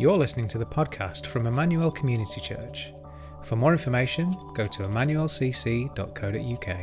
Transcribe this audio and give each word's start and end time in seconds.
You're 0.00 0.16
listening 0.16 0.46
to 0.48 0.58
the 0.58 0.64
podcast 0.64 1.26
from 1.26 1.48
Emmanuel 1.48 1.90
Community 1.90 2.40
Church. 2.40 2.92
For 3.42 3.56
more 3.56 3.72
information, 3.72 4.32
go 4.54 4.64
to 4.64 4.84
emmanuelcc.co.uk. 4.84 6.76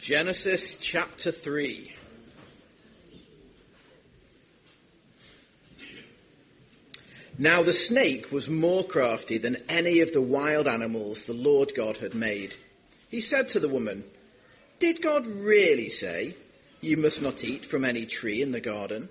Genesis 0.00 0.76
chapter 0.76 1.30
3. 1.32 1.94
Now 7.36 7.62
the 7.62 7.74
snake 7.74 8.32
was 8.32 8.48
more 8.48 8.84
crafty 8.84 9.36
than 9.36 9.58
any 9.68 10.00
of 10.00 10.14
the 10.14 10.22
wild 10.22 10.66
animals 10.66 11.26
the 11.26 11.34
Lord 11.34 11.74
God 11.76 11.98
had 11.98 12.14
made. 12.14 12.54
He 13.10 13.20
said 13.20 13.50
to 13.50 13.60
the 13.60 13.68
woman, 13.68 14.04
Did 14.82 15.00
God 15.00 15.28
really 15.28 15.90
say, 15.90 16.34
You 16.80 16.96
must 16.96 17.22
not 17.22 17.44
eat 17.44 17.64
from 17.64 17.84
any 17.84 18.04
tree 18.04 18.42
in 18.42 18.50
the 18.50 18.60
garden? 18.60 19.08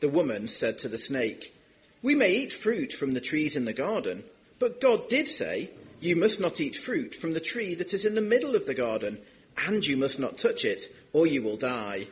The 0.00 0.10
woman 0.10 0.46
said 0.46 0.80
to 0.80 0.88
the 0.88 0.98
snake, 0.98 1.54
We 2.02 2.14
may 2.14 2.34
eat 2.34 2.52
fruit 2.52 2.92
from 2.92 3.14
the 3.14 3.20
trees 3.22 3.56
in 3.56 3.64
the 3.64 3.72
garden, 3.72 4.24
but 4.58 4.82
God 4.82 5.08
did 5.08 5.26
say, 5.26 5.70
You 6.02 6.16
must 6.16 6.38
not 6.38 6.60
eat 6.60 6.76
fruit 6.76 7.14
from 7.14 7.32
the 7.32 7.40
tree 7.40 7.76
that 7.76 7.94
is 7.94 8.04
in 8.04 8.14
the 8.14 8.20
middle 8.20 8.54
of 8.54 8.66
the 8.66 8.74
garden, 8.74 9.22
and 9.56 9.82
you 9.86 9.96
must 9.96 10.18
not 10.18 10.36
touch 10.36 10.66
it, 10.66 10.94
or 11.14 11.26
you 11.26 11.42
will 11.42 11.56
die. 11.56 12.06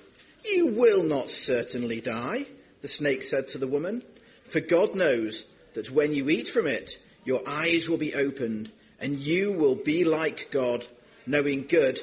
You 0.50 0.68
will 0.68 1.02
not 1.02 1.28
certainly 1.28 2.00
die, 2.00 2.46
the 2.80 2.88
snake 2.88 3.24
said 3.24 3.48
to 3.48 3.58
the 3.58 3.68
woman. 3.68 4.02
For 4.46 4.60
God 4.60 4.94
knows 4.94 5.44
that 5.74 5.90
when 5.90 6.14
you 6.14 6.30
eat 6.30 6.48
from 6.48 6.66
it, 6.66 6.98
your 7.26 7.46
eyes 7.46 7.86
will 7.86 7.98
be 7.98 8.14
opened, 8.14 8.72
and 8.98 9.18
you 9.18 9.52
will 9.52 9.74
be 9.74 10.04
like 10.04 10.50
God, 10.50 10.86
knowing 11.26 11.66
good 11.66 12.02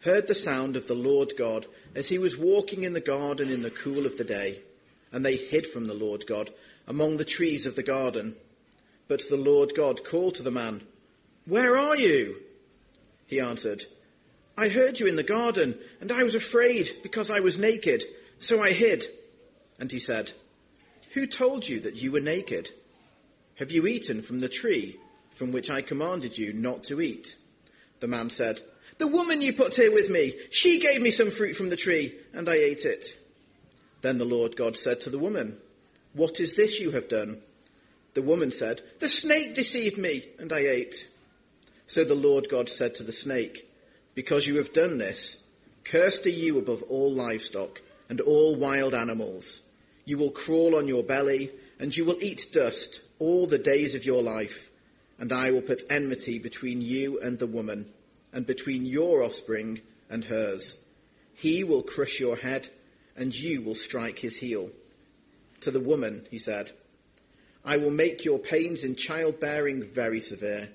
heard 0.00 0.26
the 0.26 0.34
sound 0.34 0.76
of 0.76 0.86
the 0.86 0.94
Lord 0.94 1.32
God 1.36 1.66
as 1.94 2.08
he 2.08 2.18
was 2.18 2.36
walking 2.36 2.84
in 2.84 2.92
the 2.92 3.00
garden 3.00 3.50
in 3.50 3.62
the 3.62 3.70
cool 3.70 4.06
of 4.06 4.16
the 4.16 4.24
day, 4.24 4.60
and 5.12 5.24
they 5.24 5.36
hid 5.36 5.66
from 5.66 5.86
the 5.86 5.94
Lord 5.94 6.26
God 6.26 6.50
among 6.86 7.16
the 7.16 7.24
trees 7.24 7.66
of 7.66 7.76
the 7.76 7.82
garden. 7.82 8.36
But 9.08 9.28
the 9.28 9.36
Lord 9.36 9.72
God 9.74 10.04
called 10.04 10.36
to 10.36 10.42
the 10.42 10.50
man, 10.50 10.82
Where 11.46 11.76
are 11.76 11.96
you? 11.96 12.42
He 13.26 13.40
answered, 13.40 13.84
I 14.56 14.68
heard 14.68 14.98
you 15.00 15.06
in 15.06 15.16
the 15.16 15.22
garden, 15.22 15.78
and 16.00 16.10
I 16.10 16.24
was 16.24 16.34
afraid 16.34 16.90
because 17.02 17.30
I 17.30 17.40
was 17.40 17.58
naked, 17.58 18.04
so 18.38 18.60
I 18.60 18.72
hid. 18.72 19.04
And 19.78 19.90
he 19.90 19.98
said, 19.98 20.32
who 21.16 21.26
told 21.26 21.66
you 21.66 21.80
that 21.80 21.96
you 21.96 22.12
were 22.12 22.20
naked? 22.20 22.68
Have 23.54 23.70
you 23.70 23.86
eaten 23.86 24.20
from 24.20 24.38
the 24.38 24.50
tree 24.50 25.00
from 25.30 25.50
which 25.50 25.70
I 25.70 25.80
commanded 25.80 26.36
you 26.36 26.52
not 26.52 26.82
to 26.84 27.00
eat? 27.00 27.36
The 28.00 28.06
man 28.06 28.28
said, 28.28 28.60
The 28.98 29.08
woman 29.08 29.42
you 29.42 29.52
put 29.52 29.76
here 29.76 29.92
with 29.92 30.10
me, 30.10 30.34
she 30.50 30.80
gave 30.80 31.02
me 31.02 31.10
some 31.10 31.30
fruit 31.30 31.56
from 31.56 31.68
the 31.68 31.76
tree, 31.76 32.14
and 32.32 32.48
I 32.48 32.54
ate 32.54 32.84
it. 32.84 33.14
Then 34.00 34.18
the 34.18 34.24
Lord 34.24 34.56
God 34.56 34.76
said 34.76 35.02
to 35.02 35.10
the 35.10 35.18
woman, 35.18 35.58
What 36.12 36.40
is 36.40 36.54
this 36.54 36.80
you 36.80 36.92
have 36.92 37.08
done? 37.08 37.42
The 38.14 38.22
woman 38.22 38.50
said, 38.50 38.80
The 38.98 39.08
snake 39.08 39.54
deceived 39.54 39.98
me, 39.98 40.24
and 40.38 40.52
I 40.52 40.60
ate. 40.60 41.08
So 41.86 42.04
the 42.04 42.14
Lord 42.14 42.48
God 42.48 42.68
said 42.68 42.96
to 42.96 43.02
the 43.02 43.12
snake, 43.12 43.68
Because 44.14 44.46
you 44.46 44.56
have 44.56 44.72
done 44.72 44.98
this, 44.98 45.36
cursed 45.84 46.26
are 46.26 46.30
you 46.30 46.58
above 46.58 46.82
all 46.84 47.12
livestock 47.12 47.82
and 48.08 48.20
all 48.20 48.56
wild 48.56 48.94
animals. 48.94 49.60
You 50.04 50.18
will 50.18 50.30
crawl 50.30 50.76
on 50.76 50.88
your 50.88 51.02
belly, 51.02 51.50
and 51.78 51.94
you 51.94 52.04
will 52.04 52.22
eat 52.22 52.52
dust 52.52 53.00
all 53.18 53.46
the 53.46 53.58
days 53.58 53.94
of 53.94 54.04
your 54.04 54.22
life. 54.22 54.70
And 55.18 55.32
I 55.32 55.50
will 55.50 55.62
put 55.62 55.84
enmity 55.90 56.38
between 56.38 56.80
you 56.80 57.20
and 57.20 57.38
the 57.38 57.46
woman, 57.46 57.92
and 58.36 58.46
between 58.46 58.84
your 58.84 59.22
offspring 59.22 59.80
and 60.10 60.22
hers. 60.22 60.76
He 61.36 61.64
will 61.64 61.82
crush 61.82 62.20
your 62.20 62.36
head, 62.36 62.68
and 63.16 63.34
you 63.34 63.62
will 63.62 63.74
strike 63.74 64.18
his 64.18 64.38
heel. 64.38 64.68
To 65.62 65.70
the 65.70 65.80
woman, 65.80 66.26
he 66.30 66.36
said, 66.36 66.70
I 67.64 67.78
will 67.78 67.90
make 67.90 68.26
your 68.26 68.38
pains 68.38 68.84
in 68.84 68.94
childbearing 68.94 69.84
very 69.84 70.20
severe. 70.20 70.68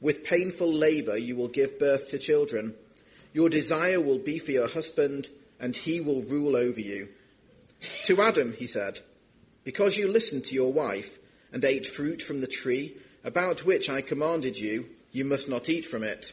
With 0.00 0.24
painful 0.24 0.72
labor 0.72 1.18
you 1.18 1.36
will 1.36 1.48
give 1.48 1.78
birth 1.78 2.08
to 2.08 2.18
children. 2.18 2.74
Your 3.34 3.50
desire 3.50 4.00
will 4.00 4.18
be 4.18 4.38
for 4.38 4.52
your 4.52 4.68
husband, 4.68 5.28
and 5.60 5.76
he 5.76 6.00
will 6.00 6.22
rule 6.22 6.56
over 6.56 6.80
you. 6.80 7.08
To 8.04 8.22
Adam, 8.22 8.54
he 8.54 8.66
said, 8.66 8.98
Because 9.64 9.98
you 9.98 10.08
listened 10.08 10.46
to 10.46 10.54
your 10.54 10.72
wife 10.72 11.18
and 11.52 11.62
ate 11.62 11.86
fruit 11.86 12.22
from 12.22 12.40
the 12.40 12.46
tree 12.46 12.96
about 13.22 13.66
which 13.66 13.90
I 13.90 14.00
commanded 14.00 14.58
you, 14.58 14.86
you 15.12 15.26
must 15.26 15.46
not 15.46 15.68
eat 15.68 15.84
from 15.84 16.04
it. 16.04 16.32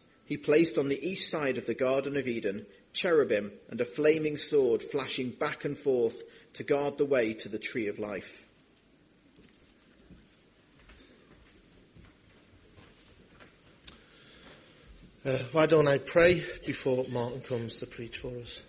he 0.31 0.37
placed 0.37 0.77
on 0.77 0.87
the 0.87 1.09
east 1.09 1.29
side 1.29 1.57
of 1.57 1.65
the 1.65 1.73
Garden 1.73 2.15
of 2.15 2.25
Eden 2.25 2.65
cherubim 2.93 3.51
and 3.69 3.81
a 3.81 3.83
flaming 3.83 4.37
sword 4.37 4.81
flashing 4.81 5.29
back 5.29 5.65
and 5.65 5.77
forth 5.77 6.23
to 6.53 6.63
guard 6.63 6.97
the 6.97 7.03
way 7.03 7.33
to 7.33 7.49
the 7.49 7.59
tree 7.59 7.87
of 7.87 7.99
life. 7.99 8.47
Uh, 15.25 15.37
why 15.51 15.65
don't 15.65 15.89
I 15.89 15.97
pray 15.97 16.41
before 16.65 17.03
Martin 17.11 17.41
comes 17.41 17.79
to 17.79 17.85
preach 17.85 18.19
for 18.19 18.31
us? 18.37 18.61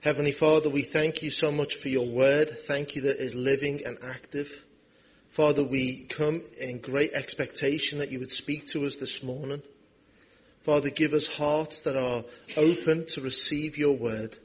Heavenly 0.00 0.32
Father, 0.32 0.70
we 0.70 0.84
thank 0.84 1.22
you 1.22 1.30
so 1.30 1.52
much 1.52 1.74
for 1.74 1.90
your 1.90 2.08
word. 2.08 2.48
Thank 2.48 2.96
you 2.96 3.02
that 3.02 3.20
it 3.20 3.26
is 3.26 3.34
living 3.34 3.82
and 3.84 3.98
active. 4.02 4.64
Father, 5.32 5.62
we 5.62 6.04
come 6.04 6.40
in 6.58 6.78
great 6.78 7.12
expectation 7.12 7.98
that 7.98 8.10
you 8.10 8.20
would 8.20 8.32
speak 8.32 8.68
to 8.68 8.86
us 8.86 8.96
this 8.96 9.22
morning. 9.22 9.60
Father, 10.62 10.90
give 10.90 11.14
us 11.14 11.26
hearts 11.26 11.80
that 11.80 11.96
are 11.96 12.24
open 12.56 13.06
to 13.06 13.22
receive 13.22 13.78
your 13.78 13.96
word. 13.96 14.36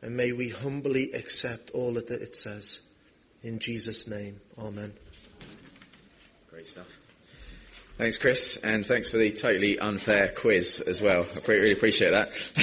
And 0.00 0.16
may 0.16 0.32
we 0.32 0.48
humbly 0.48 1.12
accept 1.12 1.70
all 1.70 1.94
that 1.94 2.10
it 2.10 2.34
says. 2.34 2.80
In 3.42 3.58
Jesus' 3.58 4.06
name, 4.08 4.40
Amen. 4.58 4.92
Great 6.50 6.66
stuff. 6.66 6.86
Thanks, 7.98 8.18
Chris, 8.18 8.56
and 8.56 8.84
thanks 8.84 9.10
for 9.10 9.18
the 9.18 9.32
totally 9.32 9.78
unfair 9.78 10.32
quiz 10.34 10.80
as 10.80 11.00
well. 11.00 11.26
I 11.34 11.46
really 11.46 11.72
appreciate 11.72 12.10
that. 12.10 12.28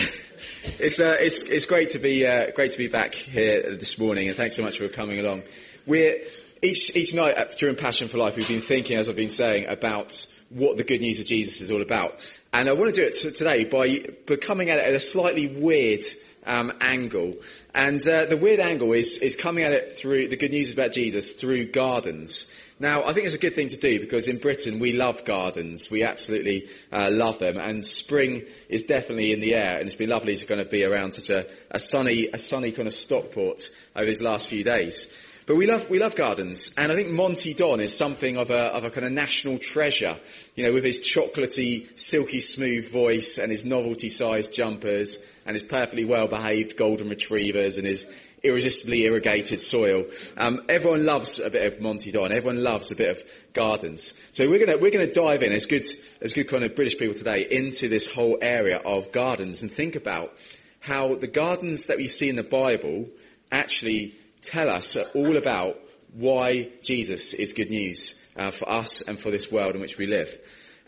it's, 0.79 0.99
uh, 0.99 1.15
it's, 1.19 1.43
it's 1.43 1.67
great 1.67 1.89
to 1.89 1.99
be 1.99 2.25
uh, 2.25 2.51
great 2.51 2.71
to 2.71 2.77
be 2.77 2.87
back 2.87 3.15
here 3.15 3.75
this 3.75 3.97
morning, 3.97 4.27
and 4.27 4.35
thanks 4.35 4.55
so 4.55 4.63
much 4.63 4.79
for 4.79 4.87
coming 4.89 5.19
along. 5.19 5.43
We're 5.85 6.19
each 6.61 6.95
each 6.95 7.13
night 7.13 7.57
during 7.57 7.75
Passion 7.75 8.07
for 8.07 8.17
Life, 8.17 8.35
we've 8.35 8.47
been 8.47 8.61
thinking, 8.61 8.97
as 8.97 9.09
I've 9.09 9.15
been 9.15 9.29
saying, 9.29 9.67
about 9.67 10.25
what 10.49 10.77
the 10.77 10.83
good 10.83 11.01
news 11.01 11.19
of 11.19 11.25
Jesus 11.25 11.61
is 11.61 11.71
all 11.71 11.81
about. 11.81 12.39
And 12.53 12.69
I 12.69 12.73
want 12.73 12.93
to 12.93 13.01
do 13.01 13.07
it 13.07 13.35
today 13.35 13.63
by, 13.63 14.05
by 14.27 14.35
coming 14.35 14.69
at 14.69 14.79
it 14.79 14.85
at 14.85 14.93
a 14.93 14.99
slightly 14.99 15.47
weird 15.47 16.03
um, 16.45 16.73
angle. 16.81 17.35
And 17.73 18.05
uh, 18.05 18.25
the 18.25 18.35
weird 18.35 18.59
angle 18.59 18.91
is, 18.91 19.19
is 19.19 19.37
coming 19.37 19.63
at 19.63 19.71
it 19.71 19.97
through 19.97 20.27
the 20.27 20.35
good 20.35 20.51
news 20.51 20.73
about 20.73 20.91
Jesus 20.91 21.31
through 21.33 21.71
gardens. 21.71 22.51
Now, 22.79 23.05
I 23.05 23.13
think 23.13 23.27
it's 23.27 23.35
a 23.35 23.39
good 23.39 23.55
thing 23.55 23.69
to 23.69 23.77
do 23.77 23.99
because 23.99 24.27
in 24.27 24.39
Britain 24.39 24.79
we 24.79 24.91
love 24.91 25.23
gardens. 25.23 25.89
We 25.89 26.03
absolutely 26.03 26.67
uh, 26.91 27.09
love 27.11 27.39
them, 27.39 27.57
and 27.57 27.85
spring 27.85 28.43
is 28.69 28.83
definitely 28.83 29.31
in 29.31 29.39
the 29.39 29.53
air. 29.53 29.77
And 29.77 29.85
it's 29.85 29.95
been 29.95 30.09
lovely 30.09 30.35
to 30.35 30.45
kind 30.45 30.59
of 30.59 30.69
be 30.69 30.83
around 30.83 31.13
such 31.13 31.29
a, 31.29 31.47
a 31.69 31.79
sunny, 31.79 32.27
a 32.33 32.37
sunny 32.37 32.71
kind 32.71 32.87
of 32.87 32.93
Stockport 32.93 33.69
over 33.95 34.05
these 34.05 34.21
last 34.21 34.49
few 34.49 34.63
days. 34.63 35.13
But 35.51 35.57
we 35.57 35.67
love, 35.67 35.89
we 35.89 35.99
love 35.99 36.15
gardens, 36.15 36.73
and 36.77 36.93
I 36.93 36.95
think 36.95 37.09
Monty 37.09 37.53
Don 37.53 37.81
is 37.81 37.93
something 37.93 38.37
of 38.37 38.51
a, 38.51 38.73
of 38.73 38.85
a 38.85 38.89
kind 38.89 39.05
of 39.05 39.11
national 39.11 39.57
treasure. 39.57 40.17
You 40.55 40.63
know, 40.63 40.71
with 40.71 40.85
his 40.85 41.01
chocolatey, 41.01 41.99
silky 41.99 42.39
smooth 42.39 42.89
voice 42.89 43.37
and 43.37 43.51
his 43.51 43.65
novelty 43.65 44.07
sized 44.07 44.53
jumpers 44.53 45.21
and 45.45 45.53
his 45.53 45.63
perfectly 45.63 46.05
well 46.05 46.29
behaved 46.29 46.77
golden 46.77 47.09
retrievers 47.09 47.77
and 47.77 47.85
his 47.85 48.09
irresistibly 48.41 49.03
irrigated 49.03 49.59
soil. 49.59 50.05
Um, 50.37 50.61
everyone 50.69 51.05
loves 51.05 51.41
a 51.41 51.49
bit 51.49 51.73
of 51.73 51.81
Monty 51.81 52.13
Don. 52.13 52.31
Everyone 52.31 52.63
loves 52.63 52.91
a 52.91 52.95
bit 52.95 53.09
of 53.09 53.23
gardens. 53.51 54.13
So 54.31 54.49
we're 54.49 54.65
gonna, 54.65 54.77
we're 54.77 54.91
gonna 54.91 55.11
dive 55.11 55.43
in 55.43 55.51
as 55.51 55.65
good, 55.65 55.83
as 56.21 56.31
good 56.31 56.47
kind 56.47 56.63
of 56.63 56.77
British 56.77 56.97
people 56.97 57.15
today 57.15 57.45
into 57.51 57.89
this 57.89 58.07
whole 58.07 58.37
area 58.41 58.77
of 58.77 59.11
gardens 59.11 59.63
and 59.63 59.71
think 59.73 59.97
about 59.97 60.33
how 60.79 61.15
the 61.15 61.27
gardens 61.27 61.87
that 61.87 61.97
we 61.97 62.07
see 62.07 62.29
in 62.29 62.37
the 62.37 62.41
Bible 62.41 63.09
actually 63.51 64.15
tell 64.41 64.69
us 64.69 64.97
all 65.15 65.37
about 65.37 65.77
why 66.13 66.69
Jesus 66.83 67.33
is 67.33 67.53
good 67.53 67.69
news 67.69 68.21
uh, 68.35 68.51
for 68.51 68.69
us 68.69 69.01
and 69.01 69.19
for 69.19 69.31
this 69.31 69.51
world 69.51 69.75
in 69.75 69.81
which 69.81 69.97
we 69.97 70.07
live. 70.07 70.37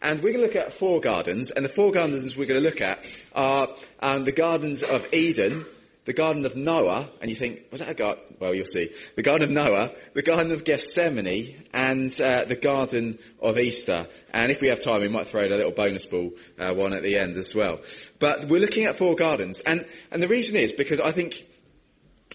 And 0.02 0.22
we're 0.22 0.34
going 0.34 0.42
to 0.42 0.48
look 0.48 0.56
at 0.58 0.74
four 0.74 1.00
gardens, 1.00 1.52
and 1.52 1.64
the 1.64 1.70
four 1.70 1.92
gardens 1.92 2.36
we're 2.36 2.48
going 2.48 2.62
to 2.62 2.70
look 2.70 2.82
at 2.82 3.06
are 3.34 3.70
um, 4.02 4.26
the 4.26 4.34
gardens 4.34 4.84
of 4.84 5.14
Eden, 5.14 5.66
the 6.04 6.12
Garden 6.12 6.46
of 6.46 6.58
Noah, 6.58 7.10
and 7.22 7.30
you 7.30 7.38
think, 7.38 7.68
was 7.72 7.80
that 7.80 7.90
a 7.90 7.94
garden? 7.94 8.22
Well, 8.38 8.54
you'll 8.54 8.66
see. 8.66 8.92
The 9.16 9.24
Garden 9.24 9.48
of 9.48 9.52
Noah, 9.52 9.94
the 10.14 10.22
Garden 10.22 10.52
of 10.52 10.66
Gethsemane, 10.66 11.56
and 11.74 12.12
uh, 12.20 12.44
the 12.44 12.58
Garden 12.58 13.18
of 13.42 13.58
Easter. 13.58 14.08
And 14.34 14.52
if 14.52 14.60
we 14.60 14.68
have 14.68 14.82
time, 14.82 15.00
we 15.00 15.08
might 15.08 15.28
throw 15.28 15.44
in 15.44 15.54
a 15.54 15.56
little 15.56 15.72
bonus 15.72 16.06
ball 16.06 16.32
uh, 16.60 16.74
one 16.74 16.92
at 16.92 17.02
the 17.02 17.16
end 17.18 17.38
as 17.38 17.56
well. 17.56 17.80
But 18.20 18.50
we're 18.50 18.60
looking 18.60 18.84
at 18.84 18.98
four 18.98 19.16
gardens, 19.16 19.62
and 19.62 19.86
and 20.12 20.22
the 20.22 20.28
reason 20.28 20.58
is 20.58 20.74
because 20.74 21.00
I 21.00 21.14
think 21.14 21.42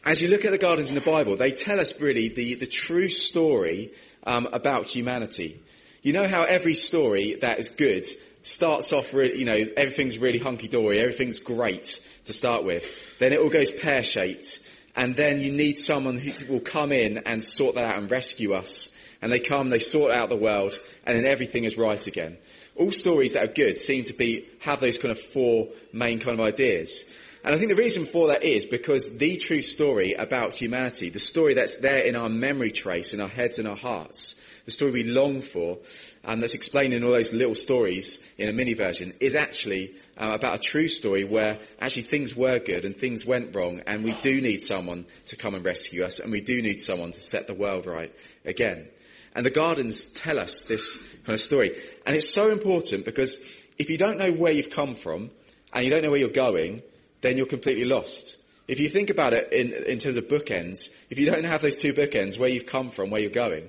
as 0.04 0.20
you 0.20 0.28
look 0.28 0.44
at 0.44 0.52
the 0.52 0.58
gardens 0.58 0.88
in 0.88 0.94
the 0.94 1.00
Bible, 1.00 1.36
they 1.36 1.52
tell 1.52 1.80
us 1.80 2.00
really 2.00 2.28
the, 2.28 2.54
the 2.54 2.66
true 2.66 3.08
story 3.08 3.92
um, 4.24 4.48
about 4.52 4.86
humanity. 4.86 5.60
You 6.02 6.12
know 6.12 6.28
how 6.28 6.44
every 6.44 6.74
story 6.74 7.36
that 7.40 7.58
is 7.58 7.68
good 7.70 8.04
starts 8.42 8.92
off 8.92 9.12
really, 9.12 9.38
you 9.38 9.44
know, 9.44 9.58
everything's 9.76 10.18
really 10.18 10.38
hunky-dory, 10.38 11.00
everything's 11.00 11.40
great 11.40 12.00
to 12.24 12.32
start 12.32 12.64
with. 12.64 12.90
Then 13.18 13.32
it 13.32 13.40
all 13.40 13.50
goes 13.50 13.72
pear-shaped, 13.72 14.60
and 14.96 15.14
then 15.16 15.40
you 15.40 15.52
need 15.52 15.76
someone 15.76 16.16
who 16.16 16.32
will 16.52 16.60
come 16.60 16.92
in 16.92 17.18
and 17.26 17.42
sort 17.42 17.74
that 17.74 17.84
out 17.84 17.98
and 17.98 18.10
rescue 18.10 18.52
us. 18.52 18.94
And 19.20 19.32
they 19.32 19.40
come, 19.40 19.68
they 19.68 19.80
sort 19.80 20.12
out 20.12 20.28
the 20.28 20.36
world, 20.36 20.78
and 21.04 21.18
then 21.18 21.26
everything 21.26 21.64
is 21.64 21.76
right 21.76 22.06
again. 22.06 22.38
All 22.76 22.92
stories 22.92 23.32
that 23.32 23.44
are 23.44 23.52
good 23.52 23.78
seem 23.78 24.04
to 24.04 24.12
be, 24.12 24.48
have 24.60 24.80
those 24.80 24.96
kind 24.96 25.10
of 25.10 25.18
four 25.18 25.68
main 25.92 26.20
kind 26.20 26.38
of 26.38 26.46
ideas. 26.46 27.12
And 27.44 27.54
I 27.54 27.58
think 27.58 27.70
the 27.70 27.76
reason 27.76 28.04
for 28.04 28.28
that 28.28 28.42
is 28.42 28.66
because 28.66 29.16
the 29.16 29.36
true 29.36 29.62
story 29.62 30.14
about 30.14 30.54
humanity, 30.54 31.10
the 31.10 31.20
story 31.20 31.54
that's 31.54 31.76
there 31.76 31.98
in 31.98 32.16
our 32.16 32.28
memory 32.28 32.72
trace, 32.72 33.14
in 33.14 33.20
our 33.20 33.28
heads 33.28 33.58
and 33.58 33.68
our 33.68 33.76
hearts, 33.76 34.40
the 34.64 34.72
story 34.72 34.90
we 34.90 35.02
long 35.04 35.40
for, 35.40 35.78
and 36.24 36.42
that's 36.42 36.52
explained 36.52 36.92
in 36.92 37.02
all 37.02 37.12
those 37.12 37.32
little 37.32 37.54
stories 37.54 38.22
in 38.36 38.48
a 38.48 38.52
mini 38.52 38.74
version, 38.74 39.14
is 39.20 39.34
actually 39.34 39.94
uh, 40.18 40.32
about 40.34 40.56
a 40.56 40.58
true 40.58 40.88
story 40.88 41.24
where 41.24 41.58
actually 41.80 42.02
things 42.02 42.36
were 42.36 42.58
good 42.58 42.84
and 42.84 42.96
things 42.96 43.24
went 43.24 43.56
wrong, 43.56 43.80
and 43.86 44.04
we 44.04 44.12
do 44.12 44.40
need 44.40 44.60
someone 44.60 45.06
to 45.26 45.36
come 45.36 45.54
and 45.54 45.64
rescue 45.64 46.04
us, 46.04 46.18
and 46.18 46.32
we 46.32 46.40
do 46.40 46.60
need 46.60 46.82
someone 46.82 47.12
to 47.12 47.20
set 47.20 47.46
the 47.46 47.54
world 47.54 47.86
right 47.86 48.12
again. 48.44 48.88
And 49.34 49.46
the 49.46 49.50
gardens 49.50 50.06
tell 50.06 50.38
us 50.38 50.64
this 50.64 50.98
kind 51.24 51.34
of 51.34 51.40
story. 51.40 51.80
And 52.04 52.16
it's 52.16 52.34
so 52.34 52.50
important 52.50 53.04
because 53.04 53.38
if 53.78 53.88
you 53.88 53.96
don't 53.96 54.18
know 54.18 54.32
where 54.32 54.52
you've 54.52 54.70
come 54.70 54.96
from, 54.96 55.30
and 55.72 55.84
you 55.84 55.90
don't 55.90 56.02
know 56.02 56.10
where 56.10 56.20
you're 56.20 56.28
going, 56.30 56.82
then 57.20 57.36
you're 57.36 57.46
completely 57.46 57.84
lost. 57.84 58.36
If 58.66 58.80
you 58.80 58.88
think 58.88 59.10
about 59.10 59.32
it 59.32 59.52
in, 59.52 59.72
in 59.72 59.98
terms 59.98 60.16
of 60.16 60.28
bookends, 60.28 60.94
if 61.08 61.18
you 61.18 61.26
don't 61.26 61.44
have 61.44 61.62
those 61.62 61.76
two 61.76 61.94
bookends, 61.94 62.38
where 62.38 62.50
you've 62.50 62.66
come 62.66 62.90
from, 62.90 63.10
where 63.10 63.20
you're 63.20 63.30
going, 63.30 63.68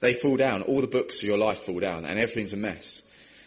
they 0.00 0.14
fall 0.14 0.36
down. 0.36 0.62
All 0.62 0.80
the 0.80 0.86
books 0.86 1.22
of 1.22 1.28
your 1.28 1.38
life 1.38 1.58
fall 1.60 1.80
down 1.80 2.04
and 2.04 2.18
everything's 2.18 2.54
a 2.54 2.56
mess. 2.56 3.02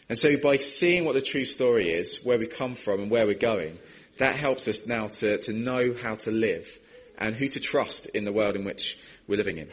And 0.09 0.19
so 0.19 0.37
by 0.37 0.57
seeing 0.57 1.05
what 1.05 1.13
the 1.13 1.21
true 1.21 1.45
story 1.45 1.89
is, 1.89 2.23
where 2.23 2.37
we 2.37 2.45
come 2.45 2.75
from 2.75 3.01
and 3.01 3.09
where 3.09 3.25
we're 3.25 3.33
going, 3.33 3.79
that 4.17 4.35
helps 4.35 4.67
us 4.67 4.85
now 4.85 5.07
to, 5.07 5.39
to 5.39 5.53
know 5.53 5.95
how 5.99 6.15
to 6.15 6.31
live 6.31 6.79
and 7.17 7.33
who 7.33 7.47
to 7.47 7.59
trust 7.59 8.07
in 8.07 8.25
the 8.25 8.33
world 8.33 8.55
in 8.55 8.65
which 8.65 8.99
we're 9.27 9.37
living 9.37 9.57
in. 9.57 9.69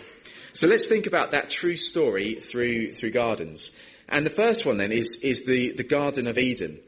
So 0.52 0.66
let's 0.66 0.86
think 0.86 1.06
about 1.06 1.32
that 1.32 1.50
true 1.50 1.76
story 1.76 2.36
through, 2.36 2.92
through 2.92 3.10
gardens. 3.10 3.76
And 4.08 4.24
the 4.24 4.30
first 4.30 4.64
one 4.64 4.76
then 4.76 4.92
is, 4.92 5.20
is 5.22 5.44
the, 5.44 5.72
the 5.72 5.84
Garden 5.84 6.26
of 6.26 6.38
Eden. 6.38 6.80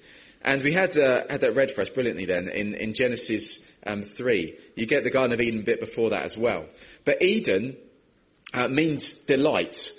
And 0.43 0.63
we 0.63 0.73
had, 0.73 0.97
uh, 0.97 1.25
had 1.29 1.43
that 1.43 1.55
read 1.55 1.71
for 1.71 1.83
us 1.83 1.91
brilliantly 1.91 2.25
then 2.25 2.49
in, 2.49 2.75
in 2.75 2.95
Genesis 2.95 3.69
um, 3.87 4.03
3. 4.03 4.57
You 4.75 4.87
get 4.87 5.05
the 5.05 5.11
Garden 5.11 5.35
of 5.35 5.41
Eden 5.41 5.63
bit 5.65 5.81
before 5.81 6.11
that 6.11 6.25
as 6.25 6.37
well. 6.37 6.67
But 7.05 7.23
Eden 7.23 7.77
uh, 8.55 8.69
means 8.69 9.15
delight. 9.15 9.93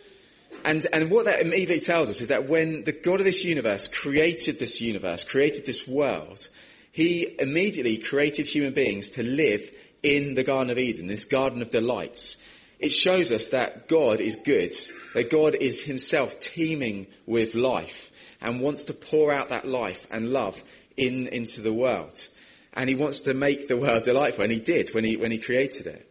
And, 0.66 0.86
and 0.92 1.12
what 1.12 1.26
that 1.26 1.42
immediately 1.42 1.80
tells 1.80 2.10
us 2.10 2.22
is 2.22 2.30
that 2.30 2.48
when 2.48 2.84
the 2.84 2.92
God 2.92 3.20
of 3.20 3.26
this 3.26 3.46
universe 3.46 3.88
created 3.88 4.58
this 4.58 4.82
universe, 4.82 5.24
created 5.24 5.66
this 5.66 5.88
world, 5.88 6.48
he 6.92 7.36
immediately 7.40 7.98
created 7.98 8.48
human 8.48 8.74
beings 8.74 9.12
to 9.12 9.24
live 9.24 9.72
in 10.02 10.34
the 10.34 10.44
Garden 10.44 10.72
of 10.72 10.80
Eden, 10.80 11.08
this 11.08 11.26
Garden 11.26 11.62
of 11.62 11.70
Delights. 11.70 12.38
It 12.80 12.92
shows 12.92 13.32
us 13.32 13.50
that 13.50 13.88
God 13.88 14.20
is 14.22 14.38
good, 14.38 14.74
that 15.14 15.30
God 15.30 15.54
is 15.54 15.84
himself 15.84 16.40
teeming 16.40 17.06
with 17.28 17.54
life 17.54 18.11
and 18.42 18.62
wants 18.62 18.86
to 18.86 18.94
pour 18.94 19.32
out 19.32 19.50
that 19.50 19.68
life 19.68 20.06
and 20.10 20.32
love 20.32 20.62
in, 20.98 21.28
into 21.28 21.62
the 21.62 21.74
world. 21.74 22.28
And 22.74 22.90
he 22.90 22.96
wants 22.96 23.22
to 23.22 23.34
make 23.34 23.68
the 23.68 23.78
world 23.78 24.04
delightful, 24.04 24.44
and 24.44 24.52
he 24.52 24.60
did 24.60 24.94
when 24.94 25.04
he, 25.04 25.18
when 25.18 25.32
he 25.32 25.38
created 25.38 25.88
it. 25.88 26.08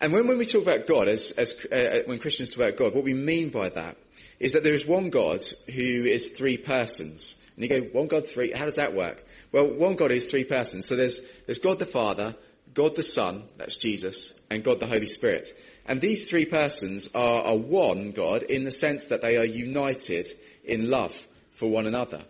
And 0.00 0.12
when, 0.12 0.26
when 0.26 0.38
we 0.38 0.44
talk 0.44 0.62
about 0.62 0.86
God, 0.86 1.08
as, 1.08 1.32
as 1.32 1.64
uh, 1.72 2.02
when 2.04 2.18
Christians 2.18 2.50
talk 2.50 2.66
about 2.66 2.76
God, 2.76 2.94
what 2.94 3.04
we 3.04 3.14
mean 3.14 3.48
by 3.48 3.70
that 3.70 3.96
is 4.38 4.52
that 4.52 4.62
there 4.62 4.74
is 4.74 4.86
one 4.86 5.08
God 5.08 5.42
who 5.66 6.04
is 6.04 6.30
three 6.30 6.58
persons. 6.58 7.42
And 7.56 7.64
you 7.64 7.70
go, 7.70 7.86
one 7.98 8.06
God, 8.06 8.26
three, 8.26 8.52
how 8.52 8.66
does 8.66 8.74
that 8.74 8.94
work? 8.94 9.24
Well, 9.52 9.68
one 9.68 9.96
God 9.96 10.12
is 10.12 10.30
three 10.30 10.44
persons. 10.44 10.86
So 10.86 10.96
there's, 10.96 11.22
there's 11.46 11.60
God 11.60 11.78
the 11.78 11.86
Father, 11.86 12.36
God 12.74 12.94
the 12.94 13.02
Son, 13.02 13.44
that's 13.56 13.78
Jesus, 13.78 14.38
and 14.50 14.62
God 14.62 14.80
the 14.80 14.86
Holy 14.86 15.06
Spirit. 15.06 15.48
And 15.86 15.98
these 15.98 16.28
three 16.28 16.44
persons 16.44 17.14
are, 17.14 17.42
are 17.42 17.56
one 17.56 18.10
God 18.10 18.42
in 18.42 18.64
the 18.64 18.70
sense 18.70 19.06
that 19.06 19.22
they 19.22 19.38
are 19.38 19.46
united 19.46 20.28
in 20.62 20.90
love 20.90 21.16
for 21.56 21.68
one 21.68 21.86
another. 21.86 22.24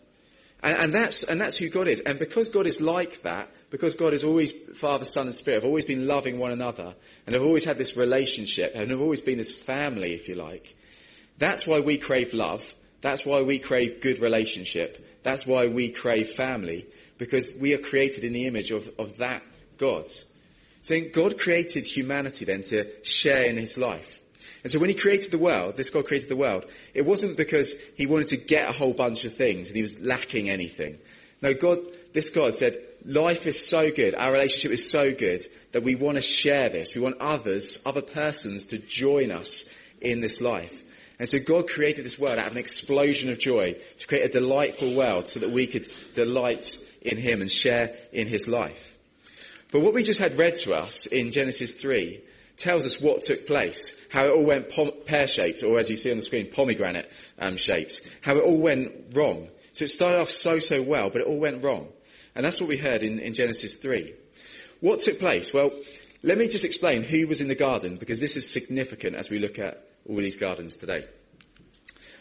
And, 0.62 0.84
and, 0.84 0.94
that's, 0.94 1.22
and 1.22 1.40
that's 1.40 1.56
who 1.58 1.68
God 1.68 1.86
is. 1.86 2.00
And 2.00 2.18
because 2.18 2.48
God 2.48 2.66
is 2.66 2.80
like 2.80 3.22
that, 3.22 3.50
because 3.70 3.94
God 3.94 4.14
is 4.14 4.24
always 4.24 4.52
Father, 4.52 5.04
Son, 5.04 5.26
and 5.26 5.34
Spirit, 5.34 5.56
have 5.56 5.64
always 5.64 5.84
been 5.84 6.06
loving 6.06 6.38
one 6.38 6.50
another, 6.50 6.94
and 7.26 7.34
have 7.34 7.44
always 7.44 7.64
had 7.64 7.78
this 7.78 7.96
relationship, 7.96 8.72
and 8.74 8.90
have 8.90 9.00
always 9.00 9.20
been 9.20 9.38
this 9.38 9.54
family, 9.54 10.14
if 10.14 10.28
you 10.28 10.34
like, 10.34 10.74
that's 11.38 11.66
why 11.66 11.80
we 11.80 11.98
crave 11.98 12.32
love. 12.32 12.66
That's 13.02 13.26
why 13.26 13.42
we 13.42 13.58
crave 13.58 14.00
good 14.00 14.20
relationship. 14.20 15.06
That's 15.22 15.46
why 15.46 15.66
we 15.66 15.90
crave 15.90 16.30
family, 16.30 16.86
because 17.18 17.58
we 17.60 17.74
are 17.74 17.78
created 17.78 18.24
in 18.24 18.32
the 18.32 18.46
image 18.46 18.70
of, 18.70 18.90
of 18.98 19.18
that 19.18 19.42
God. 19.76 20.08
So 20.82 20.98
God 21.12 21.38
created 21.38 21.84
humanity 21.84 22.44
then 22.46 22.62
to 22.64 22.90
share 23.04 23.42
in 23.42 23.56
his 23.56 23.76
life. 23.76 24.20
And 24.62 24.72
so 24.72 24.78
when 24.78 24.88
he 24.88 24.94
created 24.94 25.30
the 25.30 25.38
world, 25.38 25.76
this 25.76 25.90
God 25.90 26.06
created 26.06 26.28
the 26.28 26.36
world, 26.36 26.66
it 26.94 27.06
wasn't 27.06 27.36
because 27.36 27.74
he 27.96 28.06
wanted 28.06 28.28
to 28.28 28.36
get 28.36 28.68
a 28.68 28.72
whole 28.72 28.92
bunch 28.92 29.24
of 29.24 29.34
things 29.34 29.68
and 29.68 29.76
he 29.76 29.82
was 29.82 30.04
lacking 30.04 30.50
anything. 30.50 30.98
No, 31.42 31.54
God, 31.54 31.78
this 32.12 32.30
God 32.30 32.54
said, 32.54 32.78
life 33.04 33.46
is 33.46 33.68
so 33.68 33.90
good, 33.90 34.14
our 34.14 34.32
relationship 34.32 34.72
is 34.72 34.90
so 34.90 35.12
good 35.14 35.46
that 35.72 35.82
we 35.82 35.94
want 35.94 36.16
to 36.16 36.22
share 36.22 36.68
this. 36.68 36.94
We 36.94 37.00
want 37.00 37.20
others, 37.20 37.82
other 37.84 38.02
persons 38.02 38.66
to 38.66 38.78
join 38.78 39.30
us 39.30 39.72
in 40.00 40.20
this 40.20 40.40
life. 40.40 40.82
And 41.18 41.28
so 41.28 41.38
God 41.38 41.68
created 41.68 42.04
this 42.04 42.18
world 42.18 42.38
out 42.38 42.46
of 42.46 42.52
an 42.52 42.58
explosion 42.58 43.30
of 43.30 43.38
joy 43.38 43.76
to 43.98 44.06
create 44.06 44.24
a 44.24 44.28
delightful 44.28 44.94
world 44.94 45.28
so 45.28 45.40
that 45.40 45.50
we 45.50 45.66
could 45.66 45.90
delight 46.12 46.76
in 47.00 47.16
Him 47.16 47.40
and 47.40 47.50
share 47.50 47.96
in 48.12 48.26
His 48.26 48.48
life. 48.48 48.98
But 49.70 49.80
what 49.80 49.94
we 49.94 50.02
just 50.02 50.20
had 50.20 50.38
read 50.38 50.56
to 50.56 50.74
us 50.74 51.06
in 51.06 51.30
Genesis 51.30 51.72
3 51.72 52.20
tells 52.56 52.86
us 52.86 53.00
what 53.00 53.22
took 53.22 53.46
place, 53.46 54.00
how 54.10 54.24
it 54.24 54.30
all 54.30 54.44
went 54.44 54.70
pom- 54.70 54.92
pear-shaped, 55.04 55.62
or 55.62 55.78
as 55.78 55.90
you 55.90 55.96
see 55.96 56.10
on 56.10 56.16
the 56.16 56.22
screen, 56.22 56.50
pomegranate 56.50 57.10
um, 57.38 57.56
shaped, 57.56 58.00
how 58.22 58.36
it 58.36 58.44
all 58.44 58.58
went 58.58 59.14
wrong. 59.14 59.48
So 59.72 59.84
it 59.84 59.88
started 59.88 60.20
off 60.20 60.30
so, 60.30 60.58
so 60.58 60.82
well, 60.82 61.10
but 61.10 61.20
it 61.20 61.26
all 61.26 61.38
went 61.38 61.62
wrong. 61.62 61.88
And 62.34 62.44
that's 62.44 62.60
what 62.60 62.68
we 62.68 62.76
heard 62.76 63.02
in, 63.02 63.18
in 63.18 63.34
Genesis 63.34 63.76
3. 63.76 64.14
What 64.80 65.00
took 65.00 65.18
place? 65.18 65.52
Well, 65.52 65.70
let 66.22 66.38
me 66.38 66.48
just 66.48 66.64
explain 66.64 67.02
who 67.02 67.26
was 67.26 67.40
in 67.40 67.48
the 67.48 67.54
garden, 67.54 67.96
because 67.96 68.20
this 68.20 68.36
is 68.36 68.50
significant 68.50 69.16
as 69.16 69.28
we 69.28 69.38
look 69.38 69.58
at 69.58 69.86
all 70.08 70.16
these 70.16 70.36
gardens 70.36 70.76
today. 70.76 71.06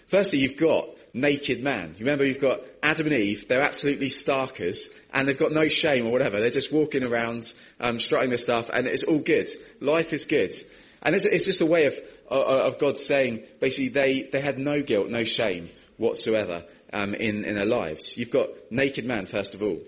Firstly, 0.07 0.39
you've 0.39 0.57
got 0.57 0.89
naked 1.15 1.63
man. 1.63 1.95
You 1.97 2.05
remember 2.05 2.25
you've 2.25 2.41
got 2.41 2.59
Adam 2.83 3.07
and 3.07 3.15
Eve, 3.15 3.47
they're 3.47 3.61
absolutely 3.61 4.09
starkers, 4.09 4.89
and 5.13 5.27
they've 5.27 5.37
got 5.37 5.53
no 5.53 5.69
shame 5.69 6.05
or 6.05 6.11
whatever. 6.11 6.41
They're 6.41 6.49
just 6.49 6.73
walking 6.73 7.03
around, 7.03 7.51
um, 7.79 7.99
strutting 7.99 8.29
their 8.29 8.37
stuff, 8.37 8.69
and 8.69 8.85
it's 8.85 9.03
all 9.03 9.19
good. 9.19 9.47
Life 9.79 10.11
is 10.11 10.25
good. 10.25 10.53
And 11.01 11.15
it's, 11.15 11.23
it's 11.23 11.45
just 11.45 11.61
a 11.61 11.65
way 11.65 11.85
of, 11.85 11.97
of 12.29 12.79
God 12.79 12.97
saying, 12.97 13.43
basically, 13.61 13.89
they, 13.89 14.23
they 14.23 14.41
had 14.41 14.59
no 14.59 14.81
guilt, 14.81 15.07
no 15.09 15.23
shame 15.23 15.69
whatsoever 15.97 16.65
um, 16.91 17.13
in, 17.13 17.45
in 17.45 17.55
their 17.55 17.65
lives. 17.65 18.17
You've 18.17 18.29
got 18.29 18.49
naked 18.69 19.05
man, 19.05 19.25
first 19.25 19.55
of 19.55 19.63
all. 19.63 19.79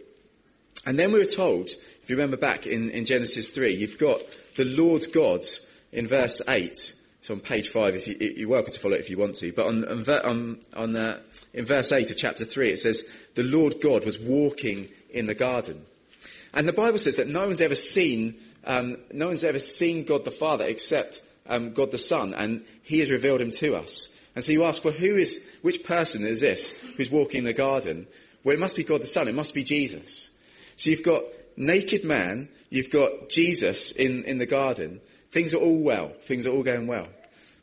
And 0.86 0.98
then 0.98 1.12
we 1.12 1.20
were 1.20 1.26
told, 1.26 1.70
if 1.70 2.10
you 2.10 2.16
remember 2.16 2.38
back 2.38 2.68
in, 2.68 2.92
in 2.92 3.04
Genesis 3.04 3.50
3, 3.50 3.74
you've 3.74 3.98
got 3.98 4.22
the 4.56 4.64
Lord 4.64 5.12
God 5.12 5.44
in 5.92 6.08
verse 6.08 6.42
8. 6.48 6.94
It's 7.28 7.32
on 7.34 7.42
page 7.42 7.68
5, 7.68 7.94
if 7.94 8.08
you, 8.08 8.16
you're 8.38 8.48
welcome 8.48 8.72
to 8.72 8.80
follow 8.80 8.94
it 8.94 9.02
if 9.02 9.10
you 9.10 9.18
want 9.18 9.36
to. 9.36 9.52
But 9.52 9.66
on, 9.66 9.84
on, 9.84 10.60
on 10.74 10.96
uh, 10.96 11.20
in 11.54 11.66
verse 11.66 11.92
8 11.92 12.10
of 12.10 12.16
chapter 12.16 12.46
3, 12.46 12.70
it 12.70 12.80
says, 12.80 13.12
the 13.36 13.44
Lord 13.44 13.82
God 13.82 14.06
was 14.06 14.18
walking 14.18 14.88
in 15.10 15.26
the 15.26 15.34
garden. 15.34 15.86
And 16.54 16.66
the 16.66 16.72
Bible 16.72 17.00
says 17.00 17.18
that 17.18 17.28
no 17.28 17.46
one's 17.46 17.60
ever 17.60 17.76
seen 17.76 18.40
um, 18.64 18.96
no 19.12 19.28
one's 19.28 19.44
ever 19.44 19.60
seen 19.60 20.06
God 20.06 20.24
the 20.24 20.32
Father 20.32 20.64
except 20.68 21.22
um, 21.48 21.74
God 21.74 21.92
the 21.92 21.98
Son, 21.98 22.34
and 22.34 22.64
He 22.84 23.00
has 23.00 23.12
revealed 23.12 23.42
Him 23.42 23.52
to 23.52 23.76
us. 23.76 24.08
And 24.34 24.42
so 24.42 24.54
you 24.54 24.64
ask, 24.64 24.86
well, 24.86 24.94
who 24.94 25.18
is, 25.18 25.54
which 25.62 25.84
person 25.84 26.26
is 26.26 26.40
this 26.40 26.80
who's 26.96 27.12
walking 27.12 27.40
in 27.40 27.44
the 27.44 27.52
garden? 27.52 28.08
Well, 28.46 28.56
it 28.56 28.60
must 28.60 28.78
be 28.78 28.86
God 28.86 29.02
the 29.02 29.06
Son. 29.06 29.28
It 29.28 29.36
must 29.36 29.54
be 29.54 29.66
Jesus. 29.66 30.30
So 30.78 30.92
you've 30.92 31.04
got 31.04 31.24
naked 31.58 32.06
man, 32.06 32.48
you've 32.70 32.90
got 32.90 33.28
Jesus 33.28 33.92
in, 33.92 34.24
in 34.24 34.38
the 34.38 34.46
garden. 34.46 35.02
Things 35.32 35.54
are 35.54 35.60
all 35.60 35.82
well. 35.82 36.14
Things 36.22 36.48
are 36.48 36.52
all 36.52 36.64
going 36.64 36.88
well. 36.88 37.08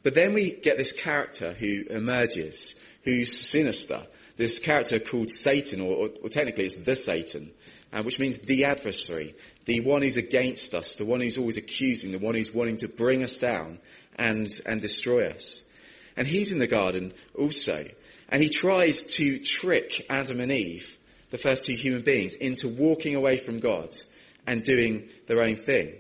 But 0.03 0.15
then 0.15 0.35
we 0.35 0.53
get 0.53 0.77
this 0.77 0.93
character 0.93 1.53
who 1.53 1.85
emerges, 1.89 2.79
who's 3.05 3.37
sinister. 3.49 4.03
This 4.37 4.59
character 4.59 4.99
called 4.99 5.31
Satan, 5.31 5.81
or, 5.81 6.11
or, 6.23 6.29
technically 6.29 6.65
it's 6.65 6.77
the 6.77 6.97
Satan 6.97 7.53
uh, 7.95 8.03
which 8.03 8.19
means 8.19 8.39
the 8.39 8.65
adversary, 8.65 9.37
the 9.67 9.81
one 9.81 10.03
who's 10.03 10.17
against 10.17 10.75
us, 10.75 10.97
the 10.97 11.05
one 11.05 11.21
who's 11.21 11.39
always 11.39 11.57
accusing, 11.57 12.11
the 12.11 12.19
one 12.19 12.35
who's 12.35 12.53
wanting 12.53 12.77
to 12.79 12.89
bring 12.89 13.23
us 13.23 13.39
down 13.39 13.79
and, 14.17 14.49
and 14.67 14.81
destroy 14.81 15.29
us. 15.29 15.63
And 16.17 16.27
he's 16.27 16.51
in 16.51 16.59
the 16.59 16.67
garden 16.67 17.13
also. 17.39 17.87
And 18.29 18.43
he 18.43 18.49
tries 18.49 19.05
to 19.15 19.39
trick 19.39 20.07
Adam 20.11 20.41
and 20.41 20.51
Eve, 20.51 20.99
the 21.31 21.39
first 21.39 21.65
two 21.65 21.75
human 21.75 22.03
beings, 22.03 22.35
into 22.35 22.69
walking 22.69 23.15
away 23.15 23.37
from 23.37 23.61
God 23.61 23.91
and 24.45 24.65
doing 24.65 25.09
their 25.29 25.41
own 25.41 25.55
thing. 25.55 25.95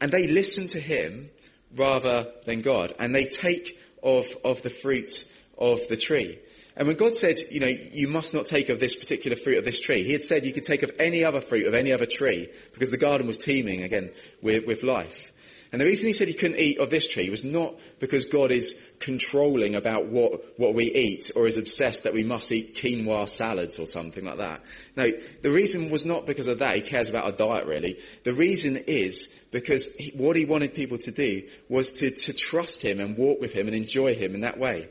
And 0.00 0.12
they 0.12 0.26
listen 0.26 0.66
to 0.68 0.80
him 0.80 1.30
rather 1.74 2.32
than 2.44 2.62
God. 2.62 2.92
And 2.98 3.14
they 3.14 3.26
take 3.26 3.78
of, 4.02 4.26
of 4.44 4.62
the 4.62 4.70
fruit 4.70 5.30
of 5.58 5.88
the 5.88 5.96
tree. 5.96 6.38
And 6.76 6.86
when 6.86 6.96
God 6.96 7.16
said, 7.16 7.38
you 7.50 7.60
know, 7.60 7.66
you 7.68 8.06
must 8.08 8.34
not 8.34 8.46
take 8.46 8.68
of 8.68 8.78
this 8.78 8.96
particular 8.96 9.36
fruit 9.36 9.56
of 9.56 9.64
this 9.64 9.80
tree, 9.80 10.02
he 10.02 10.12
had 10.12 10.22
said 10.22 10.44
you 10.44 10.52
could 10.52 10.64
take 10.64 10.82
of 10.82 10.92
any 10.98 11.24
other 11.24 11.40
fruit 11.40 11.66
of 11.66 11.74
any 11.74 11.92
other 11.92 12.04
tree 12.04 12.50
because 12.74 12.90
the 12.90 12.98
garden 12.98 13.26
was 13.26 13.38
teeming 13.38 13.82
again 13.82 14.10
with, 14.42 14.66
with 14.66 14.82
life. 14.82 15.32
And 15.72 15.80
the 15.80 15.84
reason 15.84 16.06
he 16.06 16.12
said 16.12 16.28
he 16.28 16.34
couldn't 16.34 16.60
eat 16.60 16.78
of 16.78 16.90
this 16.90 17.08
tree 17.08 17.28
was 17.28 17.42
not 17.42 17.74
because 17.98 18.26
God 18.26 18.50
is 18.50 18.80
controlling 19.00 19.74
about 19.74 20.06
what, 20.06 20.58
what 20.58 20.74
we 20.74 20.84
eat 20.92 21.30
or 21.34 21.46
is 21.46 21.56
obsessed 21.56 22.04
that 22.04 22.14
we 22.14 22.24
must 22.24 22.52
eat 22.52 22.76
quinoa 22.76 23.28
salads 23.28 23.78
or 23.78 23.86
something 23.86 24.24
like 24.24 24.38
that. 24.38 24.62
No, 24.96 25.10
the 25.42 25.50
reason 25.50 25.90
was 25.90 26.06
not 26.06 26.26
because 26.26 26.46
of 26.46 26.60
that. 26.60 26.76
He 26.76 26.82
cares 26.82 27.08
about 27.08 27.24
our 27.24 27.32
diet 27.32 27.66
really. 27.66 27.98
The 28.22 28.32
reason 28.32 28.76
is 28.86 29.34
because 29.50 29.94
he, 29.96 30.10
what 30.10 30.36
he 30.36 30.44
wanted 30.44 30.74
people 30.74 30.98
to 30.98 31.10
do 31.10 31.48
was 31.68 31.92
to, 31.92 32.10
to 32.10 32.32
trust 32.32 32.82
him 32.82 33.00
and 33.00 33.16
walk 33.16 33.40
with 33.40 33.52
him 33.52 33.66
and 33.66 33.76
enjoy 33.76 34.14
him 34.14 34.34
in 34.34 34.40
that 34.42 34.58
way. 34.58 34.88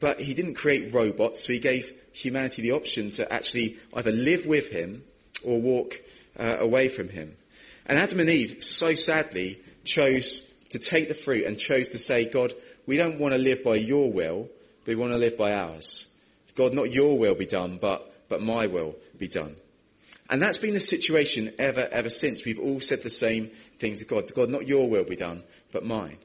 But 0.00 0.20
he 0.20 0.34
didn't 0.34 0.54
create 0.54 0.94
robots, 0.94 1.44
so 1.44 1.52
he 1.52 1.58
gave 1.58 1.92
humanity 2.12 2.62
the 2.62 2.72
option 2.72 3.10
to 3.10 3.30
actually 3.30 3.78
either 3.94 4.12
live 4.12 4.46
with 4.46 4.68
him 4.70 5.02
or 5.44 5.60
walk 5.60 6.00
uh, 6.38 6.56
away 6.58 6.88
from 6.88 7.08
him. 7.08 7.36
And 7.86 7.98
Adam 7.98 8.20
and 8.20 8.30
Eve, 8.30 8.62
so 8.62 8.94
sadly, 8.94 9.60
chose 9.84 10.46
to 10.70 10.78
take 10.78 11.08
the 11.08 11.14
fruit 11.14 11.44
and 11.44 11.58
chose 11.58 11.88
to 11.90 11.98
say, 11.98 12.28
God, 12.28 12.52
we 12.86 12.96
don't 12.96 13.18
want 13.18 13.34
to 13.34 13.38
live 13.38 13.64
by 13.64 13.76
your 13.76 14.10
will, 14.10 14.48
but 14.84 14.88
we 14.88 14.94
want 14.94 15.12
to 15.12 15.18
live 15.18 15.36
by 15.36 15.52
ours. 15.52 16.08
God, 16.54 16.74
not 16.74 16.92
your 16.92 17.18
will 17.18 17.34
be 17.34 17.46
done, 17.46 17.78
but, 17.80 18.12
but 18.28 18.42
my 18.42 18.66
will 18.66 18.96
be 19.18 19.28
done. 19.28 19.56
And 20.28 20.40
that's 20.40 20.58
been 20.58 20.74
the 20.74 20.80
situation 20.80 21.54
ever, 21.58 21.86
ever 21.90 22.08
since. 22.08 22.44
We've 22.44 22.60
all 22.60 22.80
said 22.80 23.02
the 23.02 23.10
same 23.10 23.50
thing 23.78 23.96
to 23.96 24.04
God. 24.04 24.32
God, 24.32 24.48
not 24.48 24.68
your 24.68 24.88
will 24.88 25.04
be 25.04 25.16
done, 25.16 25.42
but 25.72 25.84
mine. 25.84 26.18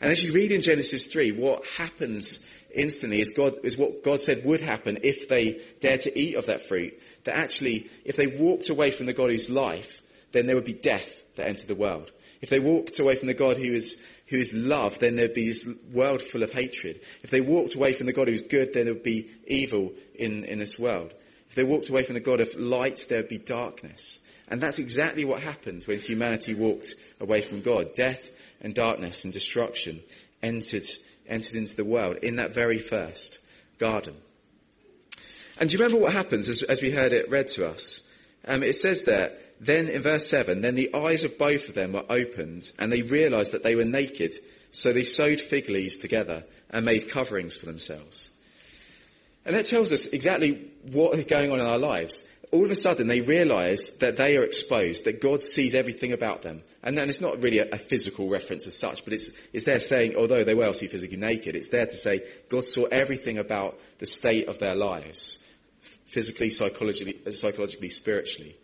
And 0.00 0.10
as 0.10 0.22
you 0.22 0.32
read 0.32 0.52
in 0.52 0.60
Genesis 0.60 1.06
3, 1.06 1.32
what 1.32 1.64
happens 1.76 2.44
instantly 2.74 3.20
is, 3.20 3.30
God, 3.30 3.56
is 3.64 3.78
what 3.78 4.02
God 4.02 4.20
said 4.20 4.44
would 4.44 4.60
happen 4.60 4.98
if 5.02 5.28
they 5.28 5.60
dared 5.80 6.02
to 6.02 6.18
eat 6.18 6.36
of 6.36 6.46
that 6.46 6.62
fruit. 6.62 7.00
That 7.24 7.36
actually, 7.36 7.90
if 8.04 8.16
they 8.16 8.26
walked 8.26 8.70
away 8.70 8.90
from 8.90 9.06
the 9.06 9.12
God 9.12 9.30
who's 9.30 9.50
life, 9.50 10.02
then 10.32 10.46
there 10.46 10.56
would 10.56 10.64
be 10.64 10.74
death 10.74 11.22
that 11.36 11.48
entered 11.48 11.68
the 11.68 11.74
world. 11.74 12.10
If 12.40 12.50
they 12.50 12.60
walked 12.60 12.98
away 12.98 13.16
from 13.16 13.26
the 13.26 13.34
God 13.34 13.56
who 13.56 13.72
is, 13.72 14.04
who 14.28 14.36
is 14.36 14.52
love, 14.54 14.98
then 14.98 15.16
there'd 15.16 15.34
be 15.34 15.48
this 15.48 15.68
world 15.92 16.22
full 16.22 16.42
of 16.42 16.52
hatred. 16.52 17.00
If 17.22 17.30
they 17.30 17.40
walked 17.40 17.74
away 17.74 17.92
from 17.92 18.06
the 18.06 18.12
God 18.12 18.28
who's 18.28 18.42
good, 18.42 18.72
then 18.72 18.84
there 18.84 18.94
would 18.94 19.02
be 19.02 19.30
evil 19.46 19.92
in, 20.14 20.44
in 20.44 20.58
this 20.58 20.78
world. 20.78 21.12
If 21.48 21.54
they 21.54 21.64
walked 21.64 21.88
away 21.88 22.04
from 22.04 22.14
the 22.14 22.20
God 22.20 22.40
of 22.40 22.54
light, 22.54 23.06
there 23.08 23.20
would 23.20 23.28
be 23.28 23.38
darkness. 23.38 24.20
And 24.48 24.60
that's 24.60 24.78
exactly 24.78 25.24
what 25.24 25.42
happened 25.42 25.84
when 25.84 25.98
humanity 25.98 26.54
walked 26.54 26.94
away 27.20 27.42
from 27.42 27.62
God. 27.62 27.94
Death 27.94 28.30
and 28.60 28.74
darkness 28.74 29.24
and 29.24 29.32
destruction 29.32 30.00
entered, 30.42 30.86
entered 31.26 31.56
into 31.56 31.76
the 31.76 31.84
world 31.84 32.18
in 32.22 32.36
that 32.36 32.54
very 32.54 32.78
first 32.78 33.38
garden. 33.78 34.14
And 35.58 35.68
do 35.68 35.76
you 35.76 35.82
remember 35.82 36.02
what 36.02 36.12
happens 36.12 36.48
as, 36.48 36.62
as 36.62 36.80
we 36.80 36.90
heard 36.90 37.12
it 37.12 37.30
read 37.30 37.48
to 37.50 37.68
us? 37.68 38.02
Um, 38.46 38.62
it 38.62 38.76
says 38.76 39.04
there, 39.04 39.36
then 39.60 39.88
in 39.88 40.02
verse 40.02 40.28
7, 40.28 40.60
then 40.60 40.74
the 40.74 40.94
eyes 40.94 41.24
of 41.24 41.38
both 41.38 41.68
of 41.68 41.74
them 41.74 41.92
were 41.92 42.04
opened 42.08 42.70
and 42.78 42.92
they 42.92 43.02
realized 43.02 43.52
that 43.52 43.62
they 43.62 43.74
were 43.74 43.84
naked. 43.84 44.34
So 44.70 44.92
they 44.92 45.04
sewed 45.04 45.40
fig 45.40 45.68
leaves 45.68 45.96
together 45.96 46.44
and 46.70 46.84
made 46.84 47.10
coverings 47.10 47.56
for 47.56 47.66
themselves. 47.66 48.30
And 49.44 49.56
that 49.56 49.64
tells 49.64 49.92
us 49.92 50.06
exactly 50.08 50.70
what 50.92 51.18
is 51.18 51.24
going 51.24 51.50
on 51.50 51.60
in 51.60 51.66
our 51.66 51.78
lives 51.78 52.24
all 52.50 52.64
of 52.64 52.70
a 52.70 52.76
sudden 52.76 53.08
they 53.08 53.20
realize 53.20 53.86
that 54.00 54.16
they 54.16 54.36
are 54.36 54.44
exposed, 54.44 55.04
that 55.04 55.20
God 55.20 55.42
sees 55.42 55.74
everything 55.74 56.12
about 56.12 56.42
them. 56.42 56.62
And 56.82 56.96
then 56.96 57.08
it's 57.08 57.20
not 57.20 57.42
really 57.42 57.58
a, 57.58 57.68
a, 57.70 57.78
physical 57.78 58.28
reference 58.28 58.66
as 58.66 58.78
such, 58.78 59.04
but 59.04 59.12
it's, 59.12 59.30
it's 59.52 59.64
there 59.64 59.78
saying, 59.78 60.16
although 60.16 60.44
they 60.44 60.54
were 60.54 60.64
obviously 60.64 60.88
physically 60.88 61.18
naked, 61.18 61.56
it's 61.56 61.68
there 61.68 61.84
to 61.84 61.96
say 61.96 62.22
God 62.48 62.64
saw 62.64 62.84
everything 62.84 63.38
about 63.38 63.78
the 63.98 64.06
state 64.06 64.48
of 64.48 64.58
their 64.58 64.74
lives, 64.74 65.38
physically, 66.06 66.50
psychologically, 66.50 67.20
uh, 67.26 67.32
psychologically 67.32 67.90
spiritually. 67.90 68.56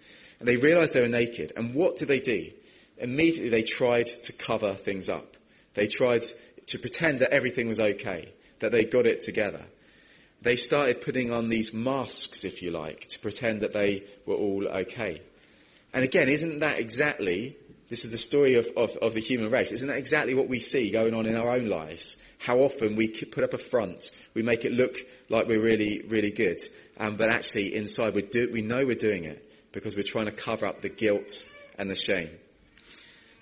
They 0.44 0.56
realized 0.56 0.94
they 0.94 1.02
were 1.02 1.08
naked. 1.08 1.52
And 1.56 1.74
what 1.74 1.96
did 1.96 2.08
they 2.08 2.20
do? 2.20 2.50
Immediately 2.98 3.50
they 3.50 3.62
tried 3.62 4.06
to 4.06 4.32
cover 4.32 4.74
things 4.74 5.08
up. 5.08 5.36
They 5.74 5.86
tried 5.86 6.24
to 6.66 6.78
pretend 6.78 7.20
that 7.20 7.30
everything 7.30 7.68
was 7.68 7.80
okay, 7.80 8.32
that 8.60 8.72
they 8.72 8.84
got 8.84 9.06
it 9.06 9.20
together 9.20 9.66
they 10.44 10.56
started 10.56 11.00
putting 11.00 11.32
on 11.32 11.48
these 11.48 11.72
masks, 11.72 12.44
if 12.44 12.62
you 12.62 12.70
like, 12.70 13.08
to 13.08 13.18
pretend 13.18 13.62
that 13.62 13.72
they 13.72 14.04
were 14.26 14.34
all 14.34 14.68
okay. 14.68 15.22
And 15.92 16.04
again, 16.04 16.28
isn't 16.28 16.60
that 16.60 16.78
exactly, 16.78 17.56
this 17.88 18.04
is 18.04 18.10
the 18.10 18.18
story 18.18 18.56
of, 18.56 18.68
of, 18.76 18.96
of, 18.98 19.14
the 19.14 19.20
human 19.20 19.50
race, 19.50 19.72
isn't 19.72 19.88
that 19.88 19.96
exactly 19.96 20.34
what 20.34 20.48
we 20.48 20.58
see 20.58 20.90
going 20.90 21.14
on 21.14 21.24
in 21.24 21.36
our 21.36 21.56
own 21.56 21.66
lives? 21.66 22.16
How 22.38 22.58
often 22.58 22.94
we 22.94 23.08
put 23.08 23.42
up 23.42 23.54
a 23.54 23.58
front, 23.58 24.10
we 24.34 24.42
make 24.42 24.66
it 24.66 24.72
look 24.72 24.96
like 25.30 25.46
we're 25.46 25.62
really, 25.62 26.02
really 26.06 26.32
good, 26.32 26.60
um, 26.98 27.16
but 27.16 27.30
actually 27.30 27.74
inside 27.74 28.14
we, 28.14 28.22
do, 28.22 28.50
we 28.52 28.60
know 28.60 28.84
we're 28.84 28.96
doing 28.96 29.24
it 29.24 29.42
because 29.74 29.96
we're 29.96 30.02
trying 30.02 30.26
to 30.26 30.32
cover 30.32 30.66
up 30.66 30.80
the 30.80 30.88
guilt 30.88 31.44
and 31.78 31.90
the 31.90 31.96
shame. 31.96 32.30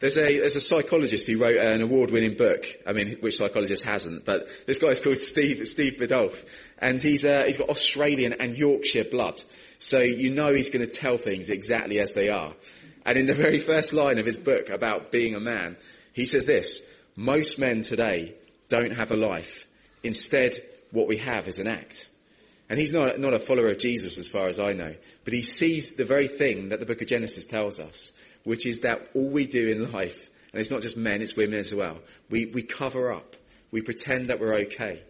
There's 0.01 0.19
a, 0.19 0.41
there's 0.41 0.57
a 0.57 0.61
psychologist 0.61 1.29
who 1.29 1.39
wrote 1.39 1.59
an 1.59 1.81
award-winning 1.81 2.37
book. 2.37 2.67
I 2.85 2.93
mean, 2.93 3.19
which 3.21 3.37
psychologist 3.37 3.85
hasn't? 3.85 4.25
But 4.25 4.49
this 4.67 4.79
guy 4.79 4.89
is 4.89 5.01
called 5.01 5.19
Steve, 5.19 5.69
Steve 5.69 5.95
Biddulph. 6.01 6.45
And 6.79 7.01
he's, 7.01 7.25
uh, 7.25 7.45
he's 7.47 7.59
got 7.59 7.69
Australian 7.69 8.33
and 8.33 8.59
Yorkshire 8.59 9.05
blood. 9.05 9.41
So 9.79 10.01
you 10.01 10.35
know 10.35 10.53
he's 10.53 10.71
going 10.71 10.85
to 10.85 10.93
tell 10.93 11.19
things 11.19 11.51
exactly 11.51 12.01
as 12.01 12.15
they 12.15 12.31
are. 12.31 12.53
And 13.07 13.17
in 13.17 13.27
the 13.27 13.35
very 13.35 13.59
first 13.59 13.93
line 13.93 14.19
of 14.19 14.27
his 14.27 14.37
book 14.37 14.71
about 14.71 15.13
being 15.13 15.37
a 15.37 15.41
man, 15.41 15.77
he 16.15 16.25
says 16.25 16.47
this, 16.47 16.89
most 17.15 17.61
men 17.61 17.83
today 17.83 18.35
don't 18.69 18.97
have 18.97 19.13
a 19.13 19.17
life. 19.17 19.69
Instead, 20.03 20.57
what 20.91 21.07
we 21.07 21.19
have 21.19 21.47
is 21.47 21.59
an 21.59 21.69
act. 21.69 22.09
And 22.73 22.79
he's 22.79 22.91
not, 22.95 23.21
not 23.21 23.35
a 23.35 23.39
follower 23.39 23.69
of 23.69 23.77
Jesus 23.77 24.17
as 24.17 24.29
far 24.29 24.49
as 24.49 24.59
I 24.59 24.73
know, 24.73 24.95
but 25.25 25.35
he 25.35 25.43
sees 25.43 25.93
the 25.93 26.07
very 26.07 26.27
thing 26.27 26.71
that 26.71 26.81
the 26.81 26.87
book 26.87 27.03
of 27.03 27.07
Genesis 27.07 27.45
tells 27.45 27.79
us, 27.79 28.13
which 28.45 28.65
is 28.65 28.81
that 28.81 29.11
all 29.13 29.29
we 29.29 29.45
do 29.45 29.69
in 29.69 29.93
life, 29.93 30.31
and 30.51 30.59
it's 30.59 30.71
not 30.71 30.81
just 30.81 30.97
men, 30.97 31.21
it's 31.21 31.37
women 31.37 31.59
as 31.59 31.75
well, 31.75 31.99
we, 32.31 32.47
we 32.47 32.63
cover 32.63 33.13
up. 33.13 33.37
We 33.73 33.83
pretend 33.83 34.29
that 34.29 34.41
we're 34.41 34.61
okay. 34.61 35.03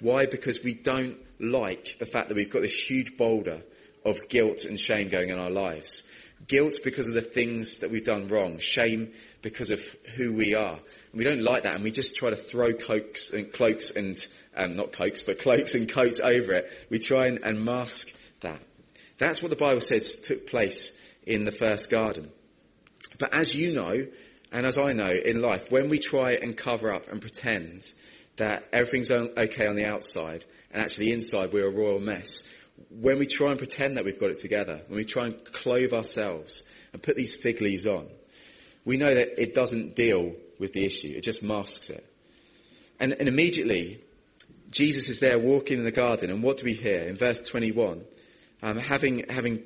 Why? 0.00 0.26
Because 0.26 0.64
we 0.64 0.74
don't 0.74 1.16
like 1.38 1.94
the 2.00 2.06
fact 2.06 2.26
that 2.28 2.34
we've 2.34 2.50
got 2.50 2.62
this 2.62 2.76
huge 2.76 3.16
boulder 3.16 3.62
of 4.04 4.26
guilt 4.28 4.64
and 4.64 4.78
shame 4.78 5.08
going 5.08 5.30
in 5.30 5.38
our 5.38 5.50
lives. 5.50 6.02
Guilt 6.48 6.78
because 6.82 7.06
of 7.06 7.14
the 7.14 7.22
things 7.22 7.78
that 7.78 7.92
we've 7.92 8.04
done 8.04 8.26
wrong. 8.26 8.58
Shame 8.58 9.12
because 9.42 9.70
of 9.70 9.80
who 10.16 10.34
we 10.34 10.56
are. 10.56 10.74
And 10.74 11.14
we 11.14 11.22
don't 11.22 11.42
like 11.42 11.62
that 11.62 11.76
and 11.76 11.84
we 11.84 11.92
just 11.92 12.16
try 12.16 12.30
to 12.30 12.36
throw 12.36 12.72
cloaks 12.74 13.30
and, 13.30 13.52
cloaks 13.52 13.92
and, 13.92 14.18
um, 14.56 14.76
not 14.76 14.92
cloaks, 14.92 15.22
but 15.22 15.38
cloaks 15.38 15.74
and 15.74 15.88
coats 15.88 16.20
over 16.20 16.52
it. 16.54 16.70
We 16.90 16.98
try 16.98 17.26
and, 17.26 17.40
and 17.44 17.64
mask 17.64 18.14
that. 18.40 18.60
That's 19.18 19.42
what 19.42 19.50
the 19.50 19.56
Bible 19.56 19.80
says 19.80 20.16
took 20.16 20.46
place 20.46 20.98
in 21.24 21.44
the 21.44 21.52
first 21.52 21.90
garden. 21.90 22.30
But 23.18 23.34
as 23.34 23.54
you 23.54 23.72
know, 23.72 24.06
and 24.52 24.66
as 24.66 24.78
I 24.78 24.92
know 24.92 25.10
in 25.10 25.40
life, 25.40 25.70
when 25.70 25.88
we 25.88 25.98
try 25.98 26.32
and 26.32 26.56
cover 26.56 26.92
up 26.92 27.08
and 27.08 27.20
pretend 27.20 27.92
that 28.36 28.64
everything's 28.72 29.10
okay 29.10 29.66
on 29.66 29.76
the 29.76 29.86
outside 29.86 30.44
and 30.70 30.82
actually 30.82 31.12
inside 31.12 31.52
we're 31.52 31.68
a 31.68 31.72
royal 31.72 31.98
mess, 31.98 32.50
when 32.90 33.18
we 33.18 33.26
try 33.26 33.50
and 33.50 33.58
pretend 33.58 33.96
that 33.96 34.04
we've 34.04 34.20
got 34.20 34.30
it 34.30 34.38
together, 34.38 34.82
when 34.88 34.98
we 34.98 35.04
try 35.04 35.24
and 35.24 35.44
clothe 35.44 35.92
ourselves 35.92 36.62
and 36.92 37.02
put 37.02 37.16
these 37.16 37.34
fig 37.34 37.60
leaves 37.60 37.86
on, 37.86 38.08
we 38.84 38.98
know 38.98 39.12
that 39.12 39.40
it 39.40 39.54
doesn't 39.54 39.96
deal 39.96 40.34
with 40.58 40.72
the 40.72 40.84
issue. 40.84 41.12
It 41.16 41.22
just 41.22 41.42
masks 41.42 41.90
it. 41.90 42.06
And, 43.00 43.12
and 43.14 43.28
immediately, 43.28 44.02
Jesus 44.76 45.08
is 45.08 45.20
there 45.20 45.38
walking 45.38 45.78
in 45.78 45.84
the 45.84 45.90
garden, 45.90 46.28
and 46.28 46.42
what 46.42 46.58
do 46.58 46.66
we 46.66 46.74
hear? 46.74 46.98
In 47.08 47.16
verse 47.16 47.40
21, 47.40 48.04
um, 48.62 48.76
having, 48.76 49.24
having 49.30 49.62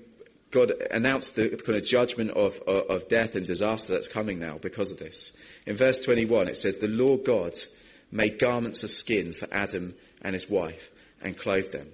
God 0.53 0.71
announced 0.89 1.35
the 1.35 1.49
kind 1.49 1.77
of 1.77 1.85
judgment 1.85 2.31
of, 2.31 2.63
of, 2.65 2.91
of 2.91 3.09
death 3.09 3.35
and 3.35 3.45
disaster 3.45 3.95
that's 3.95 4.07
coming 4.07 4.39
now 4.39 4.59
because 4.59 4.93
of 4.93 5.01
this. 5.01 5.33
In 5.67 5.75
verse 5.75 5.99
21, 5.99 6.47
it 6.47 6.57
says, 6.57 6.79
The 6.79 6.87
Lord 6.87 7.25
God 7.25 7.57
made 8.13 8.39
garments 8.39 8.85
of 8.85 8.91
skin 8.91 9.33
for 9.33 9.49
Adam 9.51 9.95
and 10.23 10.33
his 10.33 10.49
wife 10.49 10.93
and 11.21 11.37
clothed 11.37 11.73
them. 11.73 11.89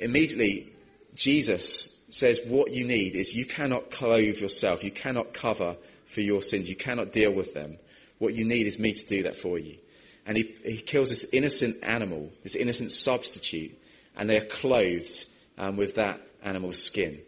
Immediately, 0.00 0.72
Jesus 1.14 1.96
says 2.10 2.40
what 2.44 2.72
you 2.72 2.84
need 2.84 3.14
is 3.14 3.36
you 3.36 3.46
cannot 3.46 3.92
clothe 3.92 4.38
yourself. 4.38 4.82
You 4.82 4.90
cannot 4.90 5.32
cover 5.32 5.76
for 6.06 6.22
your 6.22 6.42
sins. 6.42 6.68
You 6.68 6.74
cannot 6.74 7.12
deal 7.12 7.32
with 7.32 7.54
them. 7.54 7.78
What 8.18 8.34
you 8.34 8.44
need 8.44 8.66
is 8.66 8.80
me 8.80 8.94
to 8.94 9.06
do 9.06 9.22
that 9.22 9.36
for 9.36 9.60
you. 9.60 9.76
And 10.26 10.36
he, 10.36 10.54
he 10.64 10.78
kills 10.78 11.08
this 11.08 11.28
innocent 11.32 11.82
animal, 11.82 12.30
this 12.42 12.54
innocent 12.54 12.92
substitute, 12.92 13.76
and 14.16 14.28
they 14.28 14.36
are 14.36 14.46
clothed 14.46 15.26
um, 15.58 15.76
with 15.76 15.96
that 15.96 16.20
animal's 16.42 16.82
skin. 16.82 17.20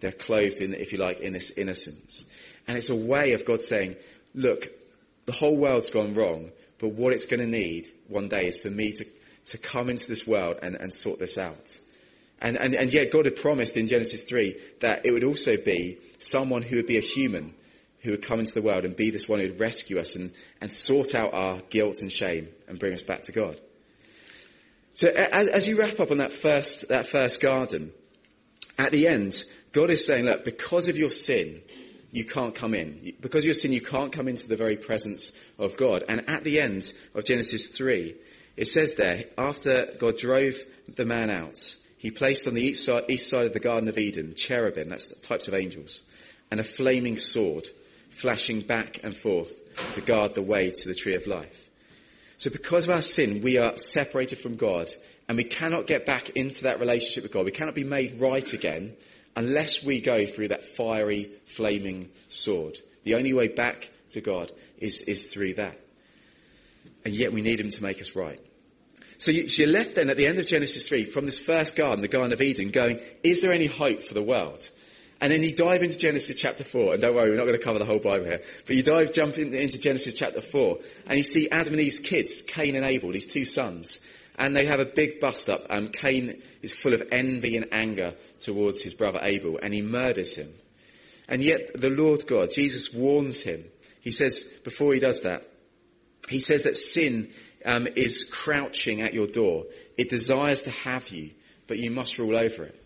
They're 0.00 0.12
clothed 0.12 0.60
in, 0.60 0.74
if 0.74 0.92
you 0.92 0.98
like, 0.98 1.20
in 1.20 1.32
this 1.32 1.50
innocence. 1.50 2.24
And 2.66 2.76
it's 2.76 2.90
a 2.90 2.96
way 2.96 3.32
of 3.32 3.44
God 3.44 3.62
saying, 3.62 3.96
look, 4.34 4.68
the 5.26 5.32
whole 5.32 5.56
world's 5.56 5.90
gone 5.90 6.14
wrong, 6.14 6.50
but 6.78 6.92
what 6.92 7.12
it's 7.12 7.26
going 7.26 7.40
to 7.40 7.46
need 7.46 7.88
one 8.06 8.28
day 8.28 8.44
is 8.44 8.58
for 8.58 8.70
me 8.70 8.92
to, 8.92 9.04
to 9.46 9.58
come 9.58 9.90
into 9.90 10.06
this 10.08 10.26
world 10.26 10.58
and, 10.62 10.76
and 10.76 10.92
sort 10.92 11.18
this 11.18 11.36
out. 11.36 11.78
And, 12.40 12.56
and, 12.56 12.74
and 12.74 12.92
yet 12.92 13.10
God 13.10 13.24
had 13.24 13.36
promised 13.36 13.76
in 13.76 13.88
Genesis 13.88 14.22
3 14.22 14.56
that 14.80 15.04
it 15.04 15.12
would 15.12 15.24
also 15.24 15.56
be 15.56 15.98
someone 16.18 16.62
who 16.62 16.76
would 16.76 16.86
be 16.86 16.98
a 16.98 17.02
human 17.02 17.52
who 18.00 18.12
would 18.12 18.22
come 18.22 18.40
into 18.40 18.54
the 18.54 18.62
world 18.62 18.84
and 18.84 18.94
be 18.94 19.10
this 19.10 19.28
one 19.28 19.40
who 19.40 19.46
would 19.46 19.60
rescue 19.60 19.98
us 19.98 20.16
and, 20.16 20.32
and 20.60 20.72
sort 20.72 21.14
out 21.14 21.34
our 21.34 21.60
guilt 21.68 22.00
and 22.00 22.12
shame 22.12 22.48
and 22.68 22.78
bring 22.78 22.92
us 22.92 23.02
back 23.02 23.22
to 23.22 23.32
God. 23.32 23.60
So 24.94 25.08
as, 25.08 25.48
as 25.48 25.68
you 25.68 25.76
wrap 25.76 26.00
up 26.00 26.10
on 26.10 26.18
that 26.18 26.32
first, 26.32 26.88
that 26.88 27.06
first 27.06 27.40
garden, 27.40 27.92
at 28.78 28.92
the 28.92 29.08
end, 29.08 29.44
God 29.72 29.90
is 29.90 30.06
saying, 30.06 30.24
look, 30.24 30.44
because 30.44 30.88
of 30.88 30.96
your 30.96 31.10
sin, 31.10 31.62
you 32.10 32.24
can't 32.24 32.54
come 32.54 32.74
in. 32.74 33.14
Because 33.20 33.42
of 33.42 33.46
your 33.46 33.54
sin, 33.54 33.72
you 33.72 33.80
can't 33.80 34.12
come 34.12 34.28
into 34.28 34.48
the 34.48 34.56
very 34.56 34.76
presence 34.76 35.38
of 35.58 35.76
God. 35.76 36.04
And 36.08 36.28
at 36.28 36.44
the 36.44 36.60
end 36.60 36.92
of 37.14 37.24
Genesis 37.24 37.66
3, 37.66 38.14
it 38.56 38.66
says 38.66 38.94
there, 38.94 39.24
after 39.36 39.94
God 39.98 40.16
drove 40.16 40.56
the 40.92 41.04
man 41.04 41.30
out, 41.30 41.76
he 41.98 42.10
placed 42.10 42.46
on 42.46 42.54
the 42.54 42.62
east 42.62 42.84
side, 42.84 43.04
east 43.08 43.28
side 43.28 43.46
of 43.46 43.52
the 43.52 43.60
Garden 43.60 43.88
of 43.88 43.98
Eden 43.98 44.34
cherubim, 44.34 44.88
that's 44.88 45.10
types 45.20 45.48
of 45.48 45.54
angels, 45.54 46.02
and 46.50 46.60
a 46.60 46.64
flaming 46.64 47.16
sword 47.16 47.68
flashing 48.18 48.60
back 48.60 49.00
and 49.04 49.16
forth 49.16 49.52
to 49.92 50.00
guard 50.00 50.34
the 50.34 50.42
way 50.42 50.70
to 50.70 50.88
the 50.88 50.94
tree 50.94 51.14
of 51.14 51.26
life. 51.26 51.68
So 52.36 52.50
because 52.50 52.84
of 52.84 52.90
our 52.90 53.02
sin, 53.02 53.42
we 53.42 53.58
are 53.58 53.76
separated 53.76 54.40
from 54.40 54.56
God 54.56 54.90
and 55.28 55.36
we 55.36 55.44
cannot 55.44 55.86
get 55.86 56.04
back 56.04 56.30
into 56.30 56.64
that 56.64 56.80
relationship 56.80 57.22
with 57.22 57.32
God. 57.32 57.44
We 57.44 57.52
cannot 57.52 57.74
be 57.74 57.84
made 57.84 58.20
right 58.20 58.52
again 58.52 58.96
unless 59.36 59.84
we 59.84 60.00
go 60.00 60.26
through 60.26 60.48
that 60.48 60.64
fiery, 60.76 61.30
flaming 61.46 62.10
sword. 62.26 62.78
The 63.04 63.14
only 63.14 63.32
way 63.32 63.48
back 63.48 63.88
to 64.10 64.20
God 64.20 64.50
is, 64.78 65.02
is 65.02 65.26
through 65.26 65.54
that. 65.54 65.78
And 67.04 67.14
yet 67.14 67.32
we 67.32 67.40
need 67.40 67.60
Him 67.60 67.70
to 67.70 67.82
make 67.82 68.00
us 68.00 68.16
right. 68.16 68.40
So, 69.18 69.30
you, 69.30 69.48
so 69.48 69.62
you're 69.62 69.72
left 69.72 69.94
then 69.94 70.10
at 70.10 70.16
the 70.16 70.26
end 70.26 70.38
of 70.38 70.46
Genesis 70.46 70.88
3 70.88 71.04
from 71.04 71.24
this 71.24 71.38
first 71.38 71.76
garden, 71.76 72.02
the 72.02 72.08
Garden 72.08 72.32
of 72.32 72.40
Eden, 72.40 72.70
going, 72.70 73.00
is 73.22 73.40
there 73.40 73.52
any 73.52 73.66
hope 73.66 74.02
for 74.02 74.14
the 74.14 74.22
world? 74.22 74.68
And 75.20 75.32
then 75.32 75.42
you 75.42 75.52
dive 75.52 75.82
into 75.82 75.98
Genesis 75.98 76.40
chapter 76.40 76.62
4, 76.62 76.94
and 76.94 77.02
don't 77.02 77.14
worry, 77.14 77.30
we're 77.30 77.36
not 77.36 77.46
going 77.46 77.58
to 77.58 77.64
cover 77.64 77.80
the 77.80 77.84
whole 77.84 77.98
Bible 77.98 78.26
here, 78.26 78.40
but 78.66 78.76
you 78.76 78.84
dive, 78.84 79.12
jump 79.12 79.36
in, 79.36 79.52
into 79.52 79.78
Genesis 79.80 80.14
chapter 80.14 80.40
4, 80.40 80.78
and 81.08 81.18
you 81.18 81.24
see 81.24 81.48
Adam 81.50 81.74
and 81.74 81.82
Eve's 81.82 81.98
kids, 81.98 82.42
Cain 82.42 82.76
and 82.76 82.84
Abel, 82.84 83.10
these 83.10 83.26
two 83.26 83.44
sons, 83.44 83.98
and 84.38 84.54
they 84.54 84.66
have 84.66 84.78
a 84.78 84.84
big 84.84 85.18
bust 85.18 85.50
up. 85.50 85.66
Um, 85.70 85.88
Cain 85.88 86.40
is 86.62 86.72
full 86.72 86.94
of 86.94 87.02
envy 87.10 87.56
and 87.56 87.66
anger 87.72 88.14
towards 88.38 88.80
his 88.80 88.94
brother 88.94 89.18
Abel, 89.20 89.58
and 89.60 89.74
he 89.74 89.82
murders 89.82 90.36
him. 90.36 90.52
And 91.28 91.42
yet 91.42 91.72
the 91.74 91.90
Lord 91.90 92.24
God, 92.26 92.50
Jesus 92.54 92.94
warns 92.94 93.42
him. 93.42 93.64
He 94.00 94.12
says, 94.12 94.44
before 94.62 94.94
he 94.94 95.00
does 95.00 95.22
that, 95.22 95.42
he 96.28 96.38
says 96.38 96.62
that 96.62 96.76
sin 96.76 97.30
um, 97.66 97.88
is 97.96 98.24
crouching 98.24 99.02
at 99.02 99.14
your 99.14 99.26
door. 99.26 99.64
It 99.96 100.10
desires 100.10 100.62
to 100.62 100.70
have 100.70 101.08
you, 101.08 101.30
but 101.66 101.78
you 101.78 101.90
must 101.90 102.18
rule 102.18 102.36
over 102.36 102.64
it. 102.64 102.80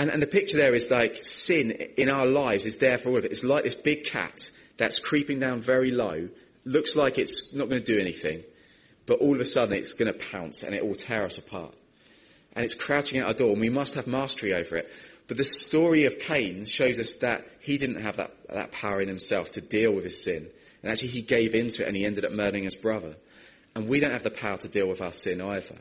And, 0.00 0.08
and 0.08 0.22
the 0.22 0.26
picture 0.26 0.56
there 0.56 0.74
is 0.74 0.90
like 0.90 1.26
sin 1.26 1.72
in 1.72 2.08
our 2.08 2.24
lives 2.24 2.64
is 2.64 2.78
there 2.78 2.96
for 2.96 3.10
all 3.10 3.18
of 3.18 3.26
it. 3.26 3.32
It's 3.32 3.44
like 3.44 3.64
this 3.64 3.74
big 3.74 4.04
cat 4.04 4.50
that's 4.78 4.98
creeping 4.98 5.40
down 5.40 5.60
very 5.60 5.90
low, 5.90 6.30
looks 6.64 6.96
like 6.96 7.18
it's 7.18 7.52
not 7.52 7.68
going 7.68 7.82
to 7.82 7.94
do 7.94 8.00
anything, 8.00 8.42
but 9.04 9.18
all 9.18 9.34
of 9.34 9.42
a 9.42 9.44
sudden 9.44 9.76
it's 9.76 9.92
going 9.92 10.10
to 10.10 10.18
pounce 10.18 10.62
and 10.62 10.74
it 10.74 10.86
will 10.86 10.94
tear 10.94 11.24
us 11.26 11.36
apart. 11.36 11.74
And 12.54 12.64
it's 12.64 12.72
crouching 12.72 13.20
at 13.20 13.26
our 13.26 13.34
door 13.34 13.50
and 13.50 13.60
we 13.60 13.68
must 13.68 13.96
have 13.96 14.06
mastery 14.06 14.54
over 14.54 14.76
it. 14.76 14.90
But 15.28 15.36
the 15.36 15.44
story 15.44 16.06
of 16.06 16.18
Cain 16.18 16.64
shows 16.64 16.98
us 16.98 17.16
that 17.16 17.46
he 17.60 17.76
didn't 17.76 18.00
have 18.00 18.16
that, 18.16 18.34
that 18.48 18.72
power 18.72 19.02
in 19.02 19.08
himself 19.08 19.50
to 19.50 19.60
deal 19.60 19.92
with 19.92 20.04
his 20.04 20.24
sin. 20.24 20.48
And 20.82 20.90
actually 20.90 21.10
he 21.10 21.20
gave 21.20 21.54
into 21.54 21.82
it 21.82 21.88
and 21.88 21.94
he 21.94 22.06
ended 22.06 22.24
up 22.24 22.32
murdering 22.32 22.64
his 22.64 22.74
brother. 22.74 23.16
And 23.74 23.86
we 23.86 24.00
don't 24.00 24.12
have 24.12 24.22
the 24.22 24.30
power 24.30 24.56
to 24.56 24.68
deal 24.68 24.88
with 24.88 25.02
our 25.02 25.12
sin 25.12 25.42
either. 25.42 25.76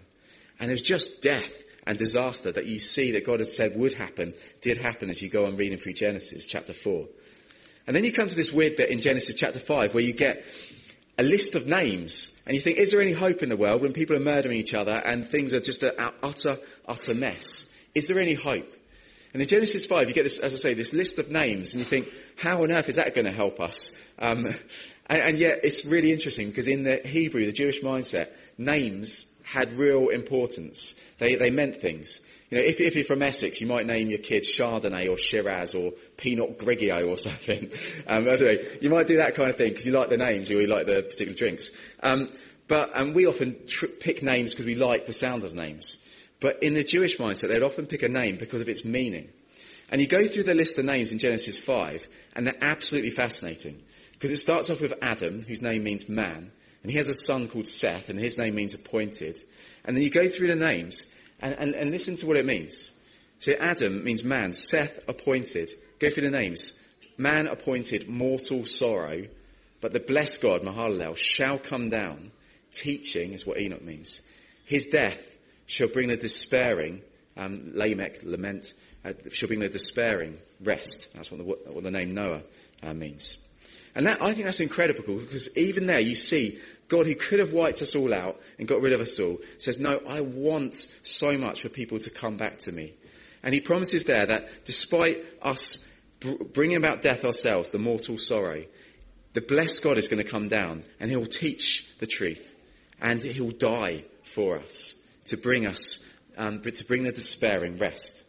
And 0.60 0.70
there's 0.70 0.82
just 0.82 1.22
death 1.22 1.64
and 1.86 1.98
disaster 1.98 2.52
that 2.52 2.66
you 2.66 2.80
see 2.80 3.12
that 3.14 3.26
God 3.26 3.40
has 3.40 3.56
said 3.56 3.78
would 3.78 3.94
happen, 3.94 4.34
did 4.62 4.78
happen 4.78 5.10
as 5.10 5.22
you 5.22 5.30
go 5.30 5.46
on 5.46 5.56
reading 5.56 5.78
through 5.78 5.94
Genesis 5.94 6.48
chapter 6.48 6.74
4. 6.74 7.08
And 7.88 7.96
then 7.96 8.04
you 8.04 8.14
come 8.14 8.28
to 8.28 8.36
this 8.36 8.52
weird 8.52 8.76
bit 8.76 8.90
in 8.90 9.02
Genesis 9.02 9.36
chapter 9.36 9.60
5 9.60 9.94
where 9.94 10.04
you 10.04 10.14
get 10.14 10.46
a 11.18 11.24
list 11.24 11.56
of 11.56 11.68
names 11.68 12.40
and 12.46 12.56
you 12.56 12.62
think, 12.62 12.78
is 12.78 12.92
there 12.92 13.02
any 13.02 13.12
hope 13.12 13.44
in 13.44 13.50
the 13.50 13.58
world 13.58 13.82
when 13.82 13.94
people 13.94 14.16
are 14.16 14.22
murdering 14.22 14.58
each 14.58 14.74
other 14.74 14.92
and 14.92 15.28
things 15.28 15.54
are 15.54 15.60
just 15.60 15.84
an 15.84 15.94
utter, 16.24 16.58
utter 16.88 17.14
mess? 17.14 17.70
Is 17.96 18.08
there 18.08 18.20
any 18.20 18.36
hope? 18.36 18.76
And 19.34 19.42
in 19.42 19.48
Genesis 19.48 19.86
5, 19.86 20.08
you 20.08 20.14
get 20.14 20.24
this, 20.24 20.40
as 20.40 20.54
I 20.54 20.58
say, 20.58 20.74
this 20.74 20.94
list 20.94 21.20
of 21.20 21.30
names, 21.30 21.74
and 21.74 21.80
you 21.80 21.86
think, 21.86 22.10
how 22.38 22.64
on 22.64 22.72
earth 22.72 22.90
is 22.90 22.96
that 22.96 23.14
going 23.14 23.26
to 23.26 23.32
help 23.32 23.60
us? 23.60 23.92
Um, 24.18 24.46
and, 25.08 25.22
and, 25.22 25.38
yet, 25.38 25.60
it's 25.64 25.86
really 25.86 26.12
interesting 26.12 26.50
because 26.50 26.68
in 26.68 26.84
the 26.84 26.98
Hebrew, 27.06 27.46
the 27.46 27.52
Jewish 27.52 27.82
mindset, 27.82 28.30
names 28.58 29.32
had 29.44 29.78
real 29.78 30.10
importance. 30.10 31.00
They, 31.20 31.36
they 31.36 31.50
meant 31.50 31.78
things. 31.82 32.22
You 32.50 32.58
know, 32.58 32.64
if, 32.64 32.80
if 32.80 32.96
you're 32.96 33.06
from 33.06 33.22
Essex, 33.22 33.62
you 33.62 33.68
might 33.68 33.86
name 33.86 34.10
your 34.10 34.20
kids 34.20 34.48
Chardonnay 34.48 35.10
or 35.10 35.18
Shiraz 35.18 35.76
or 35.76 35.92
Pinot 36.18 36.58
Grigio 36.58 37.08
or 37.08 37.16
something. 37.28 37.72
Um. 38.08 38.26
You 38.82 38.90
might 38.90 39.08
do 39.08 39.18
that 39.18 39.36
kind 39.36 39.50
of 39.50 39.58
thing 39.58 39.70
because 39.70 39.86
you 39.86 39.92
like 39.92 40.10
the 40.10 40.18
names 40.18 40.50
or 40.50 40.60
you 40.60 40.68
like 40.68 40.88
the 40.88 41.04
particular 41.04 41.34
drinks. 41.34 41.70
Um, 42.02 42.30
but 42.68 42.92
and 42.96 43.14
we 43.14 43.28
often 43.28 43.68
tr- 43.68 43.88
pick 43.88 44.24
names 44.24 44.54
because 44.54 44.66
we 44.66 44.76
like 44.76 45.06
the 45.06 45.14
sound 45.14 45.44
of 45.44 45.54
names. 45.54 46.04
But 46.40 46.64
in 46.64 46.74
the 46.74 46.84
Jewish 46.84 47.18
mindset, 47.18 47.50
they'd 47.50 47.64
often 47.64 47.86
pick 47.86 48.04
a 48.04 48.10
name 48.10 48.38
because 48.38 48.62
of 48.62 48.70
its 48.70 48.86
meaning. 48.86 49.30
And 49.92 50.00
you 50.00 50.08
go 50.08 50.26
through 50.28 50.44
the 50.44 50.54
list 50.54 50.78
of 50.78 50.86
names 50.86 51.12
in 51.12 51.20
Genesis 51.20 51.60
5, 51.60 52.08
and 52.36 52.46
they're 52.46 52.64
absolutely 52.64 53.10
fascinating. 53.10 53.82
Because 54.14 54.32
it 54.32 54.38
starts 54.38 54.70
off 54.70 54.82
with 54.82 54.94
Adam, 55.02 55.42
whose 55.42 55.62
name 55.62 55.84
means 55.84 56.08
man, 56.08 56.52
and 56.82 56.92
he 56.92 56.98
has 56.98 57.10
a 57.10 57.14
son 57.14 57.48
called 57.48 57.68
Seth, 57.68 58.10
and 58.10 58.20
his 58.20 58.38
name 58.38 58.56
means 58.56 58.74
appointed. 58.74 59.42
And 59.84 59.96
then 59.96 60.04
you 60.04 60.10
go 60.10 60.28
through 60.28 60.48
the 60.48 60.56
names, 60.56 61.14
and, 61.40 61.56
and, 61.58 61.76
and 61.76 61.92
listen 61.92 62.16
to 62.18 62.26
what 62.26 62.38
it 62.38 62.46
means. 62.46 62.94
So 63.40 63.54
Adam 63.54 64.04
means 64.04 64.24
man, 64.24 64.54
Seth 64.54 65.00
appointed. 65.08 65.72
Go 66.00 66.10
through 66.10 66.30
the 66.30 66.38
names. 66.38 66.78
Man 67.18 67.48
appointed 67.48 68.08
mortal 68.08 68.66
sorrow, 68.66 69.26
but 69.82 69.94
the 69.94 70.00
blessed 70.00 70.42
God, 70.42 70.62
Mahalalel, 70.62 71.18
shall 71.18 71.58
come 71.58 71.90
down. 71.90 72.32
Teaching 72.72 73.34
is 73.34 73.46
what 73.46 73.60
Enoch 73.60 73.82
means. 73.82 74.22
His 74.66 74.88
death 74.88 75.20
shall 75.66 75.88
bring 75.88 76.10
the 76.10 76.18
despairing, 76.18 77.02
um, 77.36 77.72
Lamech, 77.74 78.24
lament, 78.24 78.74
uh, 79.04 79.14
shall 79.32 79.48
bring 79.48 79.60
the 79.60 79.70
despairing 79.70 80.38
rest. 80.64 81.14
That's 81.14 81.32
what 81.32 81.38
the, 81.38 81.72
what 81.72 81.84
the 81.84 81.92
name 81.92 82.14
Noah 82.14 82.42
uh, 82.84 82.94
means. 82.94 83.40
And 83.96 84.06
that, 84.06 84.22
I 84.22 84.34
think 84.34 84.46
that's 84.46 84.60
incredible 84.60 85.18
because 85.18 85.56
even 85.58 85.86
there 85.86 86.00
you 86.00 86.16
see 86.16 86.60
God 86.88 87.06
who 87.06 87.16
could 87.16 87.40
have 87.40 87.54
wiped 87.54 87.82
us 87.82 87.96
all 87.96 88.14
out 88.14 88.40
and 88.58 88.68
got 88.68 88.82
rid 88.82 88.94
of 88.94 89.02
us 89.02 89.20
all 89.20 89.40
says, 89.58 89.80
no, 89.80 90.00
I 90.08 90.22
want 90.22 90.74
so 91.04 91.38
much 91.38 91.62
for 91.62 91.70
people 91.70 92.00
to 92.00 92.10
come 92.10 92.38
back 92.38 92.58
to 92.60 92.72
me. 92.72 92.94
And 93.44 93.54
he 93.54 93.62
promises 93.62 94.06
there 94.06 94.26
that 94.26 94.66
despite 94.66 95.24
us 95.42 95.88
bringing 96.54 96.78
about 96.78 97.02
death 97.02 97.24
ourselves, 97.24 97.72
the 97.72 97.80
mortal 97.80 98.18
sorrow, 98.18 98.66
the 99.34 99.42
blessed 99.42 99.84
God 99.84 99.98
is 99.98 100.08
going 100.08 100.24
to 100.24 100.30
come 100.30 100.48
down 100.48 100.84
and 101.00 101.10
he'll 101.10 101.26
teach 101.26 101.88
the 102.00 102.08
truth 102.08 102.56
and 103.00 103.22
he'll 103.22 103.52
die 103.52 104.04
for 104.24 104.58
us 104.58 104.96
to 105.26 105.38
bring 105.38 105.66
us, 105.66 106.06
um, 106.38 106.62
to 106.62 106.86
bring 106.86 107.04
the 107.04 107.12
despairing 107.12 107.78
rest. 107.78 108.24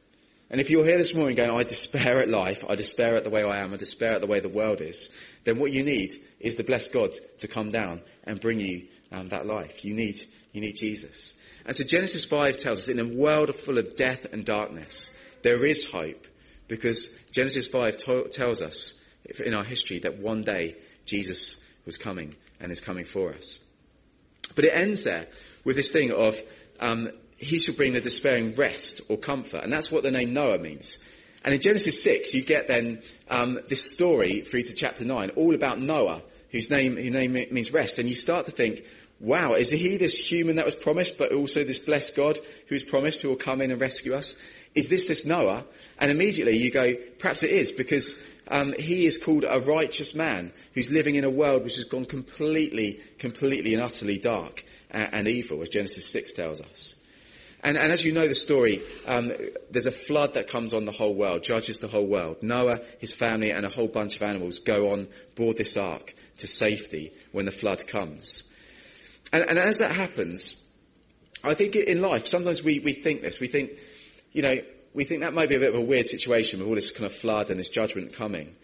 And 0.50 0.60
if 0.60 0.68
you're 0.68 0.84
here 0.84 0.98
this 0.98 1.14
morning 1.14 1.36
going, 1.36 1.52
I 1.52 1.62
despair 1.62 2.18
at 2.18 2.28
life, 2.28 2.64
I 2.68 2.74
despair 2.74 3.14
at 3.14 3.22
the 3.22 3.30
way 3.30 3.44
I 3.44 3.60
am, 3.60 3.72
I 3.72 3.76
despair 3.76 4.14
at 4.14 4.20
the 4.20 4.26
way 4.26 4.40
the 4.40 4.48
world 4.48 4.80
is, 4.80 5.08
then 5.44 5.60
what 5.60 5.72
you 5.72 5.84
need 5.84 6.12
is 6.40 6.56
the 6.56 6.64
blessed 6.64 6.92
God 6.92 7.12
to 7.38 7.46
come 7.46 7.70
down 7.70 8.02
and 8.24 8.40
bring 8.40 8.58
you 8.58 8.88
um, 9.12 9.28
that 9.28 9.46
life. 9.46 9.84
You 9.84 9.94
need, 9.94 10.20
you 10.52 10.60
need 10.60 10.74
Jesus. 10.74 11.36
And 11.64 11.76
so 11.76 11.84
Genesis 11.84 12.24
5 12.24 12.58
tells 12.58 12.80
us 12.80 12.88
in 12.88 12.98
a 12.98 13.16
world 13.16 13.54
full 13.54 13.78
of 13.78 13.94
death 13.94 14.26
and 14.32 14.44
darkness, 14.44 15.08
there 15.42 15.64
is 15.64 15.88
hope 15.88 16.26
because 16.66 17.16
Genesis 17.30 17.68
5 17.68 17.96
to- 17.98 18.28
tells 18.28 18.60
us 18.60 19.00
in 19.44 19.54
our 19.54 19.64
history 19.64 20.00
that 20.00 20.18
one 20.18 20.42
day 20.42 20.76
Jesus 21.04 21.62
was 21.86 21.96
coming 21.96 22.34
and 22.58 22.72
is 22.72 22.80
coming 22.80 23.04
for 23.04 23.32
us. 23.32 23.60
But 24.56 24.64
it 24.64 24.72
ends 24.74 25.04
there 25.04 25.28
with 25.64 25.76
this 25.76 25.92
thing 25.92 26.10
of 26.10 26.40
um, 26.80 27.10
he 27.40 27.58
shall 27.58 27.74
bring 27.74 27.94
the 27.94 28.02
despairing 28.02 28.54
rest 28.54 29.00
or 29.08 29.16
comfort. 29.16 29.64
And 29.64 29.72
that's 29.72 29.90
what 29.90 30.02
the 30.02 30.10
name 30.10 30.34
Noah 30.34 30.58
means. 30.58 31.02
And 31.42 31.54
in 31.54 31.60
Genesis 31.60 32.02
6, 32.04 32.34
you 32.34 32.42
get 32.42 32.66
then 32.66 33.00
um, 33.30 33.58
this 33.66 33.90
story 33.90 34.42
through 34.42 34.64
to 34.64 34.74
chapter 34.74 35.06
9, 35.06 35.30
all 35.30 35.54
about 35.54 35.80
Noah, 35.80 36.22
whose 36.50 36.70
name, 36.70 36.96
whose 36.96 37.10
name 37.10 37.32
means 37.32 37.72
rest. 37.72 37.98
And 37.98 38.06
you 38.06 38.14
start 38.14 38.44
to 38.44 38.50
think, 38.50 38.84
wow, 39.20 39.54
is 39.54 39.70
he 39.70 39.96
this 39.96 40.18
human 40.18 40.56
that 40.56 40.66
was 40.66 40.74
promised, 40.74 41.16
but 41.16 41.32
also 41.32 41.64
this 41.64 41.78
blessed 41.78 42.14
God 42.14 42.38
who's 42.68 42.84
promised 42.84 43.22
who 43.22 43.30
will 43.30 43.36
come 43.36 43.62
in 43.62 43.70
and 43.70 43.80
rescue 43.80 44.14
us? 44.14 44.36
Is 44.74 44.90
this 44.90 45.08
this 45.08 45.24
Noah? 45.24 45.64
And 45.98 46.10
immediately 46.10 46.58
you 46.58 46.70
go, 46.70 46.94
perhaps 47.18 47.42
it 47.42 47.52
is, 47.52 47.72
because 47.72 48.22
um, 48.48 48.74
he 48.78 49.06
is 49.06 49.16
called 49.16 49.46
a 49.48 49.60
righteous 49.60 50.14
man 50.14 50.52
who's 50.74 50.92
living 50.92 51.14
in 51.14 51.24
a 51.24 51.30
world 51.30 51.64
which 51.64 51.76
has 51.76 51.84
gone 51.84 52.04
completely, 52.04 53.00
completely 53.18 53.72
and 53.72 53.82
utterly 53.82 54.18
dark 54.18 54.62
and, 54.90 55.08
and 55.12 55.28
evil, 55.28 55.62
as 55.62 55.70
Genesis 55.70 56.04
6 56.04 56.32
tells 56.32 56.60
us. 56.60 56.96
And, 57.62 57.76
and, 57.76 57.92
as 57.92 58.04
you 58.04 58.12
know 58.12 58.26
the 58.26 58.34
story, 58.34 58.82
um, 59.04 59.32
there's 59.70 59.86
a 59.86 59.90
flood 59.90 60.34
that 60.34 60.48
comes 60.48 60.72
on 60.72 60.86
the 60.86 60.92
whole 60.92 61.14
world, 61.14 61.42
judges 61.42 61.78
the 61.78 61.88
whole 61.88 62.06
world. 62.06 62.42
Noah, 62.42 62.80
his 62.98 63.14
family, 63.14 63.50
and 63.50 63.66
a 63.66 63.68
whole 63.68 63.88
bunch 63.88 64.16
of 64.16 64.22
animals 64.22 64.60
go 64.60 64.92
on 64.92 65.08
board 65.34 65.58
this 65.58 65.76
ark 65.76 66.14
to 66.38 66.46
safety 66.46 67.12
when 67.32 67.44
the 67.44 67.50
flood 67.50 67.86
comes. 67.86 68.44
And, 69.32 69.44
and 69.44 69.58
as 69.58 69.78
that 69.78 69.94
happens, 69.94 70.64
I 71.44 71.54
think 71.54 71.76
in 71.76 72.00
life, 72.00 72.26
sometimes 72.26 72.62
we, 72.62 72.80
we 72.80 72.92
think 72.92 73.22
this. 73.22 73.40
We 73.40 73.48
think, 73.48 73.72
you 74.32 74.42
know, 74.42 74.56
we 74.94 75.04
think 75.04 75.20
that 75.20 75.34
might 75.34 75.48
be 75.48 75.56
a 75.56 75.60
bit 75.60 75.74
of 75.74 75.80
a 75.80 75.84
weird 75.84 76.08
situation 76.08 76.60
with 76.60 76.68
all 76.68 76.74
this 76.74 76.90
kind 76.90 77.06
of 77.06 77.14
flood 77.14 77.50
and 77.50 77.58
this 77.58 77.68
judgment 77.68 78.14
coming. 78.14 78.54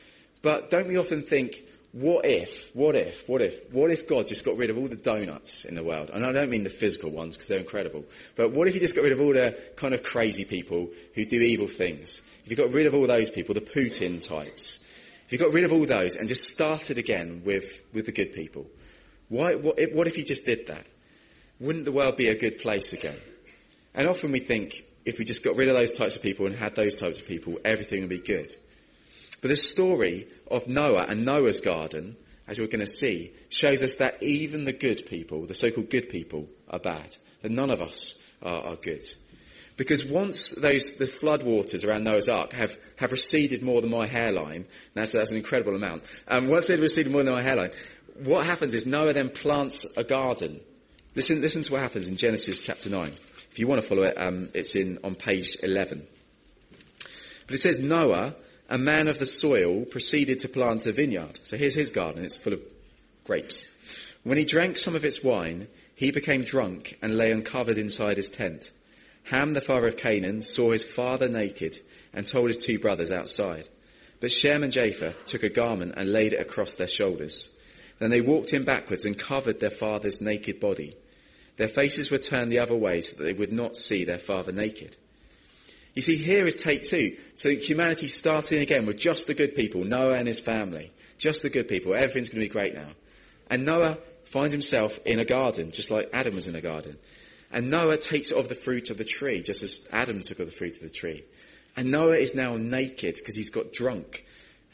But 0.43 0.71
don't 0.71 0.89
we 0.89 0.97
often 0.97 1.23
think, 1.23 1.63
what 1.97 2.27
if, 2.27 2.77
what 2.77 2.95
if, 2.95 3.27
what 3.27 3.41
if, 3.41 3.73
what 3.73 3.91
if 3.91 4.07
God 4.07 4.27
just 4.27 4.45
got 4.45 4.59
rid 4.59 4.69
of 4.69 4.77
all 4.77 4.87
the 4.87 4.97
donuts 4.97 5.65
in 5.65 5.75
the 5.75 5.83
world? 5.83 6.11
And 6.13 6.27
I 6.27 6.33
don't 6.33 6.51
mean 6.51 6.63
the 6.63 6.69
physical 6.69 7.11
ones 7.11 7.37
because 7.37 7.49
they're 7.49 7.59
incredible. 7.59 8.05
But 8.35 8.53
what 8.53 8.69
if 8.69 8.75
he 8.75 8.81
just 8.81 8.95
got 8.95 9.05
rid 9.05 9.13
of 9.13 9.21
all 9.23 9.33
the 9.33 9.59
kind 9.77 9.95
of 9.95 10.03
crazy 10.03 10.45
people 10.45 10.91
who 11.15 11.25
do 11.25 11.41
evil 11.41 11.69
things? 11.69 12.21
If 12.45 12.51
you 12.51 12.57
got 12.57 12.71
rid 12.71 12.85
of 12.85 12.95
all 12.95 13.07
those 13.07 13.31
people, 13.31 13.55
the 13.55 13.63
Putin 13.63 14.23
types, 14.23 14.79
if 15.25 15.33
you 15.33 15.39
got 15.39 15.55
rid 15.55 15.65
of 15.65 15.73
all 15.73 15.87
those 15.87 16.17
and 16.17 16.29
just 16.29 16.45
started 16.53 16.99
again 16.99 17.41
with, 17.47 17.83
with 17.95 18.05
the 18.05 18.13
good 18.13 18.35
people, 18.35 18.67
why, 19.31 19.55
what, 19.55 19.81
what 19.95 20.07
if 20.07 20.17
he 20.17 20.23
just 20.23 20.45
did 20.45 20.67
that? 20.67 20.85
Wouldn't 21.61 21.87
the 21.87 21.93
world 21.93 22.19
be 22.19 22.29
a 22.29 22.39
good 22.39 22.59
place 22.59 22.93
again? 22.93 23.17
And 23.95 24.07
often 24.07 24.33
we 24.33 24.41
think 24.41 24.85
if 25.07 25.19
we 25.19 25.25
just 25.25 25.43
got 25.43 25.57
rid 25.57 25.71
of 25.71 25.75
those 25.75 25.95
types 25.95 26.15
of 26.15 26.21
people 26.21 26.45
and 26.45 26.55
had 26.55 26.75
those 26.75 26.95
types 26.95 27.21
of 27.21 27.27
people, 27.27 27.59
everything 27.65 28.03
would 28.03 28.11
be 28.11 28.21
good. 28.21 28.55
But 29.41 29.49
the 29.49 29.57
story 29.57 30.29
of 30.51 30.69
Noah 30.69 31.07
and 31.09 31.25
Noah's 31.25 31.61
garden, 31.61 32.17
as 32.49 32.59
we're 32.59 32.67
going 32.67 32.81
to 32.81 32.87
see, 32.87 33.33
shows 33.49 33.83
us 33.83 33.97
that 33.97 34.23
even 34.23 34.65
the 34.65 34.73
good 34.73 35.07
people, 35.07 35.47
the 35.47 35.55
so-called 35.55 35.91
good 35.91 36.09
people, 36.09 36.49
are 36.69 36.79
bad. 36.79 37.17
That 37.43 37.53
none 37.53 37.71
of 37.71 37.81
us 37.81 38.19
are, 38.43 38.71
are 38.71 38.77
good. 38.77 39.03
Because 39.77 40.05
once 40.07 40.53
those, 40.53 40.93
the 40.93 41.07
flood 41.07 41.43
waters 41.43 41.85
around 41.85 42.05
Noah's 42.05 42.29
Ark 42.29 42.53
have, 42.55 42.77
have 42.97 43.13
receded 43.13 43.63
more 43.63 43.83
than 43.83 43.91
my 43.91 44.07
hairline, 44.07 44.65
that's, 44.95 45.13
that's 45.13 45.31
an 45.31 45.37
incredible 45.37 45.75
amount, 45.75 46.05
um, 46.29 46.49
once 46.49 46.69
they've 46.69 46.81
receded 46.81 47.13
more 47.13 47.23
than 47.23 47.35
my 47.35 47.43
hairline, 47.43 47.71
what 48.25 48.47
happens 48.47 48.73
is 48.73 48.87
Noah 48.87 49.13
then 49.13 49.29
plants 49.29 49.85
a 49.97 50.05
garden. 50.05 50.61
Listen, 51.15 51.43
listen 51.43 51.63
to 51.63 51.73
what 51.73 51.83
happens 51.83 52.09
in 52.09 52.17
Genesis 52.17 52.65
chapter 52.65 52.89
9. 52.89 53.13
If 53.51 53.59
you 53.59 53.67
want 53.67 53.83
to 53.83 53.87
follow 53.87 54.05
it, 54.05 54.15
um, 54.19 54.49
it's 54.55 54.75
in, 54.75 54.99
on 55.05 55.15
page 55.15 55.59
11. 55.63 56.07
But 57.47 57.55
it 57.55 57.59
says 57.59 57.79
Noah 57.79 58.35
a 58.69 58.79
man 58.79 59.09
of 59.09 59.19
the 59.19 59.27
soil 59.27 59.85
proceeded 59.85 60.41
to 60.41 60.49
plant 60.49 60.87
a 60.87 60.93
vineyard. 60.93 61.39
So 61.43 61.57
here's 61.57 61.75
his 61.75 61.91
garden. 61.91 62.25
It's 62.25 62.37
full 62.37 62.55
of 62.55 62.63
grapes. 63.25 63.65
When 64.23 64.39
he 64.39 64.45
drank 64.45 64.77
some 64.77 64.97
of 64.97 65.05
its 65.05 65.23
wine, 65.23 65.69
he 65.95 66.11
became 66.11 66.43
drunk 66.43 66.99
and 67.01 67.17
lay 67.17 67.31
uncovered 67.31 67.79
inside 67.79 68.17
his 68.17 68.31
tent. 68.31 68.71
Ham, 69.25 69.55
the 69.55 69.61
father 69.61 69.87
of 69.87 69.97
Canaan, 69.97 70.43
saw 70.43 70.73
his 70.73 70.85
father 70.85 71.29
naked 71.29 71.79
and 72.13 72.27
told 72.27 72.49
his 72.49 72.59
two 72.59 72.79
brothers 72.79 73.11
outside. 73.11 73.69
But 74.21 74.33
Shem 74.33 74.63
and 74.63 74.73
Japheth 74.73 75.27
took 75.27 75.43
a 75.43 75.49
garment 75.49 75.95
and 75.97 76.13
laid 76.13 76.33
it 76.33 76.41
across 76.41 76.75
their 76.75 76.87
shoulders. 76.87 77.51
Then 77.99 78.11
they 78.11 78.21
walked 78.21 78.53
in 78.53 78.65
backwards 78.65 79.05
and 79.05 79.19
covered 79.19 79.61
their 79.61 79.71
father's 79.71 80.21
naked 80.21 80.61
body. 80.61 80.97
Their 81.57 81.69
faces 81.69 82.11
were 82.11 82.19
turned 82.19 82.53
the 82.53 82.59
other 82.61 82.77
way 82.77 83.01
so 83.01 83.17
that 83.17 83.25
they 83.25 83.33
would 83.33 83.53
not 83.53 83.77
see 83.77 84.05
their 84.05 84.19
father 84.19 84.53
naked. 84.53 84.97
You 85.97 86.03
see, 86.03 86.17
here 86.17 86.47
is 86.47 86.57
take 86.57 86.83
two. 86.83 87.17
So 87.37 87.49
humanity 87.57 88.09
starting 88.09 88.61
again 88.61 88.85
with 88.85 88.99
just 88.99 89.27
the 89.27 89.35
good 89.35 89.55
people, 89.55 89.83
Noah 89.83 90.19
and 90.19 90.29
his 90.29 90.41
family. 90.41 90.93
Just 91.17 91.41
the 91.41 91.49
good 91.49 91.69
people. 91.69 91.95
Everything's 91.95 92.29
going 92.29 92.43
to 92.43 92.49
be 92.49 92.53
great 92.53 92.75
now. 92.75 92.91
And 93.51 93.65
Noah 93.65 93.97
finds 94.25 94.53
himself 94.53 95.01
in 95.07 95.19
a 95.21 95.25
garden, 95.25 95.71
just 95.73 95.91
like 95.91 96.11
Adam 96.13 96.35
was 96.35 96.47
in 96.47 96.55
a 96.55 96.61
garden. 96.61 96.99
And 97.51 97.71
Noah 97.71 97.97
takes 97.97 98.31
of 98.31 98.51
the 98.51 98.55
fruit 98.55 98.91
of 98.91 98.99
the 98.99 99.05
tree, 99.05 99.41
just 99.41 99.63
as 99.63 99.89
Adam 99.91 100.21
took 100.21 100.39
of 100.39 100.47
the 100.47 100.53
fruit 100.53 100.77
of 100.77 100.83
the 100.83 100.91
tree. 100.91 101.25
And 101.79 101.91
Noah 101.91 102.17
is 102.17 102.35
now 102.35 102.57
naked 102.57 103.15
because 103.15 103.35
he's 103.35 103.51
got 103.51 103.73
drunk. 103.73 104.27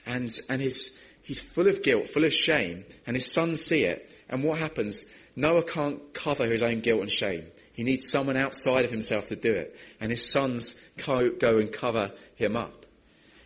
And, 0.07 0.37
and 0.49 0.61
his, 0.61 0.99
he's 1.23 1.39
full 1.39 1.69
of 1.69 1.85
guilt, 1.85 2.09
full 2.09 2.25
of 2.25 2.35
shame. 2.35 2.85
And 3.07 3.15
his 3.15 3.33
sons 3.33 3.65
see 3.65 3.85
it. 3.85 4.11
And 4.29 4.43
what 4.43 4.59
happens? 4.59 5.07
Noah 5.37 5.63
can't 5.63 6.13
cover 6.13 6.47
his 6.47 6.63
own 6.63 6.81
guilt 6.81 7.01
and 7.03 7.11
shame. 7.11 7.47
He 7.73 7.85
needs 7.85 8.11
someone 8.11 8.37
outside 8.37 8.85
of 8.85 8.91
himself 8.91 9.29
to 9.29 9.37
do 9.37 9.53
it. 9.53 9.77
And 10.01 10.11
his 10.11 10.31
sons 10.31 10.81
go 11.05 11.59
and 11.59 11.73
cover 11.73 12.13
him 12.37 12.57
up. 12.57 12.87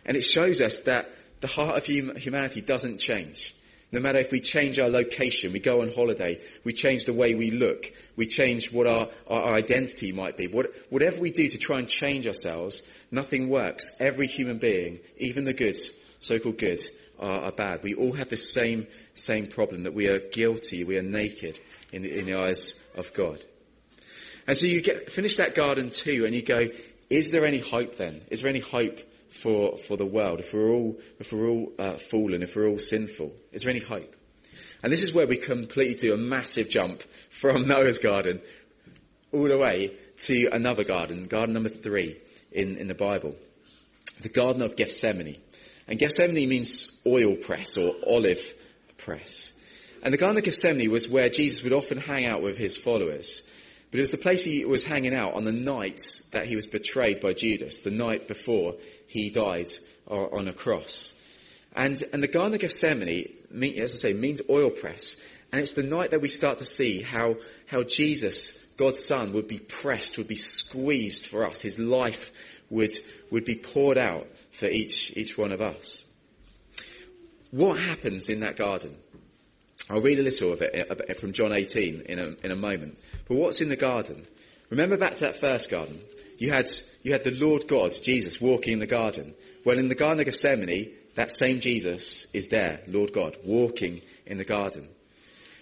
And 0.05 0.17
it 0.17 0.23
shows 0.23 0.61
us 0.61 0.81
that 0.81 1.09
the 1.41 1.47
heart 1.47 1.77
of 1.77 1.85
humanity 1.85 2.61
doesn't 2.61 2.99
change. 2.99 3.55
No 3.91 4.01
matter 4.01 4.19
if 4.19 4.33
we 4.33 4.41
change 4.41 4.79
our 4.79 4.89
location, 4.89 5.53
we 5.53 5.61
go 5.61 5.81
on 5.81 5.93
holiday, 5.93 6.41
we 6.65 6.73
change 6.73 7.05
the 7.05 7.13
way 7.13 7.35
we 7.35 7.51
look, 7.51 7.89
we 8.17 8.25
change 8.25 8.71
what 8.73 8.85
our, 8.85 9.07
our 9.27 9.55
identity 9.55 10.11
might 10.11 10.35
be. 10.35 10.47
What, 10.47 10.75
whatever 10.89 11.21
we 11.21 11.31
do 11.31 11.47
to 11.47 11.57
try 11.57 11.77
and 11.77 11.87
change 11.87 12.27
ourselves, 12.27 12.83
nothing 13.11 13.47
works. 13.47 13.95
Every 13.99 14.27
human 14.27 14.57
being, 14.57 14.99
even 15.17 15.45
the 15.45 15.53
good, 15.53 15.77
so-called 16.19 16.57
good, 16.57 16.81
are, 17.17 17.45
are 17.45 17.51
bad. 17.53 17.81
We 17.81 17.95
all 17.95 18.11
have 18.11 18.27
the 18.27 18.35
same, 18.35 18.87
same 19.15 19.47
problem 19.47 19.83
that 19.83 19.93
we 19.93 20.07
are 20.07 20.19
guilty, 20.19 20.83
we 20.83 20.97
are 20.97 21.03
naked 21.03 21.57
in 21.93 22.03
in 22.03 22.25
the 22.25 22.37
eyes 22.37 22.73
of 22.93 23.13
God. 23.13 23.41
And 24.47 24.57
so 24.57 24.65
you 24.65 24.81
get, 24.81 25.11
finish 25.11 25.37
that 25.37 25.55
garden 25.55 25.89
too 25.89 26.25
and 26.25 26.33
you 26.33 26.41
go, 26.41 26.67
is 27.09 27.31
there 27.31 27.45
any 27.45 27.59
hope 27.59 27.95
then? 27.97 28.21
Is 28.29 28.41
there 28.41 28.49
any 28.49 28.59
hope 28.59 28.99
for, 29.29 29.77
for 29.77 29.97
the 29.97 30.05
world 30.05 30.39
if 30.39 30.53
we're 30.53 30.69
all, 30.69 30.97
if 31.19 31.31
we're 31.31 31.47
all 31.47 31.71
uh, 31.77 31.93
fallen, 31.93 32.41
if 32.43 32.55
we're 32.55 32.67
all 32.67 32.79
sinful? 32.79 33.33
Is 33.51 33.63
there 33.63 33.71
any 33.71 33.81
hope? 33.81 34.15
And 34.83 34.91
this 34.91 35.03
is 35.03 35.13
where 35.13 35.27
we 35.27 35.37
completely 35.37 35.95
do 35.95 36.13
a 36.13 36.17
massive 36.17 36.69
jump 36.69 37.03
from 37.29 37.67
Noah's 37.67 37.97
garden 37.97 38.41
all 39.31 39.43
the 39.47 39.57
way 39.57 39.95
to 40.17 40.47
another 40.47 40.83
garden, 40.83 41.27
garden 41.27 41.53
number 41.53 41.69
three 41.69 42.17
in, 42.51 42.77
in 42.77 42.87
the 42.87 42.95
Bible. 42.95 43.35
The 44.21 44.29
Garden 44.29 44.61
of 44.61 44.75
Gethsemane. 44.75 45.37
And 45.87 45.99
Gethsemane 45.99 46.47
means 46.49 46.99
oil 47.05 47.35
press 47.35 47.77
or 47.77 47.93
olive 48.05 48.41
press. 48.97 49.53
And 50.01 50.13
the 50.13 50.17
Garden 50.17 50.37
of 50.37 50.43
Gethsemane 50.43 50.89
was 50.89 51.09
where 51.09 51.29
Jesus 51.29 51.63
would 51.63 51.73
often 51.73 51.97
hang 51.97 52.25
out 52.25 52.41
with 52.41 52.57
his 52.57 52.77
followers. 52.77 53.43
But 53.89 53.99
it 53.99 54.01
was 54.01 54.11
the 54.11 54.17
place 54.17 54.43
he 54.43 54.65
was 54.65 54.85
hanging 54.85 55.13
out 55.13 55.33
on 55.33 55.45
the 55.45 55.51
night 55.51 56.01
that 56.31 56.45
he 56.45 56.55
was 56.55 56.67
betrayed 56.67 57.21
by 57.21 57.33
Judas, 57.33 57.81
the 57.81 57.91
night 57.91 58.27
before 58.27 58.75
he 59.07 59.29
died 59.29 59.71
on 60.07 60.47
a 60.47 60.53
cross. 60.53 61.13
And, 61.75 62.01
and 62.11 62.21
the 62.21 62.27
Garden 62.27 62.55
of 62.55 62.59
Gethsemane, 62.59 63.29
as 63.77 63.93
I 63.93 63.97
say, 63.97 64.13
means 64.13 64.41
oil 64.49 64.71
press. 64.71 65.17
And 65.51 65.61
it's 65.61 65.73
the 65.73 65.83
night 65.83 66.11
that 66.11 66.21
we 66.21 66.27
start 66.27 66.57
to 66.57 66.65
see 66.65 67.01
how, 67.01 67.35
how 67.67 67.83
Jesus, 67.83 68.57
God's 68.75 69.03
Son, 69.03 69.31
would 69.33 69.47
be 69.47 69.59
pressed, 69.59 70.17
would 70.17 70.27
be 70.27 70.35
squeezed 70.35 71.27
for 71.27 71.45
us. 71.45 71.61
His 71.61 71.79
life 71.79 72.31
would, 72.69 72.93
would 73.31 73.45
be 73.45 73.55
poured 73.55 73.97
out 73.97 74.27
for 74.51 74.67
each, 74.67 75.15
each 75.15 75.37
one 75.37 75.53
of 75.53 75.61
us. 75.61 76.03
What 77.51 77.79
happens 77.79 78.29
in 78.29 78.41
that 78.41 78.57
garden? 78.57 78.97
I'll 79.89 80.01
read 80.01 80.19
a 80.19 80.23
little 80.23 80.51
of 80.51 80.61
it 80.61 81.19
from 81.19 81.33
John 81.33 81.53
18 81.53 82.03
in 82.07 82.19
a, 82.19 82.35
in 82.43 82.51
a 82.51 82.55
moment. 82.55 82.97
But 83.27 83.37
what's 83.37 83.61
in 83.61 83.69
the 83.69 83.77
garden? 83.77 84.27
Remember 84.69 84.97
back 84.97 85.15
to 85.15 85.21
that 85.21 85.37
first 85.37 85.69
garden. 85.69 86.01
You 86.37 86.51
had, 86.51 86.69
you 87.03 87.13
had 87.13 87.23
the 87.23 87.31
Lord 87.31 87.67
God, 87.67 87.93
Jesus, 88.03 88.41
walking 88.41 88.73
in 88.73 88.79
the 88.79 88.85
garden. 88.85 89.33
Well, 89.63 89.79
in 89.79 89.87
the 89.87 89.95
Garden 89.95 90.19
of 90.19 90.25
Gethsemane, 90.25 90.93
that 91.15 91.31
same 91.31 91.61
Jesus 91.61 92.27
is 92.33 92.49
there, 92.49 92.81
Lord 92.87 93.13
God, 93.13 93.37
walking 93.43 94.01
in 94.25 94.37
the 94.37 94.45
garden. 94.45 94.87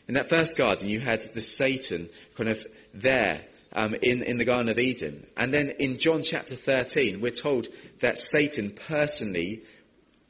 In 0.08 0.16
that 0.16 0.30
first 0.30 0.58
garden, 0.58 0.90
you 0.90 1.00
had 1.00 1.22
the 1.34 1.42
Satan 1.42 2.10
kind 2.36 2.50
of 2.50 2.66
there 2.94 3.46
um, 3.74 3.96
in, 4.02 4.24
in 4.24 4.38
the 4.38 4.46
Garden 4.46 4.70
of 4.70 4.80
Eden. 4.80 5.26
And 5.38 5.54
then 5.54 5.70
in 5.80 5.98
John 5.98 6.24
chapter 6.24 6.56
13, 6.56 7.22
we're 7.22 7.32
told 7.32 7.68
that 8.00 8.18
Satan 8.18 8.72
personally 8.72 9.64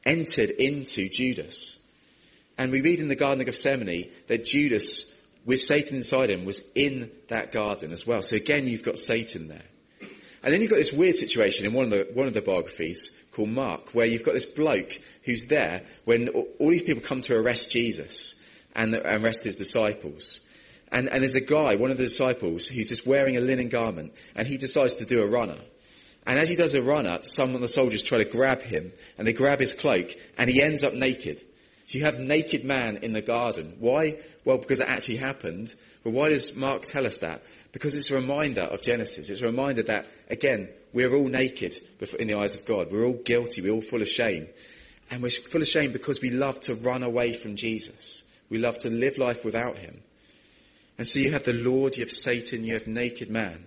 entered 0.04 0.50
into 0.50 1.08
Judas. 1.08 1.78
And 2.58 2.72
we 2.72 2.80
read 2.80 3.00
in 3.00 3.08
the 3.08 3.16
Garden 3.16 3.40
of 3.40 3.46
Gethsemane 3.46 4.10
that 4.28 4.44
Judas, 4.44 5.14
with 5.44 5.62
Satan 5.62 5.96
inside 5.96 6.30
him, 6.30 6.44
was 6.44 6.68
in 6.74 7.10
that 7.28 7.52
garden 7.52 7.92
as 7.92 8.06
well. 8.06 8.22
So 8.22 8.36
again, 8.36 8.66
you've 8.66 8.82
got 8.82 8.98
Satan 8.98 9.48
there. 9.48 9.64
And 10.42 10.52
then 10.52 10.60
you've 10.60 10.70
got 10.70 10.76
this 10.76 10.92
weird 10.92 11.16
situation 11.16 11.66
in 11.66 11.72
one 11.72 11.86
of 11.86 11.90
the, 11.90 12.08
one 12.14 12.28
of 12.28 12.34
the 12.34 12.40
biographies 12.40 13.10
called 13.32 13.48
Mark, 13.48 13.90
where 13.90 14.06
you've 14.06 14.22
got 14.22 14.34
this 14.34 14.46
bloke 14.46 14.98
who's 15.24 15.46
there 15.46 15.82
when 16.04 16.28
all 16.28 16.70
these 16.70 16.82
people 16.82 17.02
come 17.02 17.20
to 17.22 17.36
arrest 17.36 17.70
Jesus 17.70 18.40
and, 18.74 18.94
arrest 18.94 19.44
his 19.44 19.56
disciples. 19.56 20.40
And, 20.92 21.08
and 21.08 21.20
there's 21.20 21.34
a 21.34 21.40
guy, 21.40 21.74
one 21.74 21.90
of 21.90 21.96
the 21.96 22.04
disciples, 22.04 22.68
who's 22.68 22.88
just 22.88 23.06
wearing 23.06 23.36
a 23.36 23.40
linen 23.40 23.68
garment, 23.68 24.12
and 24.36 24.46
he 24.46 24.56
decides 24.56 24.96
to 24.96 25.04
do 25.04 25.22
a 25.22 25.26
runner. 25.26 25.58
And 26.26 26.38
as 26.38 26.48
he 26.48 26.54
does 26.54 26.74
a 26.74 26.82
runner, 26.82 27.20
some 27.22 27.54
of 27.54 27.60
the 27.60 27.68
soldiers 27.68 28.02
try 28.02 28.18
to 28.18 28.24
grab 28.24 28.62
him, 28.62 28.92
and 29.18 29.26
they 29.26 29.32
grab 29.32 29.58
his 29.58 29.74
cloak, 29.74 30.14
and 30.38 30.48
he 30.48 30.62
ends 30.62 30.84
up 30.84 30.94
naked. 30.94 31.42
So 31.86 31.98
you 31.98 32.04
have 32.04 32.18
naked 32.18 32.64
man 32.64 32.98
in 32.98 33.12
the 33.12 33.22
garden. 33.22 33.76
Why? 33.78 34.18
Well, 34.44 34.58
because 34.58 34.80
it 34.80 34.88
actually 34.88 35.18
happened. 35.18 35.72
But 36.02 36.12
why 36.12 36.30
does 36.30 36.56
Mark 36.56 36.84
tell 36.84 37.06
us 37.06 37.18
that? 37.18 37.42
Because 37.70 37.94
it's 37.94 38.10
a 38.10 38.16
reminder 38.16 38.62
of 38.62 38.82
Genesis. 38.82 39.30
It's 39.30 39.42
a 39.42 39.46
reminder 39.46 39.84
that, 39.84 40.06
again, 40.28 40.68
we're 40.92 41.14
all 41.14 41.28
naked 41.28 41.76
in 42.18 42.26
the 42.26 42.38
eyes 42.38 42.56
of 42.56 42.66
God. 42.66 42.90
We're 42.90 43.04
all 43.04 43.20
guilty. 43.24 43.62
We're 43.62 43.72
all 43.72 43.82
full 43.82 44.02
of 44.02 44.08
shame. 44.08 44.48
And 45.12 45.22
we're 45.22 45.30
full 45.30 45.62
of 45.62 45.68
shame 45.68 45.92
because 45.92 46.20
we 46.20 46.30
love 46.30 46.58
to 46.60 46.74
run 46.74 47.04
away 47.04 47.32
from 47.34 47.54
Jesus. 47.54 48.24
We 48.50 48.58
love 48.58 48.78
to 48.78 48.90
live 48.90 49.18
life 49.18 49.44
without 49.44 49.78
him. 49.78 50.02
And 50.98 51.06
so 51.06 51.20
you 51.20 51.30
have 51.32 51.44
the 51.44 51.52
Lord, 51.52 51.96
you 51.96 52.02
have 52.02 52.10
Satan, 52.10 52.64
you 52.64 52.74
have 52.74 52.88
naked 52.88 53.30
man. 53.30 53.66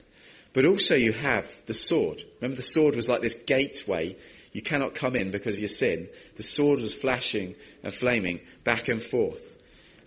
But 0.52 0.66
also 0.66 0.96
you 0.96 1.14
have 1.14 1.50
the 1.68 1.74
sword. 1.74 2.24
Remember 2.42 2.58
the 2.58 2.64
sword 2.64 2.96
was 2.96 3.08
like 3.08 3.22
this 3.22 3.36
gateway. 3.36 4.18
You 4.52 4.62
cannot 4.62 4.96
come 4.96 5.16
in 5.16 5.32
because 5.32 5.54
of 5.54 5.60
your 5.60 5.70
sin. 5.70 6.10
The 6.36 6.44
sword 6.44 6.80
was 6.80 6.94
flashing 6.94 7.56
and 7.84 7.94
flaming 7.94 8.42
back 8.64 8.88
and 8.88 9.02
forth. 9.02 9.58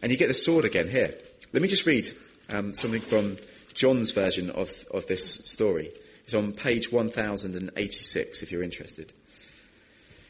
And 0.00 0.10
you 0.10 0.18
get 0.18 0.28
the 0.28 0.34
sword 0.34 0.64
again 0.64 0.88
here. 0.88 1.16
Let 1.52 1.62
me 1.62 1.68
just 1.68 1.86
read 1.86 2.06
um, 2.48 2.74
something 2.74 3.00
from 3.00 3.38
John's 3.74 4.10
version 4.10 4.50
of, 4.50 4.74
of 4.90 5.06
this 5.06 5.24
story. 5.24 5.92
It's 6.24 6.34
on 6.34 6.52
page 6.52 6.90
1086 6.90 8.42
if 8.42 8.52
you're 8.52 8.62
interested. 8.62 9.12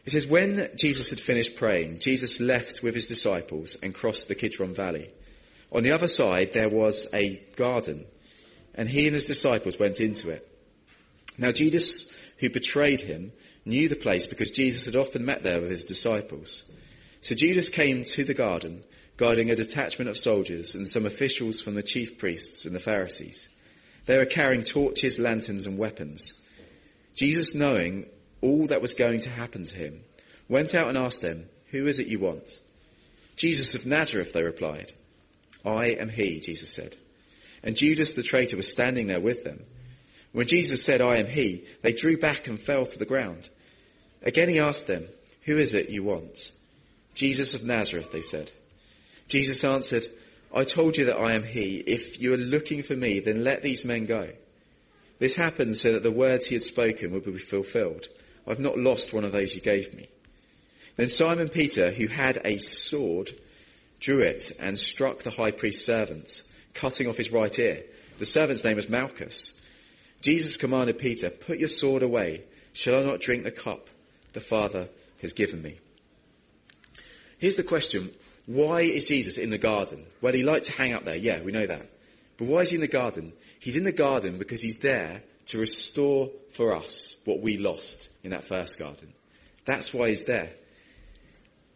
It 0.04 0.10
says, 0.10 0.26
when 0.26 0.70
Jesus 0.76 1.10
had 1.10 1.20
finished 1.20 1.56
praying, 1.56 1.98
Jesus 2.00 2.40
left 2.40 2.82
with 2.82 2.94
his 2.94 3.06
disciples 3.06 3.76
and 3.82 3.94
crossed 3.94 4.28
the 4.28 4.34
Kidron 4.34 4.74
Valley. 4.74 5.10
On 5.70 5.82
the 5.82 5.92
other 5.92 6.08
side, 6.08 6.52
there 6.52 6.68
was 6.68 7.06
a 7.14 7.36
garden, 7.56 8.04
and 8.74 8.88
he 8.88 9.06
and 9.06 9.14
his 9.14 9.26
disciples 9.26 9.78
went 9.78 10.00
into 10.00 10.30
it. 10.30 10.46
Now, 11.38 11.52
Judas, 11.52 12.12
who 12.42 12.50
betrayed 12.50 13.00
him, 13.00 13.32
knew 13.64 13.88
the 13.88 13.94
place 13.94 14.26
because 14.26 14.50
Jesus 14.50 14.86
had 14.86 14.96
often 14.96 15.24
met 15.24 15.44
there 15.44 15.60
with 15.60 15.70
his 15.70 15.84
disciples. 15.84 16.64
So 17.20 17.36
Judas 17.36 17.70
came 17.70 18.02
to 18.02 18.24
the 18.24 18.34
garden, 18.34 18.82
guiding 19.16 19.50
a 19.50 19.54
detachment 19.54 20.10
of 20.10 20.18
soldiers 20.18 20.74
and 20.74 20.88
some 20.88 21.06
officials 21.06 21.60
from 21.60 21.76
the 21.76 21.84
chief 21.84 22.18
priests 22.18 22.66
and 22.66 22.74
the 22.74 22.80
Pharisees. 22.80 23.48
They 24.06 24.18
were 24.18 24.26
carrying 24.26 24.64
torches, 24.64 25.20
lanterns, 25.20 25.66
and 25.66 25.78
weapons. 25.78 26.32
Jesus, 27.14 27.54
knowing 27.54 28.06
all 28.40 28.66
that 28.66 28.82
was 28.82 28.94
going 28.94 29.20
to 29.20 29.30
happen 29.30 29.62
to 29.62 29.76
him, 29.76 30.00
went 30.48 30.74
out 30.74 30.88
and 30.88 30.98
asked 30.98 31.20
them, 31.20 31.48
Who 31.70 31.86
is 31.86 32.00
it 32.00 32.08
you 32.08 32.18
want? 32.18 32.58
Jesus 33.36 33.76
of 33.76 33.86
Nazareth, 33.86 34.32
they 34.32 34.42
replied. 34.42 34.92
I 35.64 35.90
am 35.90 36.08
he, 36.08 36.40
Jesus 36.40 36.70
said. 36.70 36.96
And 37.62 37.76
Judas 37.76 38.14
the 38.14 38.24
traitor 38.24 38.56
was 38.56 38.72
standing 38.72 39.06
there 39.06 39.20
with 39.20 39.44
them. 39.44 39.62
When 40.32 40.46
Jesus 40.46 40.84
said, 40.84 41.00
I 41.00 41.16
am 41.16 41.26
he, 41.26 41.64
they 41.82 41.92
drew 41.92 42.16
back 42.16 42.48
and 42.48 42.58
fell 42.58 42.86
to 42.86 42.98
the 42.98 43.04
ground. 43.04 43.48
Again 44.22 44.48
he 44.48 44.60
asked 44.60 44.86
them, 44.86 45.06
Who 45.42 45.56
is 45.58 45.74
it 45.74 45.90
you 45.90 46.02
want? 46.02 46.50
Jesus 47.14 47.54
of 47.54 47.64
Nazareth, 47.64 48.10
they 48.10 48.22
said. 48.22 48.50
Jesus 49.28 49.62
answered, 49.64 50.04
I 50.54 50.64
told 50.64 50.96
you 50.96 51.06
that 51.06 51.18
I 51.18 51.34
am 51.34 51.44
he. 51.44 51.76
If 51.76 52.20
you 52.20 52.34
are 52.34 52.38
looking 52.38 52.82
for 52.82 52.94
me, 52.96 53.20
then 53.20 53.44
let 53.44 53.62
these 53.62 53.84
men 53.84 54.06
go. 54.06 54.28
This 55.18 55.36
happened 55.36 55.76
so 55.76 55.92
that 55.92 56.02
the 56.02 56.10
words 56.10 56.46
he 56.46 56.54
had 56.54 56.62
spoken 56.62 57.12
would 57.12 57.24
be 57.24 57.38
fulfilled. 57.38 58.08
I've 58.46 58.58
not 58.58 58.78
lost 58.78 59.12
one 59.12 59.24
of 59.24 59.32
those 59.32 59.54
you 59.54 59.60
gave 59.60 59.94
me. 59.94 60.08
Then 60.96 61.08
Simon 61.08 61.48
Peter, 61.48 61.90
who 61.90 62.06
had 62.06 62.40
a 62.44 62.58
sword, 62.58 63.30
drew 64.00 64.20
it 64.20 64.52
and 64.60 64.76
struck 64.76 65.20
the 65.20 65.30
high 65.30 65.52
priest's 65.52 65.84
servant, 65.84 66.42
cutting 66.74 67.08
off 67.08 67.16
his 67.16 67.32
right 67.32 67.56
ear. 67.58 67.84
The 68.18 68.26
servant's 68.26 68.64
name 68.64 68.76
was 68.76 68.88
Malchus. 68.88 69.54
Jesus 70.22 70.56
commanded 70.56 70.98
Peter, 70.98 71.28
Put 71.28 71.58
your 71.58 71.68
sword 71.68 72.02
away. 72.02 72.44
Shall 72.72 72.96
I 72.96 73.02
not 73.02 73.20
drink 73.20 73.44
the 73.44 73.50
cup 73.50 73.88
the 74.32 74.40
Father 74.40 74.88
has 75.20 75.34
given 75.34 75.60
me? 75.60 75.78
Here's 77.38 77.56
the 77.56 77.64
question. 77.64 78.10
Why 78.46 78.82
is 78.82 79.04
Jesus 79.04 79.36
in 79.36 79.50
the 79.50 79.58
garden? 79.58 80.06
Well, 80.20 80.32
he 80.32 80.44
liked 80.44 80.66
to 80.66 80.72
hang 80.72 80.92
out 80.92 81.04
there. 81.04 81.16
Yeah, 81.16 81.42
we 81.42 81.52
know 81.52 81.66
that. 81.66 81.86
But 82.38 82.46
why 82.46 82.60
is 82.60 82.70
he 82.70 82.76
in 82.76 82.80
the 82.80 82.88
garden? 82.88 83.32
He's 83.58 83.76
in 83.76 83.84
the 83.84 83.92
garden 83.92 84.38
because 84.38 84.62
he's 84.62 84.76
there 84.76 85.22
to 85.46 85.58
restore 85.58 86.30
for 86.52 86.76
us 86.76 87.16
what 87.24 87.40
we 87.40 87.58
lost 87.58 88.08
in 88.22 88.30
that 88.30 88.44
first 88.44 88.78
garden. 88.78 89.12
That's 89.64 89.92
why 89.92 90.08
he's 90.08 90.24
there. 90.24 90.50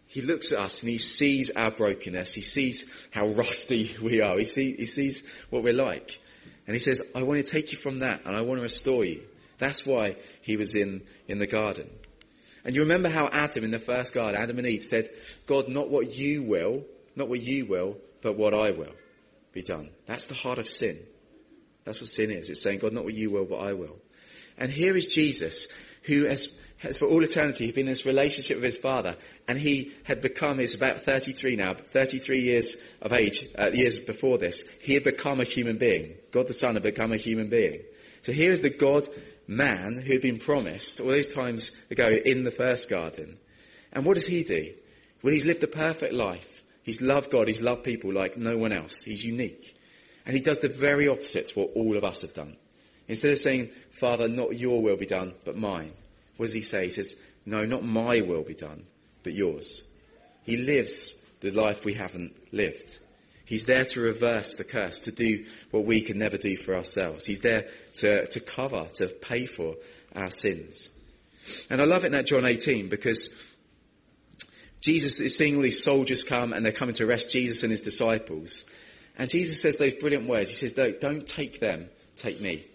He 0.07 0.23
looks 0.23 0.53
at 0.53 0.61
us 0.61 0.83
and 0.83 0.91
he 0.91 0.99
sees 0.99 1.51
our 1.51 1.71
brokenness. 1.73 2.33
He 2.33 2.43
sees 2.43 2.91
how 3.11 3.27
rusty 3.27 3.95
we 4.03 4.21
are. 4.21 4.39
He, 4.39 4.45
see, 4.45 4.75
he 4.77 4.87
sees 4.87 5.25
what 5.51 5.63
we're 5.63 5.75
like. 5.75 6.19
And 6.67 6.75
he 6.75 6.79
says, 6.79 7.03
I 7.15 7.23
want 7.23 7.45
to 7.45 7.51
take 7.51 7.73
you 7.73 7.79
from 7.79 8.01
that 8.01 8.25
and 8.25 8.37
I 8.37 8.43
want 8.43 8.59
to 8.59 8.63
restore 8.63 9.05
you. 9.05 9.23
That's 9.59 9.87
why 9.87 10.17
he 10.43 10.57
was 10.57 10.75
in, 10.75 11.03
in 11.29 11.39
the 11.39 11.47
garden. 11.47 11.89
And 12.65 12.75
you 12.75 12.83
remember 12.83 13.09
how 13.09 13.29
Adam 13.29 13.65
in 13.65 13.71
the 13.71 13.79
first 13.79 14.13
garden, 14.13 14.41
Adam 14.41 14.59
and 14.59 14.67
Eve 14.67 14.85
said, 14.85 15.09
God, 15.47 15.69
not 15.69 15.89
what 15.89 16.15
you 16.17 16.43
will, 16.43 16.85
not 17.15 17.29
what 17.29 17.41
you 17.41 17.67
will, 17.67 17.97
but 18.23 18.37
what 18.37 18.53
I 18.55 18.73
will 18.73 18.95
be 19.53 19.63
done. 19.63 19.91
That's 20.07 20.27
the 20.27 20.35
heart 20.35 20.59
of 20.59 20.69
sin. 20.69 20.99
That's 21.85 22.01
what 22.01 22.11
sin 22.11 22.33
is. 22.33 22.51
It's 22.51 22.61
saying, 22.61 22.81
God, 22.81 22.93
not 22.93 23.05
what 23.05 23.15
you 23.15 23.31
will, 23.31 23.45
but 23.45 23.59
I 23.59 23.75
will. 23.75 23.97
And 24.59 24.71
here 24.71 24.97
is 24.97 25.07
Jesus, 25.07 25.73
who 26.03 26.25
has 26.25 26.55
has 26.79 26.97
for 26.97 27.07
all 27.07 27.25
eternity 27.25 27.71
been 27.73 27.87
in 27.87 27.93
this 27.93 28.05
relationship 28.05 28.57
with 28.57 28.65
his 28.65 28.79
father, 28.79 29.17
and 29.49 29.59
he 29.59 29.95
had 30.05 30.21
become, 30.21 30.59
he's 30.59 30.75
about 30.75 31.01
33 31.01 31.57
now, 31.57 31.75
33 31.75 32.41
years 32.41 32.77
of 33.01 33.13
age, 33.13 33.47
uh, 33.57 33.71
years 33.73 33.99
before 34.01 34.39
this, 34.39 34.63
he 34.81 34.95
had 34.95 35.05
become 35.05 35.41
a 35.41 35.45
human 35.45 35.79
being. 35.79 36.15
God 36.33 36.47
the 36.47 36.53
Son 36.53 36.75
had 36.75 36.83
become 36.83 37.13
a 37.13 37.17
human 37.17 37.49
being. 37.49 37.81
So 38.23 38.33
here 38.33 38.53
is 38.53 38.61
the 38.61 38.71
God 38.71 39.09
man 39.47 39.97
who 39.97 40.13
had 40.13 40.23
been 40.23 40.39
promised 40.39 41.01
all 41.01 41.09
those 41.09 41.33
times 41.33 41.71
ago 41.91 42.09
in 42.09 42.45
the 42.45 42.51
first 42.51 42.91
garden. 42.91 43.39
And 43.93 44.05
what 44.05 44.15
does 44.15 44.27
he 44.27 44.45
do? 44.45 44.75
Well, 45.23 45.33
he's 45.33 45.47
lived 45.47 45.63
a 45.63 45.69
perfect 45.69 46.13
life. 46.13 46.65
He's 46.83 47.01
loved 47.01 47.31
God, 47.31 47.49
he's 47.49 47.63
loved 47.63 47.85
people 47.85 48.13
like 48.13 48.37
no 48.37 48.57
one 48.57 48.73
else. 48.73 49.03
He's 49.03 49.25
unique. 49.25 49.75
And 50.25 50.35
he 50.35 50.43
does 50.43 50.61
the 50.61 50.69
very 50.69 51.09
opposite 51.09 51.49
to 51.49 51.61
what 51.61 51.71
all 51.75 51.97
of 51.97 52.05
us 52.05 52.21
have 52.23 52.35
done. 52.35 52.57
Instead 53.09 53.33
of 53.33 53.39
saying, 53.39 53.69
Father, 53.91 54.29
not 54.29 54.59
your 54.59 54.83
will 54.83 54.97
be 54.97 55.07
done, 55.07 55.35
but 55.45 55.57
mine. 55.57 55.93
What 56.37 56.47
does 56.47 56.55
he 56.55 56.63
say? 56.63 56.85
He 56.85 56.91
says, 56.91 57.17
No, 57.45 57.65
not 57.65 57.85
my 57.85 58.21
will 58.21 58.43
be 58.43 58.55
done, 58.55 58.85
but 59.23 59.33
yours. 59.33 59.85
He 60.45 60.57
lives 60.57 61.23
the 61.41 61.51
life 61.51 61.85
we 61.85 61.95
haven't 61.95 62.35
lived. 62.53 62.99
He's 63.45 63.65
there 63.65 63.85
to 63.85 64.01
reverse 64.01 64.57
the 64.57 64.65
curse, 64.65 65.01
to 65.01 65.13
do 65.13 65.47
what 65.71 65.85
we 65.85 66.03
can 66.03 66.19
never 66.19 66.37
do 66.37 66.57
for 66.57 66.75
ourselves. 66.75 67.25
He's 67.25 67.43
there 67.43 67.69
to, 67.95 68.27
to 68.27 68.41
cover, 68.41 68.89
to 68.95 69.07
pay 69.07 69.47
for 69.47 69.77
our 70.17 70.31
sins. 70.31 70.91
And 71.71 71.81
I 71.81 71.85
love 71.85 72.03
it 72.03 72.09
in 72.09 72.13
that 72.13 72.27
John 72.27 72.45
18 72.45 72.89
because 72.89 73.33
Jesus 74.81 75.21
is 75.21 75.37
seeing 75.37 75.55
all 75.55 75.63
these 75.63 75.83
soldiers 75.83 76.25
come 76.25 76.53
and 76.53 76.65
they're 76.65 76.73
coming 76.73 76.97
to 76.97 77.07
arrest 77.07 77.31
Jesus 77.31 77.63
and 77.63 77.71
his 77.71 77.83
disciples. 77.83 78.65
And 79.17 79.31
Jesus 79.31 79.63
says 79.63 79.77
those 79.77 79.95
brilliant 79.95 80.29
words. 80.29 80.51
He 80.51 80.57
says, 80.57 80.75
don't 80.99 81.25
take 81.25 81.61
them, 81.61 81.89
take 82.17 82.41
me. 82.41 82.67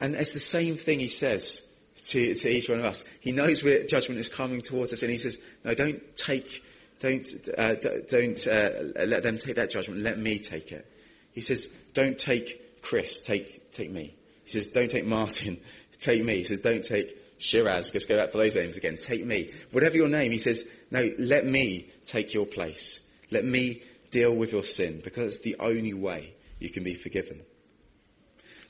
And 0.00 0.14
it's 0.14 0.32
the 0.32 0.38
same 0.38 0.76
thing 0.76 0.98
he 0.98 1.08
says 1.08 1.60
to, 2.04 2.34
to 2.34 2.50
each 2.50 2.68
one 2.68 2.78
of 2.80 2.86
us. 2.86 3.04
He 3.20 3.32
knows 3.32 3.62
where 3.62 3.84
judgment 3.84 4.18
is 4.18 4.28
coming 4.28 4.62
towards 4.62 4.92
us, 4.92 5.02
and 5.02 5.10
he 5.10 5.18
says, 5.18 5.38
"No, 5.62 5.74
don't 5.74 6.00
take, 6.16 6.64
don't, 7.00 7.28
uh, 7.56 7.74
don't 7.74 8.46
uh, 8.46 8.70
let 9.06 9.22
them 9.22 9.36
take 9.36 9.56
that 9.56 9.70
judgment. 9.70 10.00
Let 10.00 10.18
me 10.18 10.38
take 10.38 10.72
it." 10.72 10.86
He 11.32 11.42
says, 11.42 11.68
"Don't 11.92 12.18
take 12.18 12.80
Chris, 12.82 13.20
take 13.20 13.70
take 13.70 13.90
me." 13.90 14.14
He 14.44 14.50
says, 14.50 14.68
"Don't 14.68 14.90
take 14.90 15.04
Martin, 15.04 15.60
take 15.98 16.24
me." 16.24 16.36
He 16.36 16.44
says, 16.44 16.60
"Don't 16.60 16.82
take 16.82 17.16
Shiraz, 17.38 17.90
just 17.90 18.08
go 18.08 18.16
back 18.16 18.32
for 18.32 18.38
those 18.38 18.54
names 18.54 18.76
again. 18.76 18.96
Take 18.96 19.24
me, 19.24 19.52
whatever 19.70 19.96
your 19.96 20.08
name." 20.08 20.32
He 20.32 20.38
says, 20.38 20.70
"No, 20.90 21.10
let 21.18 21.44
me 21.44 21.90
take 22.06 22.32
your 22.32 22.46
place. 22.46 23.00
Let 23.30 23.44
me 23.44 23.82
deal 24.10 24.34
with 24.34 24.52
your 24.52 24.64
sin, 24.64 25.02
because 25.04 25.34
it's 25.34 25.44
the 25.44 25.56
only 25.60 25.94
way 25.94 26.32
you 26.58 26.70
can 26.70 26.84
be 26.84 26.94
forgiven." 26.94 27.42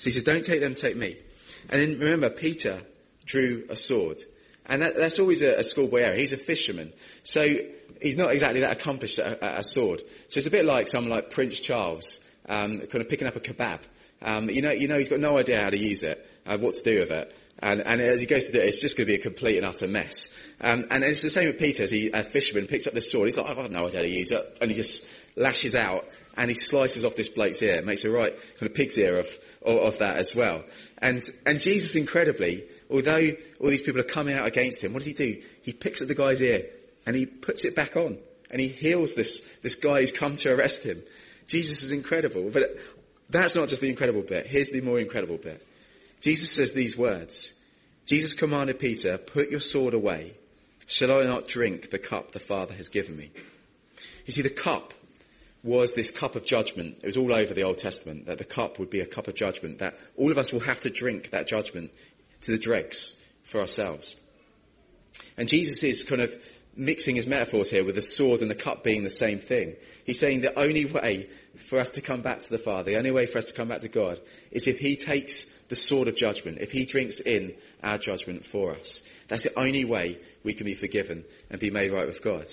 So 0.00 0.06
he 0.06 0.10
says, 0.10 0.24
"Don't 0.24 0.44
take 0.44 0.60
them, 0.60 0.74
take 0.74 0.96
me." 0.96 1.16
And 1.68 1.80
then 1.80 1.98
remember, 2.00 2.30
Peter 2.30 2.82
drew 3.24 3.66
a 3.68 3.76
sword. 3.76 4.20
And 4.66 4.82
that, 4.82 4.96
that's 4.96 5.18
always 5.18 5.42
a, 5.42 5.58
a 5.58 5.64
schoolboy 5.64 6.00
error. 6.00 6.16
He's 6.16 6.32
a 6.32 6.36
fisherman. 6.36 6.92
So 7.22 7.46
he's 8.00 8.16
not 8.16 8.30
exactly 8.30 8.60
that 8.60 8.72
accomplished 8.72 9.18
at 9.18 9.38
a, 9.38 9.44
at 9.44 9.60
a 9.60 9.64
sword. 9.64 10.00
So 10.28 10.38
it's 10.38 10.46
a 10.46 10.50
bit 10.50 10.64
like 10.64 10.88
someone 10.88 11.10
like 11.10 11.30
Prince 11.30 11.60
Charles, 11.60 12.20
um, 12.48 12.78
kind 12.78 13.02
of 13.02 13.08
picking 13.08 13.26
up 13.26 13.36
a 13.36 13.40
kebab. 13.40 13.80
Um, 14.22 14.50
you 14.50 14.62
know, 14.62 14.70
you 14.70 14.88
know, 14.88 14.98
he's 14.98 15.08
got 15.08 15.20
no 15.20 15.38
idea 15.38 15.62
how 15.62 15.70
to 15.70 15.78
use 15.78 16.02
it, 16.02 16.26
uh, 16.46 16.58
what 16.58 16.74
to 16.74 16.82
do 16.82 17.00
with 17.00 17.10
it. 17.10 17.34
And, 17.62 17.82
and, 17.84 18.00
as 18.00 18.20
he 18.20 18.26
goes 18.26 18.46
to 18.46 18.52
do 18.52 18.60
it, 18.60 18.66
it's 18.66 18.80
just 18.80 18.96
going 18.96 19.06
to 19.06 19.12
be 19.12 19.18
a 19.18 19.22
complete 19.22 19.58
and 19.58 19.66
utter 19.66 19.86
mess. 19.86 20.34
Um, 20.62 20.86
and 20.90 21.04
it's 21.04 21.20
the 21.20 21.28
same 21.28 21.46
with 21.46 21.58
Peter 21.58 21.82
as 21.82 21.90
he, 21.90 22.10
a 22.10 22.22
fisherman, 22.22 22.66
picks 22.66 22.86
up 22.86 22.94
this 22.94 23.10
sword. 23.10 23.26
He's 23.26 23.36
like, 23.36 23.46
I've 23.46 23.70
no 23.70 23.86
idea 23.86 23.98
how 23.98 24.02
to 24.02 24.08
use 24.08 24.30
it. 24.30 24.58
And 24.62 24.70
he 24.70 24.76
just 24.76 25.06
lashes 25.36 25.74
out 25.74 26.06
and 26.36 26.50
he 26.50 26.54
slices 26.54 27.04
off 27.04 27.16
this 27.16 27.28
bloke's 27.28 27.62
ear, 27.62 27.82
makes 27.82 28.04
a 28.04 28.10
right 28.10 28.34
kind 28.58 28.70
of 28.70 28.74
pig's 28.74 28.98
ear 28.98 29.18
of, 29.18 29.28
of, 29.62 29.78
of 29.78 29.98
that 29.98 30.16
as 30.16 30.34
well. 30.34 30.64
And, 30.98 31.22
and 31.46 31.60
Jesus, 31.60 31.96
incredibly, 31.96 32.64
although 32.90 33.32
all 33.60 33.68
these 33.68 33.82
people 33.82 34.00
are 34.00 34.04
coming 34.04 34.36
out 34.36 34.46
against 34.46 34.82
him, 34.82 34.92
what 34.92 35.00
does 35.00 35.06
he 35.06 35.12
do? 35.12 35.42
He 35.62 35.72
picks 35.72 36.02
up 36.02 36.08
the 36.08 36.14
guy's 36.14 36.40
ear 36.40 36.66
and 37.06 37.16
he 37.16 37.26
puts 37.26 37.64
it 37.64 37.74
back 37.74 37.96
on 37.96 38.18
and 38.50 38.60
he 38.60 38.68
heals 38.68 39.14
this, 39.14 39.48
this 39.62 39.76
guy 39.76 40.00
who's 40.00 40.12
come 40.12 40.36
to 40.36 40.52
arrest 40.52 40.84
him. 40.84 41.02
Jesus 41.46 41.82
is 41.82 41.92
incredible. 41.92 42.50
But 42.50 42.78
that's 43.28 43.54
not 43.54 43.68
just 43.68 43.80
the 43.80 43.88
incredible 43.88 44.22
bit. 44.22 44.46
Here's 44.46 44.70
the 44.70 44.80
more 44.80 44.98
incredible 44.98 45.36
bit. 45.36 45.64
Jesus 46.20 46.50
says 46.50 46.72
these 46.72 46.96
words. 46.96 47.54
Jesus 48.06 48.34
commanded 48.34 48.78
Peter, 48.78 49.18
put 49.18 49.50
your 49.50 49.60
sword 49.60 49.94
away. 49.94 50.34
Shall 50.86 51.12
I 51.12 51.24
not 51.24 51.46
drink 51.46 51.90
the 51.90 51.98
cup 51.98 52.32
the 52.32 52.40
Father 52.40 52.74
has 52.74 52.88
given 52.88 53.16
me? 53.16 53.30
You 54.26 54.32
see, 54.32 54.42
the 54.42 54.50
cup 54.50 54.92
was 55.62 55.94
this 55.94 56.10
cup 56.10 56.36
of 56.36 56.44
judgment. 56.44 56.98
It 57.02 57.06
was 57.06 57.16
all 57.16 57.34
over 57.34 57.52
the 57.52 57.64
Old 57.64 57.78
Testament 57.78 58.26
that 58.26 58.38
the 58.38 58.44
cup 58.44 58.78
would 58.78 58.90
be 58.90 59.00
a 59.00 59.06
cup 59.06 59.28
of 59.28 59.34
judgment, 59.34 59.78
that 59.78 59.98
all 60.16 60.30
of 60.30 60.38
us 60.38 60.52
will 60.52 60.60
have 60.60 60.80
to 60.80 60.90
drink 60.90 61.30
that 61.30 61.46
judgment 61.46 61.90
to 62.42 62.50
the 62.50 62.58
dregs 62.58 63.14
for 63.44 63.60
ourselves. 63.60 64.16
And 65.36 65.48
Jesus 65.48 65.82
is 65.82 66.04
kind 66.04 66.22
of 66.22 66.34
mixing 66.76 67.16
his 67.16 67.26
metaphors 67.26 67.70
here 67.70 67.84
with 67.84 67.96
the 67.96 68.02
sword 68.02 68.42
and 68.42 68.50
the 68.50 68.54
cup 68.54 68.84
being 68.84 69.02
the 69.02 69.10
same 69.10 69.38
thing. 69.38 69.74
He's 70.04 70.18
saying 70.18 70.40
the 70.40 70.58
only 70.58 70.86
way 70.86 71.28
for 71.56 71.78
us 71.78 71.90
to 71.90 72.00
come 72.00 72.22
back 72.22 72.40
to 72.40 72.50
the 72.50 72.58
Father, 72.58 72.92
the 72.92 72.98
only 72.98 73.10
way 73.10 73.26
for 73.26 73.38
us 73.38 73.46
to 73.46 73.52
come 73.52 73.68
back 73.68 73.80
to 73.80 73.88
God, 73.88 74.20
is 74.50 74.68
if 74.68 74.78
he 74.78 74.96
takes 74.96 75.46
the 75.68 75.76
sword 75.76 76.08
of 76.08 76.16
judgment, 76.16 76.58
if 76.60 76.72
he 76.72 76.84
drinks 76.86 77.20
in 77.20 77.54
our 77.82 77.98
judgment 77.98 78.46
for 78.46 78.72
us. 78.72 79.02
That's 79.28 79.44
the 79.44 79.58
only 79.58 79.84
way 79.84 80.18
we 80.42 80.54
can 80.54 80.64
be 80.64 80.74
forgiven 80.74 81.24
and 81.50 81.60
be 81.60 81.70
made 81.70 81.92
right 81.92 82.06
with 82.06 82.22
God. 82.22 82.46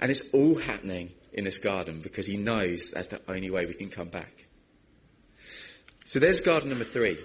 And 0.00 0.10
it's 0.10 0.32
all 0.32 0.54
happening 0.54 1.10
in 1.34 1.44
this 1.44 1.58
garden 1.58 2.00
because 2.00 2.26
he 2.26 2.36
knows 2.36 2.88
that's 2.92 3.08
the 3.08 3.20
only 3.28 3.50
way 3.50 3.66
we 3.66 3.74
can 3.74 3.90
come 3.90 4.08
back. 4.08 4.46
So 6.06 6.20
there's 6.20 6.40
garden 6.40 6.70
number 6.70 6.84
three. 6.84 7.18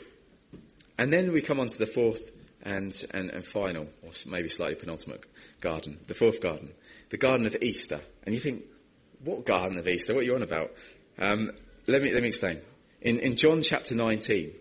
And 0.97 1.13
then 1.13 1.31
we 1.31 1.41
come 1.41 1.59
on 1.59 1.67
to 1.67 1.77
the 1.77 1.87
fourth 1.87 2.35
and, 2.63 2.93
and, 3.11 3.29
and 3.29 3.45
final, 3.45 3.87
or 4.03 4.11
maybe 4.27 4.49
slightly 4.49 4.75
penultimate 4.75 5.23
garden, 5.61 5.99
the 6.07 6.13
fourth 6.13 6.41
garden, 6.41 6.71
the 7.09 7.17
garden 7.17 7.45
of 7.45 7.55
Easter. 7.61 8.01
And 8.23 8.33
you 8.33 8.41
think, 8.41 8.63
what 9.23 9.45
garden 9.45 9.77
of 9.77 9.87
Easter? 9.87 10.13
What 10.13 10.21
are 10.21 10.25
you 10.25 10.35
on 10.35 10.41
about? 10.41 10.71
Um, 11.17 11.51
let 11.87 12.01
me 12.01 12.11
let 12.11 12.21
me 12.21 12.27
explain. 12.27 12.61
In 13.01 13.19
in 13.19 13.35
John 13.35 13.61
chapter 13.61 13.95
19, 13.95 14.53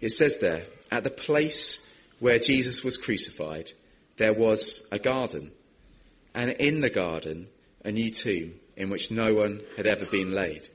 it 0.00 0.10
says 0.10 0.38
there, 0.38 0.64
at 0.90 1.04
the 1.04 1.10
place 1.10 1.88
where 2.18 2.38
Jesus 2.38 2.84
was 2.84 2.96
crucified, 2.96 3.72
there 4.16 4.34
was 4.34 4.86
a 4.92 4.98
garden, 4.98 5.52
and 6.34 6.50
in 6.50 6.80
the 6.80 6.90
garden 6.90 7.48
a 7.86 7.92
new 7.92 8.10
tomb 8.10 8.52
in 8.76 8.90
which 8.90 9.12
no 9.12 9.32
one 9.32 9.62
had 9.76 9.86
ever 9.86 10.04
been 10.04 10.32
laid. 10.32 10.68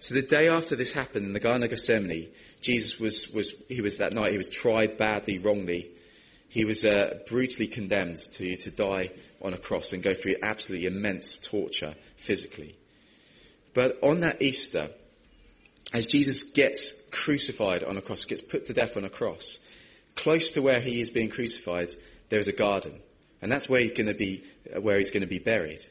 So 0.00 0.14
the 0.14 0.22
day 0.22 0.48
after 0.48 0.74
this 0.74 0.90
happened 0.90 1.26
in 1.26 1.32
the 1.32 1.40
Garden 1.40 1.62
of 1.62 1.70
Gethsemane, 1.70 2.28
Jesus 2.60 2.98
was, 2.98 3.32
was 3.32 3.54
he 3.68 3.80
was 3.80 3.98
that 3.98 4.12
night, 4.12 4.32
he 4.32 4.36
was 4.36 4.48
tried 4.48 4.96
badly, 4.96 5.38
wrongly. 5.38 5.90
He 6.48 6.64
was 6.64 6.84
uh, 6.84 7.20
brutally 7.28 7.68
condemned 7.68 8.16
to, 8.32 8.56
to 8.56 8.70
die 8.70 9.12
on 9.40 9.54
a 9.54 9.58
cross 9.58 9.92
and 9.92 10.02
go 10.02 10.12
through 10.12 10.36
absolutely 10.42 10.88
immense 10.88 11.36
torture 11.36 11.94
physically. 12.16 12.76
But 13.72 13.98
on 14.02 14.20
that 14.20 14.42
Easter, 14.42 14.88
as 15.92 16.08
Jesus 16.08 16.52
gets 16.52 17.00
crucified 17.12 17.84
on 17.84 17.96
a 17.96 18.02
cross, 18.02 18.24
gets 18.24 18.40
put 18.40 18.66
to 18.66 18.72
death 18.72 18.96
on 18.96 19.04
a 19.04 19.10
cross, 19.10 19.60
close 20.16 20.52
to 20.52 20.62
where 20.62 20.80
he 20.80 21.00
is 21.00 21.10
being 21.10 21.28
crucified, 21.28 21.90
there 22.28 22.40
is 22.40 22.48
a 22.48 22.52
garden. 22.52 22.98
And 23.40 23.52
that's 23.52 23.68
where 23.68 23.80
he's 23.80 23.92
going 23.92 24.08
to 24.08 24.14
be, 24.14 24.42
where 24.80 24.96
he's 24.96 25.12
going 25.12 25.20
to 25.20 25.28
be 25.28 25.38
buried. 25.38 25.84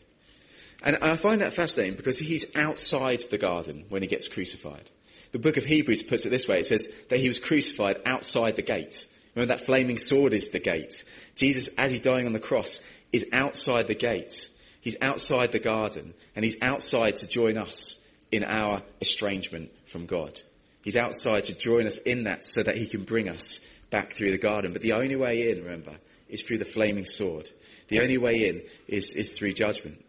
And 0.83 0.97
I 1.01 1.15
find 1.15 1.41
that 1.41 1.53
fascinating 1.53 1.95
because 1.95 2.19
he's 2.19 2.55
outside 2.55 3.21
the 3.21 3.37
garden 3.37 3.85
when 3.89 4.01
he 4.01 4.07
gets 4.07 4.27
crucified. 4.27 4.89
The 5.31 5.39
book 5.39 5.57
of 5.57 5.65
Hebrews 5.65 6.03
puts 6.03 6.25
it 6.25 6.29
this 6.29 6.47
way. 6.47 6.59
It 6.59 6.67
says 6.67 6.93
that 7.09 7.19
he 7.19 7.27
was 7.27 7.39
crucified 7.39 8.01
outside 8.05 8.55
the 8.55 8.61
gate. 8.61 9.07
Remember 9.35 9.53
that 9.53 9.65
flaming 9.65 9.97
sword 9.97 10.33
is 10.33 10.49
the 10.49 10.59
gate. 10.59 11.03
Jesus, 11.35 11.67
as 11.77 11.91
he's 11.91 12.01
dying 12.01 12.25
on 12.25 12.33
the 12.33 12.39
cross, 12.39 12.79
is 13.11 13.27
outside 13.33 13.87
the 13.87 13.95
gate. 13.95 14.49
He's 14.81 14.97
outside 15.01 15.51
the 15.51 15.59
garden 15.59 16.13
and 16.35 16.45
he's 16.45 16.61
outside 16.61 17.17
to 17.17 17.27
join 17.27 17.57
us 17.57 18.05
in 18.31 18.43
our 18.43 18.81
estrangement 19.01 19.71
from 19.85 20.05
God. 20.05 20.41
He's 20.83 20.97
outside 20.97 21.45
to 21.45 21.57
join 21.57 21.87
us 21.87 21.97
in 21.97 22.23
that 22.23 22.45
so 22.45 22.63
that 22.63 22.77
he 22.77 22.87
can 22.87 23.03
bring 23.03 23.29
us 23.29 23.65
back 23.89 24.13
through 24.13 24.31
the 24.31 24.37
garden. 24.37 24.73
But 24.73 24.81
the 24.81 24.93
only 24.93 25.15
way 25.15 25.49
in, 25.49 25.63
remember, 25.63 25.95
is 26.29 26.43
through 26.43 26.59
the 26.59 26.65
flaming 26.65 27.05
sword. 27.05 27.49
The 27.89 28.01
only 28.01 28.17
way 28.17 28.47
in 28.47 28.63
is, 28.87 29.13
is 29.13 29.37
through 29.37 29.53
judgment. 29.53 30.03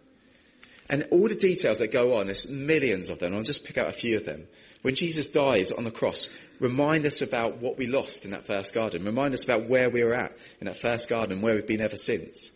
And 0.90 1.06
all 1.10 1.28
the 1.28 1.34
details 1.34 1.80
that 1.80 1.92
go 1.92 2.14
on, 2.14 2.26
there's 2.26 2.50
millions 2.50 3.10
of 3.10 3.18
them. 3.18 3.34
I'll 3.34 3.42
just 3.42 3.64
pick 3.66 3.76
out 3.76 3.88
a 3.88 3.92
few 3.92 4.16
of 4.16 4.24
them. 4.24 4.46
When 4.80 4.94
Jesus 4.94 5.26
dies 5.26 5.70
on 5.70 5.84
the 5.84 5.90
cross, 5.90 6.30
remind 6.60 7.04
us 7.04 7.20
about 7.20 7.58
what 7.58 7.76
we 7.76 7.86
lost 7.86 8.24
in 8.24 8.30
that 8.30 8.44
first 8.44 8.72
garden. 8.72 9.04
Remind 9.04 9.34
us 9.34 9.44
about 9.44 9.68
where 9.68 9.90
we 9.90 10.02
were 10.02 10.14
at 10.14 10.32
in 10.60 10.66
that 10.66 10.80
first 10.80 11.10
garden, 11.10 11.34
and 11.34 11.42
where 11.42 11.54
we've 11.54 11.66
been 11.66 11.82
ever 11.82 11.96
since. 11.96 12.52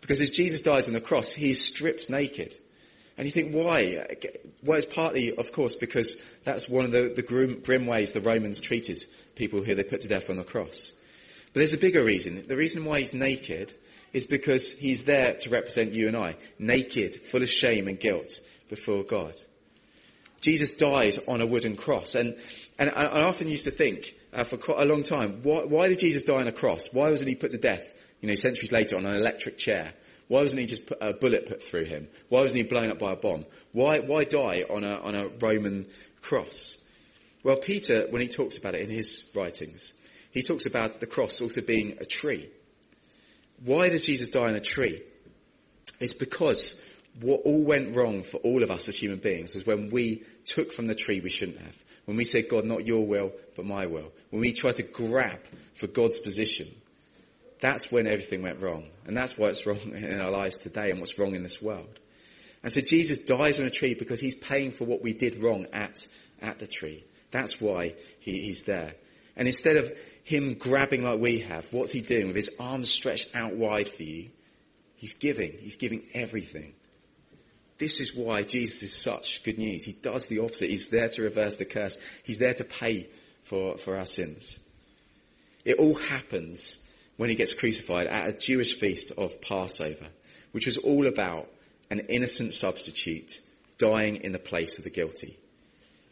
Because 0.00 0.22
as 0.22 0.30
Jesus 0.30 0.62
dies 0.62 0.88
on 0.88 0.94
the 0.94 1.00
cross, 1.00 1.32
he's 1.32 1.62
stripped 1.62 2.08
naked. 2.08 2.54
And 3.18 3.26
you 3.26 3.32
think, 3.32 3.54
why? 3.54 4.06
Well, 4.62 4.78
it's 4.78 4.92
partly, 4.92 5.36
of 5.36 5.52
course, 5.52 5.76
because 5.76 6.22
that's 6.42 6.68
one 6.68 6.86
of 6.86 6.90
the, 6.90 7.12
the 7.14 7.22
grim, 7.22 7.60
grim 7.60 7.86
ways 7.86 8.12
the 8.12 8.20
Romans 8.20 8.60
treated 8.60 9.04
people 9.34 9.62
who 9.62 9.74
they 9.74 9.84
put 9.84 10.00
to 10.00 10.08
death 10.08 10.30
on 10.30 10.36
the 10.36 10.44
cross. 10.44 10.92
But 11.52 11.60
there's 11.60 11.74
a 11.74 11.78
bigger 11.78 12.02
reason. 12.02 12.44
The 12.48 12.56
reason 12.56 12.84
why 12.84 13.00
he's 13.00 13.14
naked 13.14 13.72
is 14.14 14.26
because 14.26 14.78
he's 14.78 15.04
there 15.04 15.34
to 15.34 15.50
represent 15.50 15.92
you 15.92 16.08
and 16.08 16.16
I, 16.16 16.36
naked, 16.58 17.16
full 17.16 17.42
of 17.42 17.48
shame 17.48 17.88
and 17.88 18.00
guilt 18.00 18.40
before 18.70 19.02
God. 19.02 19.34
Jesus 20.40 20.76
died 20.76 21.16
on 21.26 21.40
a 21.40 21.46
wooden 21.46 21.74
cross. 21.74 22.14
And, 22.14 22.36
and 22.78 22.90
I 22.90 23.24
often 23.24 23.48
used 23.48 23.64
to 23.64 23.70
think 23.70 24.14
uh, 24.32 24.44
for 24.44 24.56
quite 24.56 24.78
a 24.78 24.84
long 24.84 25.02
time, 25.02 25.40
why, 25.42 25.64
why, 25.64 25.88
did 25.88 25.98
Jesus 25.98 26.22
die 26.22 26.40
on 26.40 26.46
a 26.46 26.52
cross? 26.52 26.92
Why 26.92 27.10
wasn't 27.10 27.30
he 27.30 27.34
put 27.34 27.50
to 27.50 27.58
death, 27.58 27.94
you 28.20 28.28
know, 28.28 28.34
centuries 28.34 28.70
later 28.70 28.96
on 28.96 29.04
an 29.04 29.16
electric 29.16 29.58
chair? 29.58 29.92
Why 30.28 30.42
wasn't 30.42 30.60
he 30.60 30.66
just 30.66 30.86
put 30.86 30.98
a 31.00 31.12
bullet 31.12 31.46
put 31.46 31.62
through 31.62 31.86
him? 31.86 32.08
Why 32.28 32.40
wasn't 32.40 32.58
he 32.58 32.68
blown 32.68 32.90
up 32.90 32.98
by 32.98 33.12
a 33.12 33.16
bomb? 33.16 33.46
Why, 33.72 34.00
why 34.00 34.24
die 34.24 34.64
on 34.68 34.84
a, 34.84 34.96
on 35.00 35.14
a 35.14 35.28
Roman 35.28 35.86
cross? 36.22 36.78
Well, 37.42 37.56
Peter, 37.56 38.06
when 38.10 38.22
he 38.22 38.28
talks 38.28 38.58
about 38.58 38.74
it 38.74 38.82
in 38.82 38.90
his 38.90 39.28
writings, 39.34 39.94
he 40.30 40.42
talks 40.42 40.66
about 40.66 41.00
the 41.00 41.06
cross 41.06 41.40
also 41.40 41.62
being 41.62 41.98
a 42.00 42.04
tree. 42.04 42.48
Why 43.62 43.88
does 43.88 44.06
Jesus 44.06 44.28
die 44.28 44.48
on 44.48 44.56
a 44.56 44.60
tree? 44.60 45.02
It's 46.00 46.14
because 46.14 46.82
what 47.20 47.42
all 47.44 47.64
went 47.64 47.94
wrong 47.94 48.22
for 48.22 48.38
all 48.38 48.62
of 48.62 48.70
us 48.70 48.88
as 48.88 48.96
human 48.96 49.18
beings 49.18 49.54
was 49.54 49.66
when 49.66 49.90
we 49.90 50.24
took 50.44 50.72
from 50.72 50.86
the 50.86 50.94
tree 50.94 51.20
we 51.20 51.30
shouldn't 51.30 51.58
have. 51.58 51.76
When 52.04 52.16
we 52.16 52.24
said, 52.24 52.48
God, 52.48 52.64
not 52.64 52.86
your 52.86 53.06
will, 53.06 53.32
but 53.56 53.64
my 53.64 53.86
will. 53.86 54.12
When 54.30 54.40
we 54.40 54.52
tried 54.52 54.76
to 54.76 54.82
grab 54.82 55.40
for 55.74 55.86
God's 55.86 56.18
position. 56.18 56.68
That's 57.60 57.90
when 57.90 58.06
everything 58.06 58.42
went 58.42 58.60
wrong. 58.60 58.84
And 59.06 59.16
that's 59.16 59.38
why 59.38 59.48
it's 59.48 59.64
wrong 59.66 59.78
in 59.94 60.20
our 60.20 60.30
lives 60.30 60.58
today 60.58 60.90
and 60.90 61.00
what's 61.00 61.18
wrong 61.18 61.34
in 61.34 61.42
this 61.42 61.62
world. 61.62 61.98
And 62.62 62.72
so 62.72 62.80
Jesus 62.80 63.18
dies 63.18 63.60
on 63.60 63.66
a 63.66 63.70
tree 63.70 63.94
because 63.94 64.20
he's 64.20 64.34
paying 64.34 64.72
for 64.72 64.84
what 64.84 65.02
we 65.02 65.12
did 65.12 65.42
wrong 65.42 65.66
at, 65.72 66.06
at 66.40 66.58
the 66.58 66.66
tree. 66.66 67.04
That's 67.30 67.60
why 67.60 67.94
he, 68.20 68.40
he's 68.40 68.62
there. 68.64 68.94
And 69.36 69.48
instead 69.48 69.76
of 69.76 69.92
him 70.24 70.54
grabbing 70.54 71.02
like 71.02 71.20
we 71.20 71.40
have, 71.40 71.66
what's 71.70 71.92
he 71.92 72.00
doing 72.00 72.28
with 72.28 72.36
his 72.36 72.56
arms 72.58 72.90
stretched 72.90 73.36
out 73.36 73.54
wide 73.54 73.88
for 73.88 74.02
you? 74.02 74.30
He's 74.96 75.14
giving. 75.14 75.52
He's 75.60 75.76
giving 75.76 76.02
everything. 76.14 76.72
This 77.76 78.00
is 78.00 78.16
why 78.16 78.42
Jesus 78.42 78.82
is 78.82 79.02
such 79.02 79.42
good 79.44 79.58
news. 79.58 79.84
He 79.84 79.92
does 79.92 80.26
the 80.26 80.38
opposite. 80.38 80.70
He's 80.70 80.88
there 80.88 81.08
to 81.10 81.22
reverse 81.22 81.58
the 81.58 81.66
curse. 81.66 81.98
He's 82.22 82.38
there 82.38 82.54
to 82.54 82.64
pay 82.64 83.08
for, 83.42 83.76
for 83.76 83.98
our 83.98 84.06
sins. 84.06 84.60
It 85.64 85.78
all 85.78 85.94
happens 85.94 86.82
when 87.16 87.28
he 87.28 87.36
gets 87.36 87.52
crucified 87.52 88.06
at 88.06 88.28
a 88.28 88.32
Jewish 88.32 88.78
feast 88.78 89.12
of 89.18 89.40
Passover, 89.42 90.06
which 90.52 90.66
was 90.66 90.78
all 90.78 91.06
about 91.06 91.48
an 91.90 92.00
innocent 92.08 92.54
substitute 92.54 93.40
dying 93.76 94.16
in 94.24 94.32
the 94.32 94.38
place 94.38 94.78
of 94.78 94.84
the 94.84 94.90
guilty. 94.90 95.36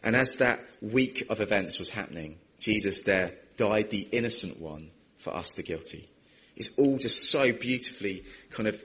And 0.03 0.15
as 0.15 0.37
that 0.37 0.61
week 0.83 1.27
of 1.31 1.41
events 1.41 1.79
was 1.79 1.89
happening, 1.89 2.39
Jesus 2.59 3.03
there 3.03 3.33
died 3.57 3.91
the 3.91 4.01
innocent 4.01 4.61
one 4.61 4.91
for 5.19 5.35
us 5.35 5.55
the 5.55 5.63
guilty. 5.63 6.09
It's 6.55 6.71
all 6.77 6.99
just 6.99 7.31
so 7.31 7.51
beautifully 7.53 8.25
kind 8.51 8.69
of 8.69 8.83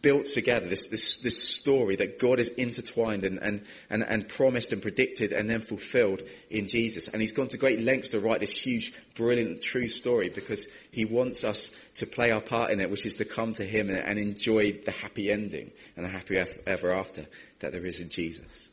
built 0.00 0.24
together. 0.26 0.68
This, 0.68 0.88
this, 0.88 1.18
this 1.18 1.46
story 1.46 1.96
that 1.96 2.18
God 2.18 2.38
has 2.38 2.48
intertwined 2.48 3.24
and, 3.24 3.38
and, 3.38 3.64
and, 3.90 4.02
and 4.02 4.28
promised 4.28 4.72
and 4.72 4.80
predicted 4.80 5.32
and 5.32 5.48
then 5.48 5.60
fulfilled 5.60 6.22
in 6.48 6.68
Jesus. 6.68 7.08
And 7.08 7.20
he's 7.20 7.32
gone 7.32 7.48
to 7.48 7.58
great 7.58 7.80
lengths 7.80 8.10
to 8.10 8.20
write 8.20 8.40
this 8.40 8.56
huge, 8.56 8.94
brilliant, 9.14 9.60
true 9.60 9.88
story 9.88 10.30
because 10.30 10.66
he 10.90 11.04
wants 11.04 11.44
us 11.44 11.76
to 11.96 12.06
play 12.06 12.30
our 12.30 12.40
part 12.40 12.70
in 12.70 12.80
it, 12.80 12.90
which 12.90 13.04
is 13.04 13.16
to 13.16 13.26
come 13.26 13.52
to 13.54 13.64
him 13.64 13.90
and, 13.90 13.98
and 13.98 14.18
enjoy 14.18 14.80
the 14.84 14.92
happy 14.92 15.30
ending 15.30 15.70
and 15.96 16.06
the 16.06 16.10
happy 16.10 16.38
ever 16.66 16.96
after 16.96 17.26
that 17.58 17.72
there 17.72 17.84
is 17.84 18.00
in 18.00 18.08
Jesus. 18.08 18.70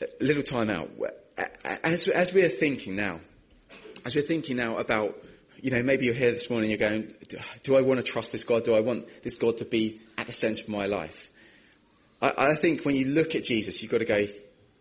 A 0.00 0.06
little 0.20 0.42
time 0.42 0.70
out. 0.70 0.90
As, 1.64 2.08
as 2.08 2.32
we 2.32 2.42
are 2.42 2.48
thinking 2.48 2.96
now, 2.96 3.20
as 4.04 4.14
we're 4.14 4.22
thinking 4.22 4.56
now 4.56 4.78
about 4.78 5.16
you 5.60 5.70
know, 5.70 5.82
maybe 5.82 6.04
you're 6.04 6.14
here 6.14 6.32
this 6.32 6.50
morning, 6.50 6.70
you're 6.70 6.78
going, 6.78 7.14
do 7.62 7.76
I 7.76 7.80
want 7.80 7.98
to 7.98 8.04
trust 8.04 8.32
this 8.32 8.44
God? 8.44 8.64
Do 8.64 8.74
I 8.74 8.80
want 8.80 9.08
this 9.22 9.36
God 9.36 9.58
to 9.58 9.64
be 9.64 10.00
at 10.18 10.26
the 10.26 10.32
centre 10.32 10.62
of 10.62 10.68
my 10.68 10.86
life? 10.86 11.30
I, 12.20 12.32
I 12.36 12.54
think 12.54 12.84
when 12.84 12.94
you 12.94 13.06
look 13.06 13.34
at 13.34 13.44
Jesus, 13.44 13.82
you've 13.82 13.90
got 13.90 13.98
to 13.98 14.04
go, 14.04 14.26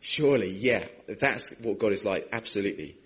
surely, 0.01 0.51
yeah, 0.51 0.85
that's 1.07 1.59
what 1.61 1.79
God 1.79 1.91
is 1.91 2.05
like, 2.05 2.29
absolutely. 2.31 2.97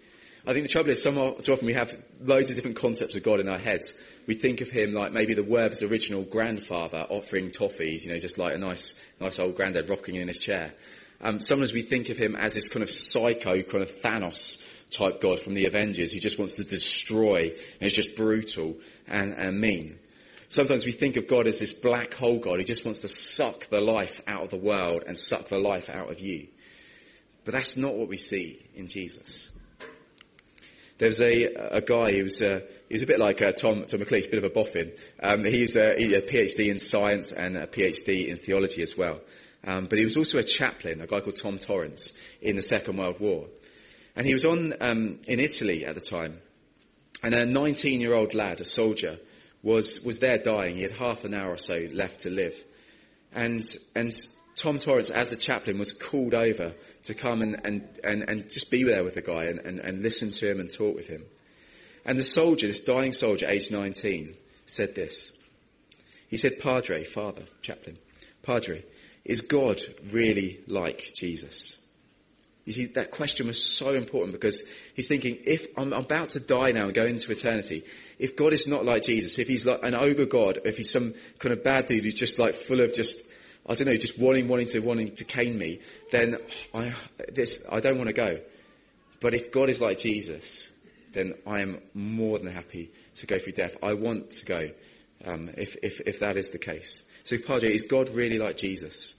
I 0.48 0.54
think 0.54 0.64
the 0.64 0.72
trouble 0.72 0.90
is 0.90 1.04
so 1.04 1.36
often 1.38 1.66
we 1.66 1.74
have 1.74 1.96
loads 2.22 2.50
of 2.50 2.56
different 2.56 2.78
concepts 2.78 3.16
of 3.16 3.24
God 3.24 3.40
in 3.40 3.48
our 3.48 3.58
heads. 3.58 3.94
We 4.26 4.36
think 4.36 4.62
of 4.62 4.70
him 4.70 4.94
like 4.94 5.12
maybe 5.12 5.34
the 5.34 5.44
Werther's 5.44 5.84
Original 5.84 6.24
grandfather 6.24 7.06
offering 7.10 7.52
toffees, 7.52 8.04
you 8.04 8.12
know, 8.12 8.18
just 8.18 8.38
like 8.38 8.56
a 8.56 8.58
nice, 8.58 8.94
nice 9.20 9.38
old 9.38 9.56
granddad 9.56 9.90
rocking 9.90 10.16
in 10.16 10.28
his 10.28 10.40
chair. 10.40 10.74
Um, 11.22 11.40
sometimes 11.40 11.74
we 11.74 11.82
think 11.82 12.10
of 12.10 12.18
him 12.18 12.36
as 12.36 12.54
this 12.54 12.70
kind 12.70 12.84
of 12.84 12.90
psycho, 12.90 13.62
kind 13.62 13.84
of 13.84 13.92
Thanos 13.92 14.66
type 14.90 15.22
God 15.22 15.40
from 15.40 15.54
the 15.54 15.66
Avengers 15.66 16.14
who 16.14 16.20
just 16.20 16.40
wants 16.40 16.56
to 16.56 16.64
destroy 16.64 17.54
and 17.80 17.88
is 17.88 17.94
just 17.94 18.16
brutal 18.16 18.78
and, 19.08 19.34
and 19.34 19.60
mean. 19.60 20.00
Sometimes 20.48 20.86
we 20.86 20.92
think 20.94 21.16
of 21.18 21.28
God 21.28 21.46
as 21.46 21.60
this 21.60 21.74
black 21.74 22.14
hole 22.14 22.40
God 22.40 22.58
who 22.58 22.64
just 22.64 22.86
wants 22.86 23.02
to 23.02 23.08
suck 23.08 23.68
the 23.68 23.82
life 23.82 24.22
out 24.28 24.44
of 24.44 24.50
the 24.50 24.58
world 24.58 25.04
and 25.06 25.18
suck 25.18 25.48
the 25.48 25.60
life 25.60 25.90
out 25.90 26.10
of 26.10 26.20
you. 26.20 26.48
But 27.46 27.54
that's 27.54 27.78
not 27.78 27.96
what 27.96 28.08
we 28.08 28.18
see 28.18 28.66
in 28.74 28.88
Jesus. 28.88 29.52
There's 30.98 31.22
a, 31.22 31.44
a 31.78 31.82
guy 31.82 32.14
who 32.14 32.24
was, 32.24 32.42
uh, 32.42 32.62
a 32.92 33.06
bit 33.06 33.20
like 33.20 33.42
uh, 33.42 33.52
Tom, 33.52 33.86
Tom 33.86 34.00
McLeish, 34.00 34.28
a 34.28 34.32
bit 34.32 34.44
of 34.44 34.44
a 34.44 34.50
boffin. 34.50 34.92
Um, 35.22 35.46
he's 35.46 35.76
a, 35.76 35.96
he 35.96 36.14
a 36.16 36.22
PhD 36.22 36.68
in 36.68 36.80
science 36.80 37.32
and 37.32 37.56
a 37.56 37.68
PhD 37.68 38.28
in 38.28 38.38
theology 38.38 38.82
as 38.82 38.98
well. 38.98 39.22
Um, 39.66 39.88
but 39.88 39.98
he 39.98 40.06
was 40.06 40.16
also 40.16 40.38
a 40.38 40.44
chaplain, 40.44 41.02
a 41.02 41.08
guy 41.08 41.20
called 41.20 41.36
Tom 41.36 41.58
Torrance, 41.58 42.14
in 42.42 42.56
the 42.56 42.62
Second 42.62 42.98
World 42.98 43.20
War. 43.20 43.48
And 44.16 44.26
he 44.26 44.34
was 44.34 44.44
on 44.44 44.74
um, 44.82 45.20
in 45.28 45.40
Italy 45.40 45.86
at 45.86 45.96
the 45.96 46.02
time, 46.02 46.40
and 47.22 47.34
a 47.36 47.46
19-year-old 47.46 48.34
lad, 48.34 48.62
a 48.62 48.66
soldier, 48.66 49.20
was 49.62 50.02
was 50.02 50.20
there 50.20 50.38
dying. 50.38 50.78
He 50.78 50.84
had 50.84 50.92
half 50.92 51.26
an 51.26 51.34
hour 51.34 51.52
or 51.52 51.58
so 51.58 51.88
left 51.92 52.22
to 52.22 52.30
live, 52.30 52.56
and 53.34 53.64
and 53.96 54.12
Tom 54.56 54.78
Torrance, 54.78 55.10
as 55.10 55.30
the 55.30 55.36
chaplain, 55.36 55.78
was 55.78 55.94
called 55.94 56.34
over 56.34 56.74
to 57.04 57.14
come 57.14 57.42
and 57.42 57.62
and 57.66 58.00
and, 58.04 58.30
and 58.30 58.50
just 58.50 58.72
be 58.72 58.84
there 58.84 59.04
with 59.04 59.16
the 59.16 59.22
guy 59.22 59.46
and, 59.46 59.60
and, 59.60 59.80
and 59.80 60.02
listen 60.02 60.32
to 60.32 60.50
him 60.50 60.60
and 60.60 60.70
talk 60.70 60.96
with 60.96 61.08
him. 61.08 61.26
And 62.06 62.18
the 62.18 62.24
soldier, 62.24 62.68
this 62.68 62.84
dying 62.84 63.12
soldier, 63.12 63.48
aged 63.50 63.72
19, 63.72 64.34
said 64.66 64.96
this. 64.96 65.34
He 66.30 66.38
said, 66.38 66.60
Padre, 66.60 67.04
Father, 67.04 67.44
chaplain, 67.62 67.98
Padre, 68.44 68.84
is 69.30 69.42
God 69.42 69.80
really 70.12 70.60
like 70.66 71.12
Jesus? 71.14 71.78
You 72.66 72.74
see, 72.74 72.86
that 72.88 73.12
question 73.12 73.46
was 73.46 73.64
so 73.64 73.94
important 73.94 74.34
because 74.34 74.64
he's 74.96 75.08
thinking, 75.08 75.38
if 75.46 75.68
I'm 75.78 75.94
about 75.94 76.32
to 76.32 76.40
die 76.40 76.72
now 76.72 76.86
and 76.86 76.96
go 76.96 77.04
into 77.04 77.32
eternity, 77.32 77.84
if 78.18 78.36
God 78.36 78.54
is 78.54 78.66
not 78.66 78.86
like 78.86 79.04
Jesus, 79.04 79.38
if 79.38 79.48
he's 79.48 79.68
like 79.68 79.84
an 79.84 79.94
ogre 79.94 80.26
God, 80.26 80.62
if 80.66 80.78
he's 80.78 80.92
some 80.92 81.14
kind 81.38 81.54
of 81.54 81.64
bad 81.64 81.86
dude 81.86 82.06
who's 82.06 82.16
just 82.16 82.40
like 82.40 82.56
full 82.56 82.80
of 82.80 82.96
just, 82.96 83.22
I 83.68 83.76
don't 83.76 83.86
know, 83.86 83.98
just 83.98 84.18
wanting, 84.18 84.48
wanting 84.48 84.66
to, 84.70 84.80
wanting 84.80 85.14
to 85.14 85.26
cane 85.26 85.56
me, 85.56 85.82
then 86.10 86.40
I, 86.74 86.94
this, 87.32 87.64
I 87.72 87.82
don't 87.82 87.98
want 87.98 88.08
to 88.08 88.14
go. 88.14 88.40
But 89.22 89.36
if 89.36 89.52
God 89.52 89.70
is 89.70 89.80
like 89.80 90.00
Jesus, 90.00 90.72
then 91.14 91.36
I 91.46 91.60
am 91.60 91.82
more 91.94 92.40
than 92.40 92.52
happy 92.52 92.90
to 93.18 93.28
go 93.28 93.38
through 93.38 93.54
death. 93.54 93.78
I 93.84 93.94
want 93.94 94.32
to 94.32 94.46
go, 94.48 94.70
um, 95.24 95.52
if, 95.56 95.76
if, 95.84 96.02
if 96.08 96.20
that 96.22 96.36
is 96.36 96.50
the 96.50 96.58
case. 96.58 97.04
So, 97.24 97.38
Padre, 97.38 97.72
is 97.72 97.84
God 97.84 98.10
really 98.10 98.40
like 98.40 98.58
Jesus? 98.58 99.14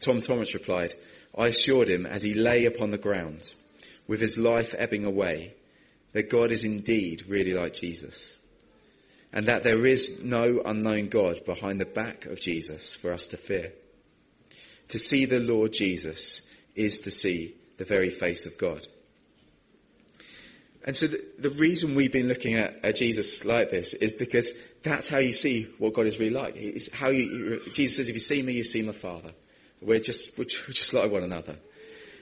Tom 0.00 0.20
Torrance 0.20 0.54
replied, 0.54 0.94
I 1.36 1.48
assured 1.48 1.88
him 1.88 2.06
as 2.06 2.22
he 2.22 2.34
lay 2.34 2.64
upon 2.66 2.90
the 2.90 2.98
ground, 2.98 3.52
with 4.06 4.20
his 4.20 4.38
life 4.38 4.74
ebbing 4.76 5.04
away, 5.04 5.54
that 6.12 6.30
God 6.30 6.50
is 6.50 6.64
indeed 6.64 7.24
really 7.28 7.52
like 7.52 7.74
Jesus. 7.74 8.38
And 9.32 9.48
that 9.48 9.64
there 9.64 9.84
is 9.84 10.22
no 10.22 10.62
unknown 10.64 11.08
God 11.08 11.44
behind 11.44 11.80
the 11.80 11.84
back 11.84 12.26
of 12.26 12.40
Jesus 12.40 12.96
for 12.96 13.12
us 13.12 13.28
to 13.28 13.36
fear. 13.36 13.72
To 14.88 14.98
see 14.98 15.24
the 15.24 15.40
Lord 15.40 15.72
Jesus 15.72 16.48
is 16.74 17.00
to 17.00 17.10
see 17.10 17.54
the 17.76 17.84
very 17.84 18.10
face 18.10 18.46
of 18.46 18.56
God. 18.56 18.86
And 20.84 20.96
so 20.96 21.08
the, 21.08 21.22
the 21.38 21.50
reason 21.50 21.96
we've 21.96 22.12
been 22.12 22.28
looking 22.28 22.54
at, 22.54 22.84
at, 22.84 22.94
Jesus 22.94 23.44
like 23.44 23.70
this 23.70 23.92
is 23.92 24.12
because 24.12 24.54
that's 24.84 25.08
how 25.08 25.18
you 25.18 25.32
see 25.32 25.64
what 25.78 25.94
God 25.94 26.06
is 26.06 26.20
really 26.20 26.32
like. 26.32 26.54
It's 26.56 26.92
how 26.92 27.08
you, 27.10 27.60
Jesus 27.72 27.96
says, 27.96 28.08
if 28.08 28.14
you 28.14 28.20
see 28.20 28.40
me, 28.40 28.52
you 28.52 28.62
see 28.62 28.82
my 28.82 28.92
Father. 28.92 29.32
We're 29.82 30.00
just, 30.00 30.38
we're 30.38 30.44
just 30.44 30.94
like 30.94 31.10
one 31.10 31.22
another. 31.22 31.56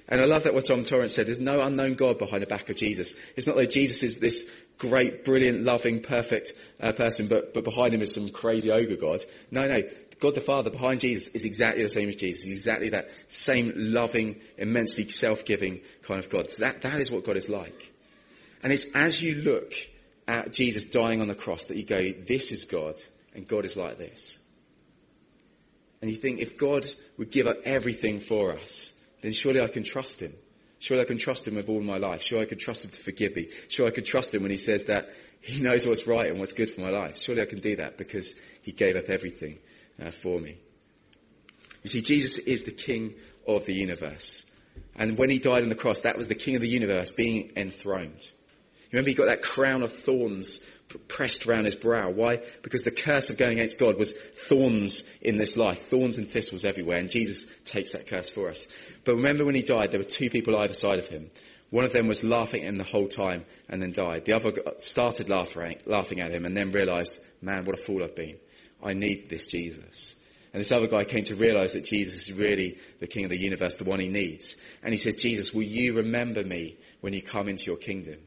And 0.06 0.20
I 0.20 0.24
love 0.24 0.44
that 0.44 0.52
what 0.52 0.66
Tom 0.66 0.84
Torrance 0.84 1.14
said. 1.14 1.26
There's 1.26 1.40
no 1.40 1.62
unknown 1.62 1.94
God 1.94 2.18
behind 2.18 2.42
the 2.42 2.46
back 2.46 2.68
of 2.68 2.76
Jesus. 2.76 3.14
It's 3.36 3.46
not 3.46 3.56
that 3.56 3.70
Jesus 3.70 4.02
is 4.02 4.18
this 4.18 4.54
great, 4.76 5.24
brilliant, 5.24 5.62
loving, 5.62 6.02
perfect 6.02 6.52
uh, 6.78 6.92
person, 6.92 7.26
but, 7.26 7.54
but 7.54 7.64
behind 7.64 7.94
him 7.94 8.02
is 8.02 8.12
some 8.12 8.28
crazy 8.28 8.70
ogre 8.70 8.96
God. 8.96 9.24
No, 9.50 9.66
no. 9.66 9.76
God 10.20 10.34
the 10.34 10.40
Father 10.40 10.70
behind 10.70 11.00
Jesus 11.00 11.34
is 11.34 11.44
exactly 11.44 11.82
the 11.82 11.88
same 11.88 12.08
as 12.08 12.16
Jesus. 12.16 12.44
He's 12.44 12.52
exactly 12.52 12.90
that 12.90 13.08
same 13.28 13.72
loving, 13.74 14.40
immensely 14.58 15.08
self-giving 15.08 15.80
kind 16.02 16.20
of 16.20 16.28
God. 16.28 16.50
So 16.50 16.64
that, 16.64 16.82
that 16.82 17.00
is 17.00 17.10
what 17.10 17.24
God 17.24 17.36
is 17.36 17.48
like. 17.48 17.92
And 18.62 18.72
it's 18.72 18.94
as 18.94 19.22
you 19.22 19.36
look 19.36 19.72
at 20.28 20.52
Jesus 20.52 20.86
dying 20.86 21.20
on 21.20 21.28
the 21.28 21.34
cross 21.34 21.68
that 21.68 21.76
you 21.76 21.84
go, 21.84 22.12
this 22.26 22.52
is 22.52 22.64
God, 22.66 22.96
and 23.34 23.48
God 23.48 23.64
is 23.64 23.76
like 23.76 23.98
this. 23.98 24.38
And 26.04 26.10
you 26.10 26.18
think, 26.18 26.40
if 26.40 26.58
God 26.58 26.84
would 27.16 27.30
give 27.30 27.46
up 27.46 27.56
everything 27.64 28.20
for 28.20 28.52
us, 28.52 28.92
then 29.22 29.32
surely 29.32 29.62
I 29.62 29.68
can 29.68 29.84
trust 29.84 30.20
him. 30.20 30.34
Surely 30.78 31.02
I 31.02 31.06
can 31.06 31.16
trust 31.16 31.48
him 31.48 31.54
with 31.54 31.70
all 31.70 31.80
my 31.80 31.96
life. 31.96 32.20
Surely 32.20 32.44
I 32.44 32.46
can 32.46 32.58
trust 32.58 32.84
him 32.84 32.90
to 32.90 33.00
forgive 33.00 33.34
me. 33.34 33.48
Surely 33.68 33.90
I 33.90 33.94
can 33.94 34.04
trust 34.04 34.34
him 34.34 34.42
when 34.42 34.50
he 34.50 34.58
says 34.58 34.84
that 34.84 35.06
he 35.40 35.62
knows 35.62 35.86
what's 35.86 36.06
right 36.06 36.28
and 36.28 36.38
what's 36.38 36.52
good 36.52 36.70
for 36.70 36.82
my 36.82 36.90
life. 36.90 37.16
Surely 37.16 37.40
I 37.40 37.46
can 37.46 37.60
do 37.60 37.76
that 37.76 37.96
because 37.96 38.34
he 38.60 38.72
gave 38.72 38.96
up 38.96 39.08
everything 39.08 39.60
uh, 39.98 40.10
for 40.10 40.38
me. 40.38 40.58
You 41.82 41.88
see, 41.88 42.02
Jesus 42.02 42.36
is 42.36 42.64
the 42.64 42.72
king 42.72 43.14
of 43.48 43.64
the 43.64 43.72
universe. 43.72 44.44
And 44.96 45.16
when 45.16 45.30
he 45.30 45.38
died 45.38 45.62
on 45.62 45.70
the 45.70 45.74
cross, 45.74 46.02
that 46.02 46.18
was 46.18 46.28
the 46.28 46.34
king 46.34 46.54
of 46.54 46.60
the 46.60 46.68
universe 46.68 47.12
being 47.12 47.52
enthroned. 47.56 48.30
Remember, 48.92 49.08
he 49.08 49.14
got 49.14 49.28
that 49.28 49.40
crown 49.40 49.82
of 49.82 49.90
thorns 49.90 50.66
pressed 50.98 51.46
around 51.46 51.64
his 51.64 51.74
brow. 51.74 52.10
Why? 52.10 52.38
Because 52.62 52.82
the 52.82 52.90
curse 52.90 53.30
of 53.30 53.36
going 53.36 53.58
against 53.58 53.78
God 53.78 53.98
was 53.98 54.12
thorns 54.48 55.08
in 55.20 55.36
this 55.36 55.56
life, 55.56 55.88
thorns 55.88 56.18
and 56.18 56.28
thistles 56.28 56.64
everywhere, 56.64 56.98
and 56.98 57.10
Jesus 57.10 57.46
takes 57.64 57.92
that 57.92 58.06
curse 58.06 58.30
for 58.30 58.48
us. 58.48 58.68
But 59.04 59.16
remember 59.16 59.44
when 59.44 59.54
he 59.54 59.62
died, 59.62 59.90
there 59.90 60.00
were 60.00 60.04
two 60.04 60.30
people 60.30 60.56
either 60.56 60.74
side 60.74 60.98
of 60.98 61.06
him. 61.06 61.30
One 61.70 61.84
of 61.84 61.92
them 61.92 62.06
was 62.06 62.22
laughing 62.22 62.62
at 62.62 62.68
him 62.68 62.76
the 62.76 62.84
whole 62.84 63.08
time 63.08 63.44
and 63.68 63.82
then 63.82 63.92
died. 63.92 64.24
The 64.24 64.36
other 64.36 64.52
started 64.78 65.28
laughing, 65.28 65.78
laughing 65.86 66.20
at 66.20 66.30
him 66.30 66.44
and 66.44 66.56
then 66.56 66.70
realized, 66.70 67.20
man, 67.42 67.64
what 67.64 67.78
a 67.78 67.82
fool 67.82 68.04
I've 68.04 68.14
been. 68.14 68.36
I 68.82 68.92
need 68.92 69.28
this 69.28 69.48
Jesus. 69.48 70.16
And 70.52 70.60
this 70.60 70.70
other 70.70 70.86
guy 70.86 71.02
came 71.02 71.24
to 71.24 71.34
realize 71.34 71.72
that 71.72 71.84
Jesus 71.84 72.28
is 72.28 72.32
really 72.32 72.78
the 73.00 73.08
king 73.08 73.24
of 73.24 73.30
the 73.30 73.40
universe, 73.40 73.76
the 73.76 73.82
one 73.82 73.98
he 73.98 74.08
needs. 74.08 74.56
And 74.84 74.92
he 74.92 74.98
says, 74.98 75.16
Jesus, 75.16 75.52
will 75.52 75.64
you 75.64 75.94
remember 75.94 76.44
me 76.44 76.76
when 77.00 77.12
you 77.12 77.22
come 77.22 77.48
into 77.48 77.64
your 77.64 77.76
kingdom? 77.76 78.18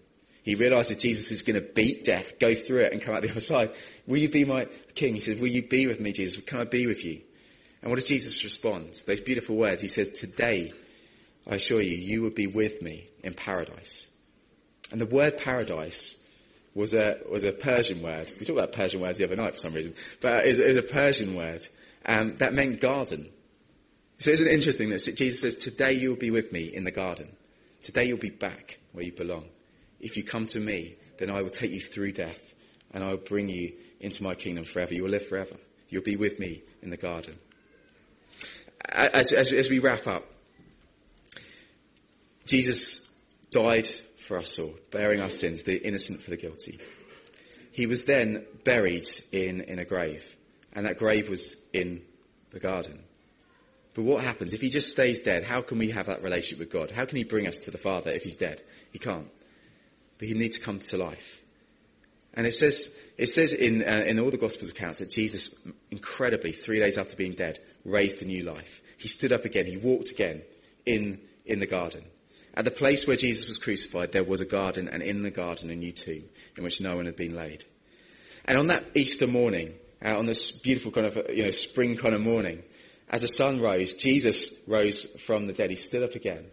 He 0.47 0.55
realizes 0.55 0.95
Jesus 0.95 1.33
is 1.33 1.41
going 1.41 1.61
to 1.61 1.73
beat 1.73 2.05
death, 2.05 2.39
go 2.39 2.55
through 2.55 2.83
it 2.83 2.93
and 2.93 3.01
come 3.01 3.13
out 3.13 3.21
the 3.21 3.29
other 3.29 3.41
side. 3.41 3.69
Will 4.07 4.19
you 4.19 4.29
be 4.29 4.45
my 4.45 4.69
king? 4.95 5.13
He 5.13 5.19
says, 5.19 5.41
will 5.41 5.49
you 5.49 5.67
be 5.67 5.87
with 5.87 5.99
me, 5.99 6.13
Jesus? 6.13 6.41
Can 6.41 6.59
I 6.59 6.63
be 6.63 6.87
with 6.87 7.03
you? 7.03 7.19
And 7.81 7.91
what 7.91 7.99
does 7.99 8.07
Jesus 8.07 8.45
respond? 8.45 9.03
Those 9.05 9.19
beautiful 9.19 9.57
words. 9.57 9.81
He 9.81 9.89
says, 9.89 10.09
today, 10.09 10.71
I 11.45 11.55
assure 11.55 11.81
you, 11.81 11.97
you 11.97 12.21
will 12.21 12.29
be 12.29 12.47
with 12.47 12.81
me 12.81 13.09
in 13.25 13.33
paradise. 13.33 14.09
And 14.89 15.01
the 15.01 15.05
word 15.05 15.37
paradise 15.37 16.15
was 16.73 16.93
a, 16.93 17.17
was 17.29 17.43
a 17.43 17.51
Persian 17.51 18.01
word. 18.01 18.31
We 18.39 18.45
talked 18.45 18.57
about 18.57 18.71
Persian 18.71 19.01
words 19.01 19.17
the 19.17 19.25
other 19.25 19.35
night 19.35 19.51
for 19.51 19.59
some 19.59 19.73
reason, 19.73 19.95
but 20.21 20.47
it 20.47 20.57
is 20.57 20.77
a 20.77 20.81
Persian 20.81 21.35
word 21.35 21.61
um, 22.05 22.37
that 22.37 22.53
meant 22.53 22.79
garden. 22.79 23.29
So 24.19 24.31
isn't 24.31 24.47
it 24.47 24.53
interesting 24.53 24.91
that 24.91 24.99
Jesus 25.17 25.41
says, 25.41 25.55
today 25.55 25.91
you 25.91 26.07
will 26.07 26.15
be 26.15 26.31
with 26.31 26.53
me 26.53 26.73
in 26.73 26.85
the 26.85 26.91
garden. 26.91 27.35
Today 27.81 28.05
you'll 28.05 28.17
be 28.17 28.29
back 28.29 28.79
where 28.93 29.03
you 29.03 29.11
belong. 29.11 29.49
If 29.99 30.17
you 30.17 30.23
come 30.23 30.45
to 30.47 30.59
me, 30.59 30.95
then 31.17 31.29
I 31.29 31.41
will 31.41 31.49
take 31.49 31.71
you 31.71 31.81
through 31.81 32.11
death 32.11 32.53
and 32.91 33.03
I 33.03 33.09
will 33.09 33.17
bring 33.17 33.49
you 33.49 33.73
into 33.99 34.23
my 34.23 34.35
kingdom 34.35 34.63
forever. 34.63 34.93
You 34.93 35.03
will 35.03 35.09
live 35.09 35.27
forever. 35.27 35.55
You'll 35.89 36.03
be 36.03 36.15
with 36.15 36.39
me 36.39 36.63
in 36.81 36.89
the 36.89 36.97
garden. 36.97 37.37
As, 38.87 39.31
as, 39.33 39.51
as 39.51 39.69
we 39.69 39.79
wrap 39.79 40.07
up, 40.07 40.25
Jesus 42.45 43.07
died 43.51 43.87
for 44.19 44.37
us 44.37 44.57
all, 44.59 44.75
bearing 44.91 45.21
our 45.21 45.29
sins, 45.29 45.63
the 45.63 45.75
innocent 45.75 46.21
for 46.21 46.29
the 46.29 46.37
guilty. 46.37 46.79
he 47.71 47.85
was 47.85 48.05
then 48.05 48.45
buried 48.63 49.05
in, 49.31 49.61
in 49.61 49.79
a 49.79 49.85
grave. 49.85 50.23
And 50.73 50.85
that 50.85 50.97
grave 50.97 51.29
was 51.29 51.61
in 51.73 52.01
the 52.51 52.59
garden. 52.59 52.99
But 53.93 54.03
what 54.03 54.23
happens 54.23 54.53
if 54.53 54.61
he 54.61 54.69
just 54.69 54.91
stays 54.91 55.21
dead? 55.21 55.43
How 55.43 55.61
can 55.61 55.79
we 55.79 55.91
have 55.91 56.05
that 56.05 56.21
relationship 56.21 56.59
with 56.59 56.71
God? 56.71 56.91
How 56.91 57.05
can 57.05 57.17
he 57.17 57.23
bring 57.23 57.47
us 57.47 57.59
to 57.59 57.71
the 57.71 57.77
Father 57.77 58.11
if 58.11 58.23
he's 58.23 58.35
dead? 58.35 58.61
He 58.91 58.99
can't. 58.99 59.27
But 60.17 60.27
he 60.27 60.33
needs 60.33 60.57
to 60.57 60.63
come 60.63 60.79
to 60.79 60.97
life. 60.97 61.43
And 62.33 62.45
it 62.45 62.53
says, 62.53 62.97
it 63.17 63.27
says 63.27 63.51
in, 63.51 63.83
uh, 63.83 64.03
in 64.05 64.19
all 64.19 64.29
the 64.29 64.37
Gospels 64.37 64.69
accounts 64.69 64.99
that 64.99 65.09
Jesus, 65.09 65.55
incredibly, 65.89 66.51
three 66.51 66.79
days 66.79 66.97
after 66.97 67.15
being 67.15 67.33
dead, 67.33 67.59
raised 67.83 68.21
a 68.21 68.25
new 68.25 68.43
life. 68.43 68.81
He 68.97 69.07
stood 69.07 69.31
up 69.31 69.45
again. 69.45 69.65
He 69.65 69.77
walked 69.77 70.11
again 70.11 70.43
in, 70.85 71.19
in 71.45 71.59
the 71.59 71.65
garden. 71.65 72.03
At 72.53 72.65
the 72.65 72.71
place 72.71 73.07
where 73.07 73.17
Jesus 73.17 73.47
was 73.47 73.59
crucified, 73.59 74.11
there 74.11 74.23
was 74.23 74.41
a 74.41 74.45
garden, 74.45 74.87
and 74.87 75.03
in 75.03 75.21
the 75.21 75.31
garden, 75.31 75.69
a 75.69 75.75
new 75.75 75.91
tomb 75.91 76.23
in 76.57 76.63
which 76.63 76.81
no 76.81 76.95
one 76.95 77.05
had 77.05 77.15
been 77.15 77.35
laid. 77.35 77.63
And 78.45 78.57
on 78.57 78.67
that 78.67 78.83
Easter 78.95 79.27
morning, 79.27 79.73
uh, 80.03 80.17
on 80.17 80.25
this 80.25 80.51
beautiful 80.51 80.91
kind 80.91 81.07
of, 81.07 81.17
uh, 81.17 81.23
you 81.31 81.43
know, 81.43 81.51
spring 81.51 81.97
kind 81.97 82.15
of 82.15 82.21
morning, 82.21 82.63
as 83.09 83.21
the 83.21 83.27
sun 83.27 83.61
rose, 83.61 83.93
Jesus 83.93 84.53
rose 84.67 85.05
from 85.21 85.47
the 85.47 85.53
dead. 85.53 85.69
He 85.69 85.75
stood 85.75 86.03
up 86.03 86.15
again. 86.15 86.45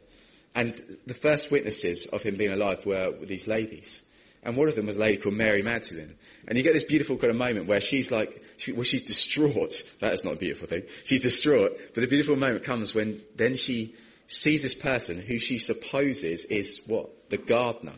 And 0.54 0.98
the 1.06 1.14
first 1.14 1.50
witnesses 1.50 2.06
of 2.06 2.22
him 2.22 2.36
being 2.36 2.52
alive 2.52 2.86
were 2.86 3.12
these 3.22 3.48
ladies. 3.48 4.02
And 4.44 4.56
one 4.56 4.68
of 4.68 4.76
them 4.76 4.86
was 4.86 4.96
a 4.96 5.00
lady 5.00 5.16
called 5.16 5.34
Mary 5.34 5.62
Magdalene. 5.62 6.14
And 6.46 6.58
you 6.58 6.62
get 6.62 6.74
this 6.74 6.84
beautiful 6.84 7.16
kind 7.16 7.30
of 7.30 7.36
moment 7.36 7.66
where 7.66 7.80
she's 7.80 8.12
like, 8.12 8.42
she, 8.58 8.72
well, 8.72 8.84
she's 8.84 9.02
distraught. 9.02 9.82
That 10.00 10.12
is 10.12 10.22
not 10.22 10.34
a 10.34 10.36
beautiful 10.36 10.68
thing. 10.68 10.82
She's 11.04 11.22
distraught. 11.22 11.72
But 11.94 12.02
the 12.02 12.06
beautiful 12.06 12.36
moment 12.36 12.62
comes 12.62 12.94
when 12.94 13.18
then 13.36 13.54
she 13.54 13.94
sees 14.26 14.62
this 14.62 14.74
person 14.74 15.18
who 15.18 15.38
she 15.38 15.58
supposes 15.58 16.44
is 16.44 16.82
what? 16.86 17.30
The 17.30 17.38
gardener. 17.38 17.94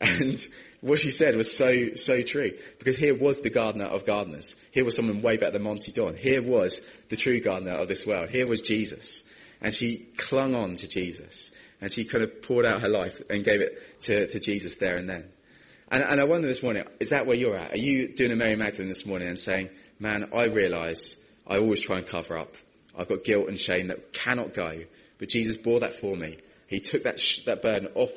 And 0.00 0.46
what 0.80 0.98
she 0.98 1.10
said 1.10 1.36
was 1.36 1.54
so, 1.54 1.94
so 1.94 2.22
true. 2.22 2.52
Because 2.78 2.96
here 2.96 3.14
was 3.14 3.42
the 3.42 3.50
gardener 3.50 3.86
of 3.86 4.06
gardeners. 4.06 4.56
Here 4.70 4.84
was 4.84 4.96
someone 4.96 5.20
way 5.20 5.36
better 5.36 5.52
than 5.52 5.62
Monty 5.62 5.92
Don. 5.92 6.16
Here 6.16 6.42
was 6.42 6.86
the 7.10 7.16
true 7.16 7.40
gardener 7.40 7.72
of 7.72 7.88
this 7.88 8.06
world. 8.06 8.30
Here 8.30 8.46
was 8.46 8.62
Jesus. 8.62 9.24
And 9.60 9.72
she 9.72 10.08
clung 10.16 10.54
on 10.54 10.76
to 10.76 10.88
Jesus. 10.88 11.50
And 11.80 11.92
she 11.92 12.04
kind 12.04 12.24
of 12.24 12.42
poured 12.42 12.66
out 12.66 12.82
her 12.82 12.88
life 12.88 13.20
and 13.30 13.44
gave 13.44 13.60
it 13.60 14.00
to, 14.02 14.26
to 14.26 14.40
Jesus 14.40 14.76
there 14.76 14.96
and 14.96 15.08
then. 15.08 15.24
And, 15.88 16.02
and 16.02 16.20
I 16.20 16.24
wonder 16.24 16.48
this 16.48 16.62
morning, 16.62 16.84
is 17.00 17.10
that 17.10 17.26
where 17.26 17.36
you're 17.36 17.56
at? 17.56 17.72
Are 17.72 17.80
you 17.80 18.14
doing 18.14 18.32
a 18.32 18.36
Mary 18.36 18.56
Magdalene 18.56 18.88
this 18.88 19.06
morning 19.06 19.28
and 19.28 19.38
saying, 19.38 19.70
man, 19.98 20.30
I 20.34 20.46
realise 20.46 21.16
I 21.46 21.58
always 21.58 21.80
try 21.80 21.96
and 21.96 22.06
cover 22.06 22.36
up. 22.36 22.54
I've 22.98 23.08
got 23.08 23.24
guilt 23.24 23.48
and 23.48 23.58
shame 23.58 23.86
that 23.86 24.12
cannot 24.12 24.54
go. 24.54 24.80
But 25.18 25.28
Jesus 25.28 25.56
bore 25.56 25.80
that 25.80 25.94
for 25.94 26.16
me. 26.16 26.38
He 26.66 26.80
took 26.80 27.04
that, 27.04 27.20
sh- 27.20 27.44
that 27.44 27.62
burden 27.62 27.88
off 27.94 28.10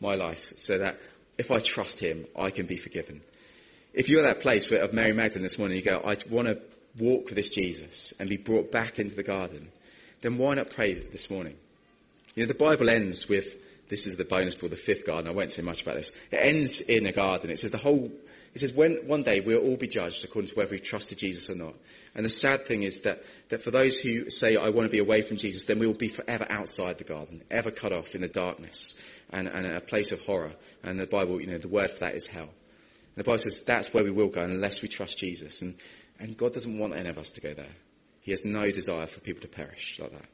my 0.00 0.14
life 0.14 0.52
so 0.56 0.78
that 0.78 0.98
if 1.38 1.50
I 1.50 1.58
trust 1.58 2.00
him, 2.00 2.26
I 2.38 2.50
can 2.50 2.66
be 2.66 2.76
forgiven. 2.76 3.22
If 3.92 4.08
you're 4.08 4.20
at 4.24 4.34
that 4.34 4.40
place 4.40 4.70
of 4.70 4.92
Mary 4.92 5.12
Magdalene 5.12 5.42
this 5.42 5.58
morning, 5.58 5.76
you 5.78 5.82
go, 5.82 6.00
I 6.04 6.16
want 6.30 6.48
to 6.48 6.60
walk 6.98 7.26
with 7.26 7.34
this 7.34 7.50
Jesus 7.50 8.14
and 8.18 8.28
be 8.28 8.36
brought 8.36 8.70
back 8.70 8.98
into 8.98 9.16
the 9.16 9.22
garden, 9.22 9.70
then 10.20 10.38
why 10.38 10.54
not 10.54 10.70
pray 10.70 10.94
this 10.94 11.30
morning? 11.30 11.56
You 12.34 12.42
know, 12.42 12.48
the 12.48 12.54
Bible 12.54 12.88
ends 12.90 13.28
with, 13.28 13.56
this 13.88 14.06
is 14.06 14.16
the 14.16 14.24
bonus 14.24 14.54
for 14.54 14.68
the 14.68 14.76
fifth 14.76 15.06
garden. 15.06 15.28
I 15.28 15.34
won't 15.34 15.52
say 15.52 15.62
much 15.62 15.82
about 15.82 15.96
this. 15.96 16.12
It 16.30 16.36
ends 16.36 16.80
in 16.80 17.06
a 17.06 17.12
garden. 17.12 17.50
It 17.50 17.58
says 17.58 17.70
the 17.70 17.78
whole, 17.78 18.10
it 18.54 18.60
says 18.60 18.72
when, 18.72 19.06
one 19.06 19.22
day 19.22 19.40
we'll 19.40 19.62
all 19.62 19.76
be 19.76 19.86
judged 19.86 20.24
according 20.24 20.48
to 20.48 20.54
whether 20.54 20.72
we 20.72 20.78
trusted 20.78 21.18
Jesus 21.18 21.48
or 21.48 21.54
not. 21.54 21.74
And 22.14 22.24
the 22.24 22.30
sad 22.30 22.66
thing 22.66 22.82
is 22.82 23.00
that, 23.00 23.22
that 23.48 23.62
for 23.62 23.70
those 23.70 23.98
who 24.00 24.28
say, 24.30 24.56
I 24.56 24.70
want 24.70 24.86
to 24.86 24.90
be 24.90 24.98
away 24.98 25.22
from 25.22 25.36
Jesus, 25.36 25.64
then 25.64 25.78
we 25.78 25.86
will 25.86 25.94
be 25.94 26.08
forever 26.08 26.46
outside 26.48 26.98
the 26.98 27.04
garden, 27.04 27.42
ever 27.50 27.70
cut 27.70 27.92
off 27.92 28.14
in 28.14 28.20
the 28.20 28.28
darkness 28.28 29.00
and, 29.30 29.48
and 29.48 29.66
a 29.66 29.80
place 29.80 30.12
of 30.12 30.20
horror. 30.20 30.52
And 30.82 30.98
the 30.98 31.06
Bible, 31.06 31.40
you 31.40 31.46
know, 31.46 31.58
the 31.58 31.68
word 31.68 31.90
for 31.90 32.00
that 32.00 32.16
is 32.16 32.26
hell. 32.26 32.48
And 32.48 33.16
the 33.16 33.24
Bible 33.24 33.38
says 33.38 33.60
that's 33.60 33.94
where 33.94 34.04
we 34.04 34.10
will 34.10 34.28
go 34.28 34.42
unless 34.42 34.82
we 34.82 34.88
trust 34.88 35.18
Jesus. 35.18 35.62
And, 35.62 35.76
and 36.18 36.36
God 36.36 36.52
doesn't 36.52 36.78
want 36.78 36.94
any 36.94 37.08
of 37.08 37.18
us 37.18 37.32
to 37.32 37.40
go 37.40 37.54
there. 37.54 37.72
He 38.26 38.32
has 38.32 38.44
no 38.44 38.72
desire 38.72 39.06
for 39.06 39.20
people 39.20 39.42
to 39.42 39.48
perish 39.48 40.00
like 40.02 40.10
that. 40.10 40.24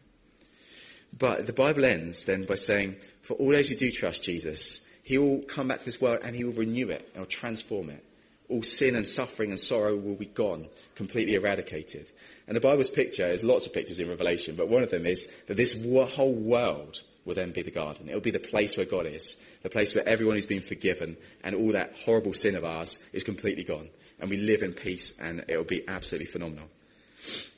But 1.13 1.45
the 1.47 1.53
Bible 1.53 1.85
ends 1.85 2.25
then 2.25 2.47
by 2.47 2.55
saying, 2.55 2.97
for 3.21 3.35
all 3.35 3.51
those 3.51 3.69
who 3.69 3.75
do 3.75 3.91
trust 3.91 4.23
Jesus, 4.23 4.81
he 5.03 5.19
will 5.19 5.43
come 5.43 5.69
back 5.69 5.81
to 5.81 5.85
this 5.85 6.01
world 6.01 6.21
and 6.25 6.35
he 6.35 6.45
will 6.45 6.55
renew 6.55 6.89
it 6.89 7.07
and 7.13 7.21
will 7.21 7.27
transform 7.27 7.91
it. 7.91 8.03
All 8.49 8.63
sin 8.63 8.97
and 8.97 9.07
suffering 9.07 9.51
and 9.51 9.61
sorrow 9.61 9.95
will 9.95 10.15
be 10.15 10.25
gone, 10.25 10.71
completely 10.95 11.35
eradicated. 11.35 12.11
And 12.47 12.57
the 12.57 12.63
Bible's 12.63 12.89
picture, 12.89 13.27
there's 13.27 13.45
lots 13.45 13.67
of 13.67 13.75
pictures 13.75 13.99
in 13.99 14.09
Revelation, 14.09 14.57
but 14.57 14.71
one 14.71 14.83
of 14.83 14.91
them 14.91 15.05
is 15.05 15.31
that 15.49 15.59
this 15.59 15.75
whole 16.15 16.35
world 16.35 17.03
will 17.27 17.35
then 17.35 17.53
be 17.53 17.61
the 17.61 17.71
garden. 17.71 18.09
It 18.09 18.15
will 18.15 18.23
be 18.23 18.31
the 18.31 18.39
place 18.39 18.75
where 18.75 18.87
God 18.87 19.07
is, 19.07 19.37
the 19.63 19.69
place 19.69 19.95
where 19.95 20.09
everyone 20.09 20.37
who's 20.37 20.47
been 20.47 20.63
forgiven 20.63 21.19
and 21.45 21.55
all 21.55 21.73
that 21.73 21.99
horrible 22.07 22.33
sin 22.33 22.57
of 22.57 22.65
ours 22.65 22.99
is 23.13 23.23
completely 23.23 23.65
gone. 23.65 23.91
And 24.19 24.31
we 24.31 24.39
live 24.39 24.63
in 24.63 24.73
peace 24.73 25.15
and 25.21 25.45
it 25.47 25.59
will 25.59 25.65
be 25.65 25.87
absolutely 25.87 26.33
phenomenal. 26.33 26.71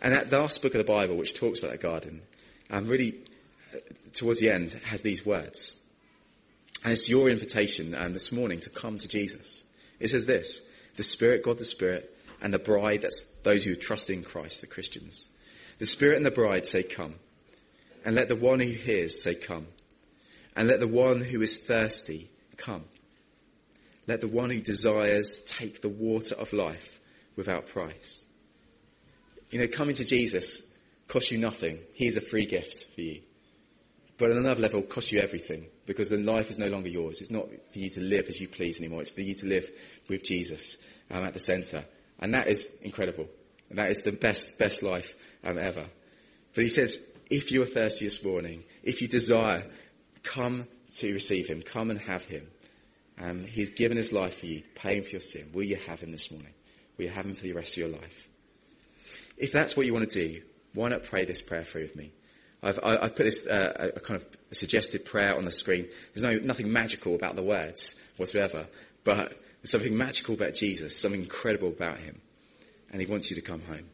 And 0.01 0.13
that 0.13 0.31
last 0.31 0.63
book 0.63 0.75
of 0.75 0.79
the 0.79 0.93
Bible, 0.93 1.17
which 1.17 1.35
talks 1.35 1.59
about 1.59 1.73
that 1.73 1.81
garden, 1.81 2.23
um, 2.71 2.87
really, 2.87 3.21
uh, 3.75 3.79
towards 4.13 4.41
the 4.41 4.51
end, 4.51 4.73
has 4.85 5.03
these 5.03 5.25
words. 5.25 5.77
And 6.83 6.93
it's 6.93 7.09
your 7.09 7.29
invitation 7.29 7.95
um, 7.95 8.13
this 8.13 8.31
morning 8.31 8.61
to 8.61 8.71
come 8.71 8.99
to 8.99 9.09
Jesus. 9.09 9.65
It 10.01 10.09
says 10.09 10.27
this, 10.27 10.61
the 10.97 11.03
Spirit, 11.03 11.43
God 11.43 11.59
the 11.59 11.65
Spirit, 11.65 12.15
and 12.43 12.53
the 12.53 12.59
bride, 12.59 13.03
that's 13.03 13.27
those 13.43 13.65
who 13.65 13.75
trust 13.75 14.11
in 14.11 14.23
Christ, 14.23 14.61
the 14.61 14.67
Christians. 14.67 15.29
The 15.79 15.87
Spirit 15.87 16.19
and 16.19 16.27
the 16.27 16.31
bride 16.31 16.67
say, 16.67 16.83
come. 16.83 17.15
And 18.05 18.15
let 18.15 18.29
the 18.29 18.37
one 18.37 18.61
who 18.61 18.71
hears 18.71 19.23
say, 19.23 19.35
Come. 19.35 19.67
And 20.55 20.69
let 20.69 20.79
the 20.79 20.87
one 20.87 21.21
who 21.21 21.41
is 21.43 21.59
thirsty 21.59 22.31
come. 22.57 22.85
Let 24.07 24.21
the 24.21 24.29
one 24.29 24.51
who 24.51 24.61
desires 24.61 25.43
take 25.47 25.81
the 25.81 25.89
water 25.89 26.35
of 26.35 26.53
life 26.53 27.01
without 27.35 27.69
price. 27.69 28.25
You 29.51 29.61
know, 29.61 29.69
coming 29.69 29.95
to 29.97 30.05
Jesus 30.05 30.63
costs 31.09 31.31
you 31.31 31.39
nothing. 31.39 31.79
He's 31.93 32.17
a 32.17 32.21
free 32.21 32.47
gift 32.47 32.87
for 32.95 33.01
you. 33.01 33.23
But 34.17 34.31
on 34.31 34.39
another 34.39 34.63
level, 34.63 34.83
costs 34.83 35.13
you 35.13 35.21
everything 35.21 35.67
because 35.87 36.11
then 36.11 36.25
life 36.25 36.51
is 36.51 36.59
no 36.59 36.67
longer 36.67 36.89
yours. 36.89 37.21
It's 37.21 37.31
not 37.31 37.49
for 37.73 37.79
you 37.79 37.91
to 37.91 38.01
live 38.01 38.27
as 38.29 38.41
you 38.41 38.49
please 38.49 38.81
anymore. 38.81 39.01
It's 39.01 39.11
for 39.11 39.23
you 39.23 39.35
to 39.35 39.47
live 39.47 39.71
with 40.09 40.23
Jesus 40.23 40.79
um, 41.11 41.25
at 41.25 41.33
the 41.33 41.41
centre. 41.41 41.85
And 42.21 42.35
that 42.35 42.49
is 42.49 42.77
incredible. 42.83 43.27
And 43.71 43.79
that 43.79 43.91
is 43.91 44.03
the 44.03 44.13
best, 44.13 44.59
best 44.59 44.83
life 44.83 45.13
um, 45.43 45.59
ever. 45.59 45.87
But 46.55 46.63
he 46.63 46.69
says, 46.69 47.11
if 47.29 47.51
you 47.51 47.63
are 47.63 47.67
thirsty 47.67 48.05
this 48.05 48.25
morning, 48.25 48.63
if 48.85 49.03
you 49.03 49.09
desire, 49.09 49.65
come 50.23 50.69
to 50.97 51.13
receive 51.13 51.49
him. 51.49 51.63
Come 51.63 51.91
and 51.91 51.99
have 52.01 52.25
him. 52.25 52.47
Um, 53.19 53.45
he's 53.45 53.71
given 53.71 53.97
his 53.97 54.13
life 54.13 54.39
for 54.39 54.47
you, 54.47 54.63
paying 54.75 55.03
for 55.03 55.11
your 55.11 55.21
sin. 55.21 55.51
Will 55.53 55.65
you 55.65 55.77
have 55.89 56.01
him 56.01 56.13
this 56.13 56.31
morning? 56.31 56.53
Will 56.97 57.07
you 57.07 57.11
have 57.11 57.27
him 57.27 57.35
for 57.35 57.43
the 57.43 57.53
rest 57.53 57.73
of 57.73 57.79
your 57.79 57.89
life? 57.89 58.29
If 59.37 59.53
that's 59.53 59.77
what 59.77 59.87
you 59.87 59.93
want 59.93 60.11
to 60.11 60.29
do, 60.29 60.43
why 60.75 60.89
not 60.89 61.05
pray 61.05 61.25
this 61.25 61.41
prayer 61.41 61.65
through 61.65 61.83
with 61.83 61.97
me? 61.97 62.13
I've, 62.63 62.79
I, 62.83 63.05
have 63.05 63.17
put 63.17 63.25
this 63.25 63.47
uh, 63.47 63.91
a 63.97 64.01
kind 64.01 64.21
of 64.21 64.57
suggested 64.57 65.05
prayer 65.05 65.37
on 65.37 65.45
the 65.45 65.53
screen. 65.53 65.89
There's 66.15 66.23
no, 66.23 66.39
nothing 66.45 66.73
magical 66.73 67.15
about 67.15 67.37
the 67.37 67.43
words 67.43 68.01
whatsoever, 68.17 68.67
but 69.05 69.31
there's 69.61 69.71
something 69.71 69.97
magical 69.97 70.35
about 70.35 70.55
Jesus, 70.55 70.97
something 70.97 71.21
incredible 71.21 71.69
about 71.69 71.99
him, 71.99 72.21
and 72.91 73.01
he 73.01 73.07
wants 73.07 73.31
you 73.31 73.37
to 73.37 73.43
come 73.43 73.61
home. 73.61 73.87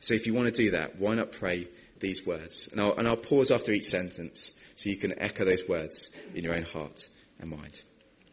So 0.00 0.14
if 0.14 0.26
you 0.26 0.34
want 0.34 0.54
to 0.54 0.62
do 0.62 0.72
that, 0.72 0.98
why 0.98 1.14
not 1.14 1.32
pray 1.32 1.68
these 2.00 2.26
words. 2.26 2.68
And 2.70 2.80
I'll, 2.80 2.94
and 2.96 3.08
I'll 3.08 3.16
pause 3.16 3.50
after 3.50 3.72
each 3.72 3.84
sentence 3.84 4.52
so 4.74 4.90
you 4.90 4.96
can 4.96 5.20
echo 5.20 5.44
those 5.44 5.68
words 5.68 6.10
in 6.34 6.44
your 6.44 6.54
own 6.54 6.64
heart 6.64 7.08
and 7.38 7.50
mind. 7.50 7.82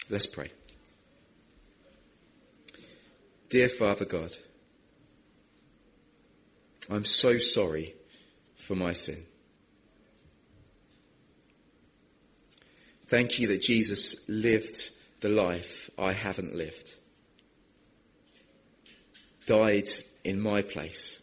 Let's 0.10 0.26
pray. 0.26 0.52
Dear 3.50 3.70
Father 3.70 4.06
God, 4.06 4.32
I'm 6.90 7.06
so 7.06 7.38
sorry 7.38 7.96
for 8.58 8.76
my 8.76 8.94
sin. 8.94 9.26
Thank 13.08 13.40
you 13.40 13.48
that 13.50 13.62
Jesus 13.62 14.28
lived 14.28 14.90
the 15.22 15.30
life 15.30 15.90
I 15.98 16.14
haven't 16.14 16.56
lived, 16.56 16.96
died 19.46 19.90
in 20.24 20.42
my 20.42 20.62
place 20.62 21.22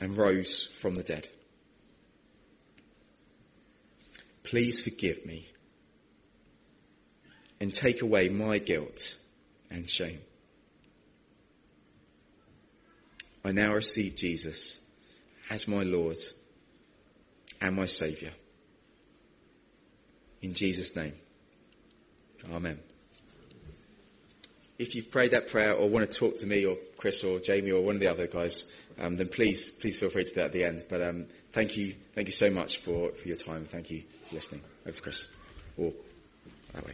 and 0.00 0.16
rose 0.16 0.64
from 0.64 0.94
the 0.94 1.02
dead. 1.02 1.28
Please 4.42 4.82
forgive 4.82 5.24
me 5.24 5.48
and 7.60 7.72
take 7.72 8.02
away 8.02 8.28
my 8.28 8.58
guilt 8.58 9.16
and 9.70 9.88
shame. 9.88 10.20
I 13.44 13.52
now 13.52 13.74
receive 13.74 14.16
Jesus 14.16 14.80
as 15.50 15.66
my 15.66 15.82
Lord 15.82 16.18
and 17.60 17.76
my 17.76 17.86
Saviour. 17.86 18.32
In 20.40 20.54
Jesus' 20.54 20.94
name. 20.96 21.14
Amen 22.50 22.78
if 24.82 24.96
you've 24.96 25.10
prayed 25.10 25.30
that 25.30 25.48
prayer 25.48 25.74
or 25.74 25.88
want 25.88 26.10
to 26.10 26.18
talk 26.18 26.36
to 26.38 26.46
me 26.46 26.64
or 26.64 26.76
Chris 26.96 27.22
or 27.22 27.38
Jamie 27.38 27.70
or 27.70 27.82
one 27.82 27.94
of 27.94 28.00
the 28.00 28.08
other 28.08 28.26
guys, 28.26 28.64
um, 28.98 29.16
then 29.16 29.28
please, 29.28 29.70
please 29.70 29.96
feel 29.96 30.10
free 30.10 30.24
to 30.24 30.30
do 30.30 30.34
that 30.36 30.46
at 30.46 30.52
the 30.52 30.64
end. 30.64 30.84
But 30.88 31.02
um, 31.02 31.26
thank 31.52 31.76
you, 31.76 31.94
thank 32.14 32.26
you 32.26 32.32
so 32.32 32.50
much 32.50 32.78
for, 32.78 33.12
for 33.12 33.28
your 33.28 33.36
time. 33.36 33.64
Thank 33.64 33.90
you 33.90 34.02
for 34.28 34.34
listening. 34.34 34.62
Over 34.84 34.92
to 34.92 35.02
Chris. 35.02 35.28
Or 35.78 35.92
that 36.74 36.84
way. 36.84 36.92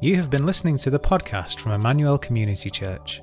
You 0.00 0.14
have 0.14 0.30
been 0.30 0.46
listening 0.46 0.76
to 0.78 0.90
the 0.90 1.00
podcast 1.00 1.58
from 1.58 1.72
Emmanuel 1.72 2.18
Community 2.18 2.70
Church. 2.70 3.20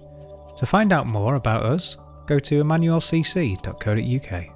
To 0.58 0.66
find 0.66 0.92
out 0.92 1.08
more 1.08 1.36
about 1.36 1.64
us, 1.64 1.96
go 2.28 2.38
to 2.38 2.62
emmanuelcc.co.uk. 2.62 4.55